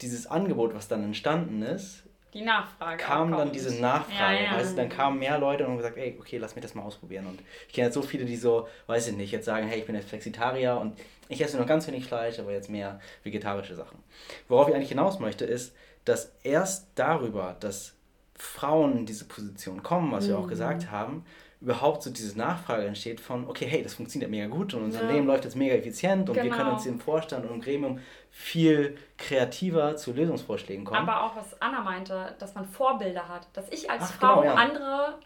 dieses 0.00 0.26
Angebot, 0.26 0.74
was 0.74 0.88
dann 0.88 1.04
entstanden 1.04 1.62
ist, 1.62 2.04
die 2.38 2.44
Nachfrage 2.44 3.02
kam 3.02 3.32
dann 3.32 3.50
diese 3.50 3.80
Nachfrage. 3.80 4.36
Ja, 4.36 4.52
ja. 4.52 4.56
Weißt, 4.56 4.78
dann 4.78 4.88
kamen 4.88 5.18
mehr 5.18 5.38
Leute 5.38 5.64
und 5.64 5.70
haben 5.70 5.76
gesagt, 5.76 5.96
ey, 5.96 6.16
okay, 6.20 6.38
lass 6.38 6.54
mich 6.54 6.62
das 6.62 6.74
mal 6.74 6.82
ausprobieren. 6.82 7.26
Und 7.26 7.40
ich 7.66 7.74
kenne 7.74 7.86
jetzt 7.86 7.94
so 7.94 8.02
viele, 8.02 8.24
die 8.24 8.36
so, 8.36 8.68
weiß 8.86 9.08
ich 9.08 9.16
nicht, 9.16 9.32
jetzt 9.32 9.44
sagen, 9.44 9.66
hey, 9.66 9.80
ich 9.80 9.86
bin 9.86 9.94
jetzt 9.94 10.08
Flexitarier 10.08 10.78
und 10.78 10.98
ich 11.28 11.40
esse 11.40 11.56
nur 11.56 11.66
ganz 11.66 11.86
wenig 11.88 12.06
Fleisch, 12.06 12.38
aber 12.38 12.52
jetzt 12.52 12.70
mehr 12.70 13.00
vegetarische 13.24 13.74
Sachen. 13.74 13.98
Worauf 14.46 14.68
ich 14.68 14.74
eigentlich 14.74 14.88
hinaus 14.88 15.18
möchte, 15.18 15.44
ist, 15.44 15.74
dass 16.04 16.32
erst 16.42 16.88
darüber, 16.94 17.56
dass 17.58 17.94
Frauen 18.36 18.98
in 18.98 19.06
diese 19.06 19.24
Position 19.24 19.82
kommen, 19.82 20.12
was 20.12 20.24
mhm. 20.24 20.28
wir 20.28 20.38
auch 20.38 20.44
mhm. 20.44 20.50
gesagt 20.50 20.90
haben, 20.90 21.24
überhaupt 21.60 22.04
so 22.04 22.10
diese 22.10 22.38
Nachfrage 22.38 22.86
entsteht 22.86 23.20
von, 23.20 23.48
okay, 23.48 23.66
hey, 23.66 23.82
das 23.82 23.94
funktioniert 23.94 24.30
mega 24.30 24.46
gut 24.46 24.74
und 24.74 24.84
unser 24.84 25.02
ja. 25.02 25.10
Leben 25.10 25.26
läuft 25.26 25.44
jetzt 25.44 25.56
mega 25.56 25.74
effizient 25.74 26.28
und 26.28 26.36
genau. 26.36 26.44
wir 26.44 26.52
können 26.52 26.70
uns 26.70 26.86
im 26.86 27.00
Vorstand 27.00 27.44
und 27.44 27.54
im 27.54 27.60
Gremium 27.60 27.98
viel 28.30 28.96
kreativer 29.16 29.96
zu 29.96 30.12
Lösungsvorschlägen 30.12 30.84
kommen. 30.84 31.08
Aber 31.08 31.24
auch 31.24 31.36
was 31.36 31.60
Anna 31.60 31.80
meinte, 31.80 32.34
dass 32.38 32.54
man 32.54 32.66
Vorbilder 32.66 33.28
hat, 33.28 33.48
dass 33.54 33.68
ich 33.70 33.90
als 33.90 34.04
Ach, 34.04 34.12
Frau 34.12 34.40
genau, 34.40 34.54
ja. 34.54 34.54
andere 34.54 35.18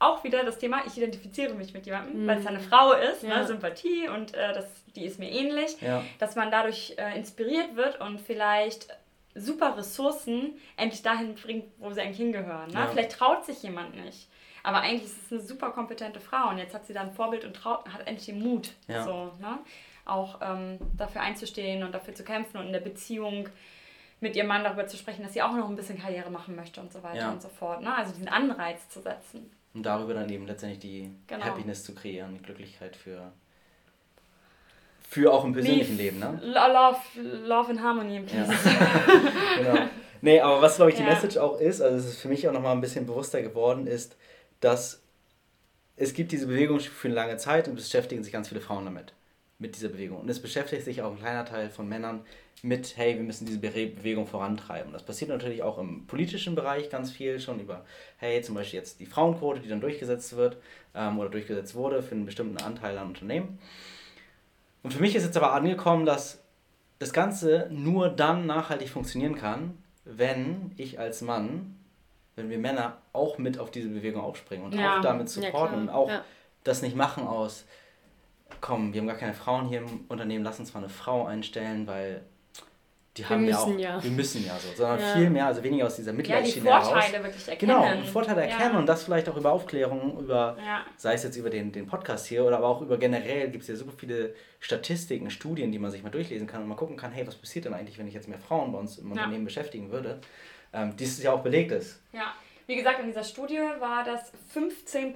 auch 0.00 0.22
wieder 0.22 0.44
das 0.44 0.58
Thema, 0.58 0.82
ich 0.86 0.96
identifiziere 0.96 1.54
mich 1.54 1.74
mit 1.74 1.86
jemandem, 1.86 2.22
mhm. 2.22 2.26
weil 2.26 2.38
es 2.38 2.46
eine 2.46 2.60
Frau 2.60 2.92
ist, 2.92 3.24
ne, 3.24 3.30
ja. 3.30 3.38
ne, 3.38 3.46
Sympathie 3.46 4.08
und 4.08 4.34
äh, 4.34 4.52
das, 4.52 4.66
die 4.94 5.04
ist 5.04 5.18
mir 5.18 5.30
ähnlich, 5.30 5.80
ja. 5.80 6.04
dass 6.18 6.36
man 6.36 6.50
dadurch 6.50 6.94
äh, 6.98 7.16
inspiriert 7.18 7.74
wird 7.74 8.00
und 8.00 8.20
vielleicht 8.20 8.88
super 9.34 9.76
Ressourcen 9.76 10.54
endlich 10.76 11.02
dahin 11.02 11.34
bringt, 11.34 11.64
wo 11.78 11.92
sie 11.92 12.00
eigentlich 12.00 12.18
hingehören. 12.18 12.68
Ne? 12.68 12.80
Ja. 12.80 12.86
Vielleicht 12.86 13.12
traut 13.12 13.44
sich 13.44 13.62
jemand 13.62 13.96
nicht. 14.04 14.28
Aber 14.62 14.80
eigentlich 14.80 15.04
ist 15.04 15.26
es 15.26 15.32
eine 15.32 15.40
super 15.40 15.70
kompetente 15.70 16.20
Frau 16.20 16.50
und 16.50 16.58
jetzt 16.58 16.74
hat 16.74 16.86
sie 16.86 16.92
da 16.92 17.00
ein 17.00 17.12
Vorbild 17.12 17.44
und 17.44 17.54
traut, 17.54 17.88
hat 17.88 18.06
endlich 18.06 18.26
den 18.26 18.42
Mut, 18.42 18.70
ja. 18.86 19.04
so, 19.04 19.32
ne? 19.40 19.58
Auch 20.08 20.40
ähm, 20.42 20.78
dafür 20.96 21.20
einzustehen 21.20 21.82
und 21.82 21.92
dafür 21.92 22.14
zu 22.14 22.24
kämpfen 22.24 22.58
und 22.58 22.66
in 22.66 22.72
der 22.72 22.80
Beziehung 22.80 23.48
mit 24.20 24.34
ihrem 24.34 24.48
Mann 24.48 24.64
darüber 24.64 24.86
zu 24.86 24.96
sprechen, 24.96 25.22
dass 25.22 25.32
sie 25.32 25.42
auch 25.42 25.52
noch 25.52 25.68
ein 25.68 25.76
bisschen 25.76 25.98
Karriere 25.98 26.30
machen 26.30 26.56
möchte 26.56 26.80
und 26.80 26.92
so 26.92 27.02
weiter 27.02 27.18
ja. 27.18 27.30
und 27.30 27.40
so 27.40 27.48
fort. 27.48 27.82
Ne? 27.82 27.94
Also 27.94 28.12
diesen 28.12 28.28
Anreiz 28.28 28.88
zu 28.88 29.00
setzen. 29.00 29.50
Und 29.74 29.84
darüber 29.84 30.14
dann 30.14 30.28
eben 30.28 30.46
letztendlich 30.46 30.80
die 30.80 31.10
genau. 31.26 31.44
Happiness 31.44 31.84
zu 31.84 31.94
kreieren, 31.94 32.34
die 32.34 32.42
Glücklichkeit 32.42 32.96
für, 32.96 33.32
für 35.08 35.32
auch 35.32 35.44
im 35.44 35.52
persönlichen 35.52 35.96
Leave, 35.96 36.16
Leben. 36.16 36.18
Ne? 36.18 36.40
Love, 36.42 36.98
love 37.46 37.70
and 37.70 37.80
Harmony 37.80 38.16
im 38.16 38.26
ja. 38.26 38.44
genau. 39.56 39.88
Nee, 40.20 40.40
aber 40.40 40.60
was 40.62 40.76
glaube 40.76 40.90
ich 40.90 40.96
die 40.96 41.04
ja. 41.04 41.10
Message 41.10 41.36
auch 41.36 41.60
ist, 41.60 41.80
also 41.80 41.96
es 41.96 42.06
ist 42.06 42.20
für 42.20 42.28
mich 42.28 42.48
auch 42.48 42.52
nochmal 42.52 42.72
ein 42.72 42.80
bisschen 42.80 43.06
bewusster 43.06 43.40
geworden, 43.40 43.86
ist, 43.86 44.16
dass 44.60 45.00
es 45.94 46.14
gibt 46.14 46.32
diese 46.32 46.46
Bewegung 46.46 46.80
für 46.80 47.08
eine 47.08 47.14
lange 47.14 47.36
Zeit 47.36 47.68
und 47.68 47.76
beschäftigen 47.76 48.22
sich 48.22 48.32
ganz 48.32 48.48
viele 48.48 48.60
Frauen 48.60 48.84
damit, 48.84 49.12
mit 49.58 49.74
dieser 49.76 49.88
Bewegung. 49.88 50.20
Und 50.20 50.28
es 50.28 50.40
beschäftigt 50.40 50.84
sich 50.84 51.02
auch 51.02 51.10
ein 51.10 51.18
kleiner 51.18 51.44
Teil 51.44 51.70
von 51.70 51.88
Männern 51.88 52.24
mit, 52.62 52.96
hey, 52.96 53.16
wir 53.16 53.22
müssen 53.22 53.46
diese 53.46 53.58
Bewegung 53.58 54.26
vorantreiben. 54.26 54.92
Das 54.92 55.02
passiert 55.02 55.30
natürlich 55.30 55.62
auch 55.62 55.78
im 55.78 56.06
politischen 56.06 56.54
Bereich 56.54 56.90
ganz 56.90 57.10
viel 57.10 57.40
schon 57.40 57.60
über, 57.60 57.84
hey, 58.18 58.40
zum 58.42 58.54
Beispiel 58.54 58.78
jetzt 58.78 59.00
die 59.00 59.06
Frauenquote, 59.06 59.60
die 59.60 59.68
dann 59.68 59.80
durchgesetzt 59.80 60.36
wird 60.36 60.56
ähm, 60.94 61.18
oder 61.18 61.28
durchgesetzt 61.28 61.74
wurde 61.74 62.02
für 62.02 62.14
einen 62.14 62.26
bestimmten 62.26 62.58
Anteil 62.58 62.96
an 62.98 63.08
Unternehmen. 63.08 63.58
Und 64.82 64.92
für 64.92 65.00
mich 65.00 65.14
ist 65.14 65.24
jetzt 65.24 65.36
aber 65.36 65.52
angekommen, 65.52 66.06
dass 66.06 66.42
das 66.98 67.12
Ganze 67.12 67.68
nur 67.70 68.08
dann 68.08 68.46
nachhaltig 68.46 68.88
funktionieren 68.88 69.34
kann, 69.34 69.78
wenn 70.04 70.72
ich 70.76 70.98
als 70.98 71.20
Mann 71.20 71.78
wenn 72.38 72.48
wir 72.48 72.58
Männer 72.58 72.96
auch 73.12 73.36
mit 73.36 73.58
auf 73.58 73.70
diese 73.70 73.88
Bewegung 73.88 74.22
aufspringen 74.22 74.64
und 74.64 74.74
ja. 74.74 74.96
auch 74.96 75.02
damit 75.02 75.28
supporten 75.28 75.74
ja, 75.74 75.82
und 75.82 75.88
auch 75.90 76.08
ja. 76.08 76.24
das 76.64 76.80
nicht 76.80 76.96
machen 76.96 77.26
aus, 77.26 77.66
komm, 78.60 78.92
wir 78.92 79.00
haben 79.00 79.08
gar 79.08 79.16
keine 79.16 79.34
Frauen 79.34 79.68
hier 79.68 79.78
im 79.80 80.04
Unternehmen, 80.08 80.44
lass 80.44 80.58
uns 80.58 80.72
mal 80.74 80.80
eine 80.80 80.88
Frau 80.88 81.26
einstellen, 81.26 81.86
weil 81.86 82.22
die 83.16 83.22
wir 83.22 83.30
haben 83.30 83.48
ja 83.48 83.58
auch, 83.58 83.78
ja. 83.78 84.02
wir 84.02 84.10
müssen 84.12 84.46
ja 84.46 84.56
so, 84.58 84.68
sondern 84.76 85.00
ja. 85.00 85.14
viel 85.14 85.30
mehr, 85.30 85.46
also 85.46 85.62
weniger 85.64 85.86
aus 85.86 85.96
dieser 85.96 86.12
Mitleidsschiene 86.12 86.70
heraus. 86.70 86.86
Ja, 86.86 86.88
die 86.88 86.94
Vorteile 86.94 87.12
heraus. 87.12 87.26
wirklich 87.26 87.48
erkennen. 87.48 87.72
Genau, 87.72 88.02
die 88.02 88.08
Vorteile 88.08 88.42
erkennen 88.42 88.72
ja. 88.74 88.78
und 88.78 88.86
das 88.86 89.04
vielleicht 89.04 89.28
auch 89.28 89.36
über 89.36 89.50
Aufklärung, 89.50 90.20
über, 90.20 90.56
sei 90.96 91.14
es 91.14 91.24
jetzt 91.24 91.36
über 91.36 91.50
den, 91.50 91.72
den 91.72 91.86
Podcast 91.86 92.26
hier 92.26 92.44
oder 92.44 92.58
aber 92.58 92.68
auch 92.68 92.80
über 92.80 92.96
generell 92.96 93.50
gibt 93.50 93.62
es 93.62 93.68
ja 93.68 93.76
super 93.76 93.92
viele 93.96 94.34
Statistiken, 94.60 95.30
Studien, 95.30 95.72
die 95.72 95.80
man 95.80 95.90
sich 95.90 96.02
mal 96.04 96.10
durchlesen 96.10 96.46
kann 96.46 96.62
und 96.62 96.68
mal 96.68 96.76
gucken 96.76 96.96
kann, 96.96 97.10
hey, 97.10 97.26
was 97.26 97.34
passiert 97.34 97.64
denn 97.64 97.74
eigentlich, 97.74 97.98
wenn 97.98 98.06
ich 98.06 98.14
jetzt 98.14 98.28
mehr 98.28 98.38
Frauen 98.38 98.70
bei 98.70 98.78
uns 98.78 98.98
im 98.98 99.10
Unternehmen 99.10 99.44
beschäftigen 99.44 99.90
würde 99.90 100.20
ähm, 100.72 100.96
dieses 100.96 101.22
ja 101.22 101.32
auch 101.32 101.42
belegt 101.42 101.72
ist. 101.72 102.00
Ja, 102.12 102.34
wie 102.66 102.76
gesagt, 102.76 103.00
in 103.00 103.06
dieser 103.06 103.24
Studie 103.24 103.60
war 103.78 104.04
das 104.04 104.32
15 104.52 105.14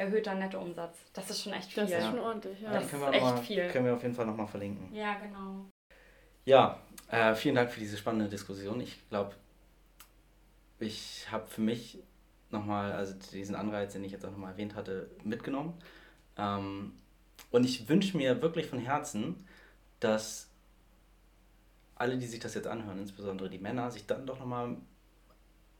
erhöhter 0.00 0.34
Nettoumsatz. 0.34 0.98
Das 1.12 1.30
ist 1.30 1.42
schon 1.42 1.52
echt 1.52 1.72
viel. 1.72 1.84
Das 1.84 1.92
ist 1.92 2.06
schon 2.06 2.18
ordentlich, 2.18 2.60
ja. 2.60 2.72
Das, 2.72 2.90
das 2.90 3.00
ist 3.00 3.08
echt 3.12 3.22
mal, 3.22 3.36
viel. 3.38 3.68
Können 3.68 3.86
wir 3.86 3.94
auf 3.94 4.02
jeden 4.02 4.14
Fall 4.14 4.26
nochmal 4.26 4.46
verlinken. 4.46 4.94
Ja, 4.94 5.18
genau. 5.18 5.66
Ja, 6.44 6.80
äh, 7.10 7.34
vielen 7.34 7.54
Dank 7.54 7.70
für 7.70 7.80
diese 7.80 7.96
spannende 7.96 8.28
Diskussion. 8.28 8.80
Ich 8.80 9.08
glaube, 9.10 9.34
ich 10.78 11.30
habe 11.30 11.46
für 11.46 11.60
mich 11.60 12.02
nochmal, 12.50 12.92
also 12.92 13.14
diesen 13.32 13.54
Anreiz, 13.54 13.92
den 13.92 14.02
ich 14.02 14.12
jetzt 14.12 14.24
auch 14.24 14.30
nochmal 14.30 14.52
erwähnt 14.52 14.74
hatte, 14.74 15.10
mitgenommen. 15.22 15.74
Ähm, 16.36 16.94
und 17.50 17.64
ich 17.64 17.88
wünsche 17.88 18.16
mir 18.16 18.40
wirklich 18.42 18.66
von 18.66 18.78
Herzen, 18.78 19.46
dass 20.00 20.50
alle, 21.94 22.16
die 22.16 22.26
sich 22.26 22.40
das 22.40 22.54
jetzt 22.54 22.66
anhören, 22.66 22.98
insbesondere 22.98 23.50
die 23.50 23.58
Männer, 23.58 23.90
sich 23.90 24.06
dann 24.06 24.26
doch 24.26 24.38
nochmal 24.38 24.76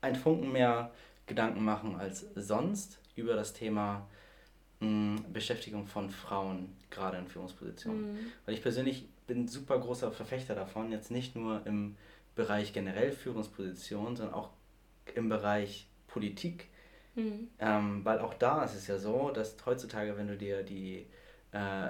ein 0.02 0.14
Funken 0.14 0.52
mehr 0.52 0.92
Gedanken 1.30 1.64
machen 1.64 1.96
als 1.96 2.26
sonst 2.34 2.98
über 3.16 3.34
das 3.34 3.54
Thema 3.54 4.06
mh, 4.80 4.86
hm, 4.88 5.32
Beschäftigung 5.32 5.86
von 5.86 6.10
Frauen, 6.10 6.76
gerade 6.90 7.16
in 7.16 7.26
Führungspositionen. 7.26 8.12
Mhm. 8.12 8.18
Weil 8.44 8.54
ich 8.54 8.62
persönlich 8.62 9.08
bin 9.26 9.48
super 9.48 9.78
großer 9.78 10.12
Verfechter 10.12 10.54
davon, 10.54 10.92
jetzt 10.92 11.10
nicht 11.10 11.36
nur 11.36 11.64
im 11.66 11.96
Bereich 12.34 12.72
generell 12.72 13.12
Führungspositionen, 13.12 14.16
sondern 14.16 14.34
auch 14.34 14.50
im 15.14 15.28
Bereich 15.28 15.88
Politik. 16.08 16.66
Mhm. 17.14 17.48
Ähm, 17.58 18.04
weil 18.04 18.18
auch 18.18 18.34
da 18.34 18.64
ist 18.64 18.74
es 18.74 18.88
ja 18.88 18.98
so, 18.98 19.30
dass 19.30 19.56
heutzutage, 19.64 20.16
wenn 20.16 20.26
du 20.26 20.36
dir 20.36 20.62
die 20.62 21.06
äh, 21.52 21.88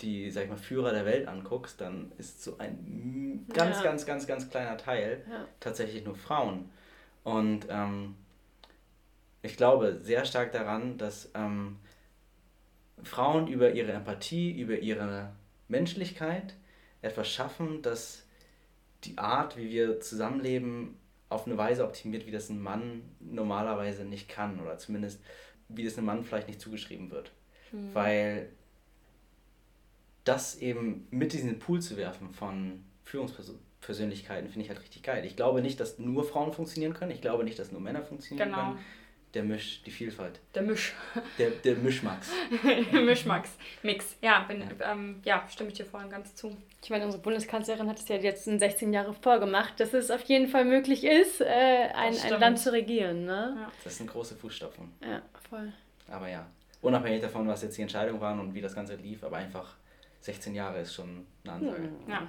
die, 0.00 0.30
sag 0.30 0.44
ich 0.44 0.50
mal, 0.50 0.56
Führer 0.56 0.92
der 0.92 1.06
Welt 1.06 1.26
anguckst, 1.26 1.80
dann 1.80 2.12
ist 2.18 2.42
so 2.42 2.58
ein 2.58 3.46
ganz, 3.52 3.78
ja. 3.78 3.82
ganz, 3.82 4.04
ganz, 4.04 4.26
ganz 4.26 4.50
kleiner 4.50 4.76
Teil 4.76 5.24
ja. 5.30 5.44
tatsächlich 5.60 6.04
nur 6.04 6.14
Frauen. 6.14 6.70
Und 7.24 7.66
ähm, 7.70 8.14
ich 9.46 9.56
glaube 9.56 9.98
sehr 10.02 10.24
stark 10.24 10.52
daran, 10.52 10.98
dass 10.98 11.30
ähm, 11.34 11.76
Frauen 13.02 13.48
über 13.48 13.72
ihre 13.72 13.92
Empathie, 13.92 14.58
über 14.58 14.78
ihre 14.78 15.32
Menschlichkeit 15.68 16.54
etwas 17.02 17.30
schaffen, 17.30 17.82
dass 17.82 18.24
die 19.04 19.18
Art, 19.18 19.56
wie 19.56 19.70
wir 19.70 20.00
zusammenleben, 20.00 20.96
auf 21.28 21.46
eine 21.46 21.58
Weise 21.58 21.84
optimiert, 21.84 22.26
wie 22.26 22.30
das 22.30 22.50
ein 22.50 22.60
Mann 22.60 23.02
normalerweise 23.20 24.04
nicht 24.04 24.28
kann 24.28 24.60
oder 24.60 24.78
zumindest 24.78 25.20
wie 25.68 25.84
das 25.84 25.96
einem 25.96 26.06
Mann 26.06 26.24
vielleicht 26.24 26.48
nicht 26.48 26.60
zugeschrieben 26.60 27.10
wird. 27.10 27.32
Mhm. 27.72 27.94
Weil 27.94 28.48
das 30.24 30.56
eben 30.56 31.06
mit 31.10 31.34
in 31.34 31.46
den 31.46 31.58
Pool 31.58 31.80
zu 31.80 31.96
werfen 31.96 32.30
von 32.30 32.84
Führungspersönlichkeiten, 33.04 34.48
finde 34.50 34.64
ich 34.64 34.70
halt 34.70 34.82
richtig 34.82 35.02
geil. 35.02 35.24
Ich 35.24 35.36
glaube 35.36 35.62
nicht, 35.62 35.80
dass 35.80 35.98
nur 35.98 36.24
Frauen 36.24 36.52
funktionieren 36.52 36.94
können. 36.94 37.12
Ich 37.12 37.20
glaube 37.20 37.44
nicht, 37.44 37.58
dass 37.58 37.72
nur 37.72 37.80
Männer 37.80 38.02
funktionieren 38.02 38.48
genau. 38.48 38.70
können. 38.72 38.78
Der 39.36 39.44
Misch, 39.44 39.82
die 39.84 39.90
Vielfalt. 39.90 40.40
Der 40.54 40.62
Misch. 40.62 40.94
Der, 41.36 41.50
der 41.50 41.76
Mischmax. 41.76 42.30
der 42.90 43.02
Mischmax. 43.02 43.50
Mix. 43.82 44.16
Ja, 44.22 44.44
bin, 44.48 44.62
ja. 44.62 44.92
Ähm, 44.92 45.20
ja, 45.26 45.46
stimme 45.50 45.68
ich 45.68 45.76
dir 45.76 45.84
vorhin 45.84 46.08
ganz 46.08 46.34
zu. 46.34 46.56
Ich 46.82 46.88
meine, 46.88 47.04
unsere 47.04 47.22
Bundeskanzlerin 47.22 47.86
hat 47.86 47.98
es 47.98 48.08
ja 48.08 48.16
jetzt 48.16 48.48
in 48.48 48.58
16 48.58 48.94
Jahre 48.94 49.12
vorgemacht, 49.12 49.78
dass 49.78 49.92
es 49.92 50.10
auf 50.10 50.22
jeden 50.22 50.48
Fall 50.48 50.64
möglich 50.64 51.04
ist, 51.04 51.42
äh, 51.42 51.44
ein, 51.44 52.16
ein 52.18 52.40
Land 52.40 52.60
zu 52.60 52.72
regieren. 52.72 53.26
Ne? 53.26 53.56
Ja. 53.60 53.72
Das 53.84 53.98
sind 53.98 54.08
große 54.08 54.36
Fußstapfen. 54.36 54.90
Ja, 55.02 55.20
voll. 55.50 55.70
Aber 56.08 56.30
ja, 56.30 56.46
unabhängig 56.80 57.20
davon, 57.20 57.46
was 57.46 57.60
jetzt 57.60 57.76
die 57.76 57.82
Entscheidungen 57.82 58.22
waren 58.22 58.40
und 58.40 58.54
wie 58.54 58.62
das 58.62 58.74
Ganze 58.74 58.94
lief, 58.94 59.22
aber 59.22 59.36
einfach 59.36 59.76
16 60.22 60.54
Jahre 60.54 60.80
ist 60.80 60.94
schon 60.94 61.26
eine 61.44 61.52
Ansage. 61.52 61.82
Hm, 61.82 62.08
ja. 62.08 62.22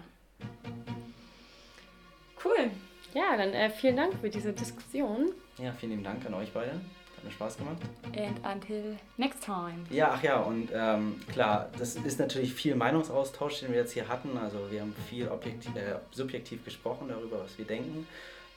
Cool. 2.44 2.70
Ja, 3.14 3.38
dann 3.38 3.54
äh, 3.54 3.70
vielen 3.70 3.96
Dank 3.96 4.14
für 4.20 4.30
diese 4.30 4.52
Diskussion. 4.52 5.32
Ja, 5.58 5.72
vielen 5.72 5.94
lieben 5.94 6.04
Dank 6.04 6.26
an 6.26 6.34
euch 6.34 6.52
beide. 6.52 6.82
Hat 7.18 7.24
mir 7.24 7.32
Spaß 7.32 7.58
gemacht. 7.58 7.78
And 8.16 8.40
until 8.46 8.96
next 9.18 9.44
time. 9.44 9.86
Ja, 9.90 10.12
ach 10.14 10.24
ja, 10.24 10.38
und 10.38 10.70
ähm, 10.74 11.20
klar, 11.32 11.70
das 11.78 11.96
ist 11.96 12.20
natürlich 12.20 12.54
viel 12.54 12.76
Meinungsaustausch, 12.76 13.60
den 13.60 13.72
wir 13.72 13.80
jetzt 13.80 13.94
hier 13.94 14.08
hatten. 14.08 14.38
Also 14.38 14.70
wir 14.70 14.82
haben 14.82 14.96
viel 15.10 15.28
objektiv, 15.28 15.76
äh, 15.76 15.96
subjektiv 16.12 16.64
gesprochen 16.64 17.08
darüber, 17.10 17.44
was 17.44 17.58
wir 17.58 17.66
denken. 17.66 18.08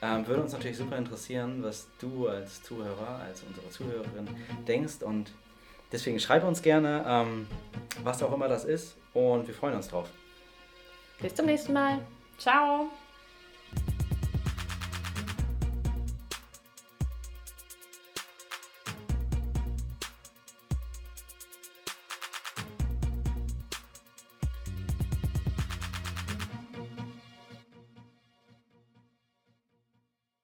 Ähm, 0.01 0.25
würde 0.25 0.41
uns 0.41 0.51
natürlich 0.51 0.77
super 0.77 0.97
interessieren, 0.97 1.61
was 1.61 1.87
du 1.99 2.27
als 2.27 2.63
Zuhörer, 2.63 3.19
als 3.25 3.43
unsere 3.43 3.69
Zuhörerin 3.69 4.27
denkst 4.67 5.01
und 5.01 5.31
deswegen 5.91 6.19
schreibe 6.19 6.47
uns 6.47 6.61
gerne, 6.63 7.03
ähm, 7.07 7.47
was 8.03 8.23
auch 8.23 8.33
immer 8.33 8.47
das 8.47 8.65
ist 8.65 8.95
und 9.13 9.47
wir 9.47 9.53
freuen 9.53 9.75
uns 9.75 9.89
drauf. 9.89 10.09
Bis 11.19 11.35
zum 11.35 11.45
nächsten 11.45 11.73
Mal. 11.73 11.99
Ciao. 12.39 12.89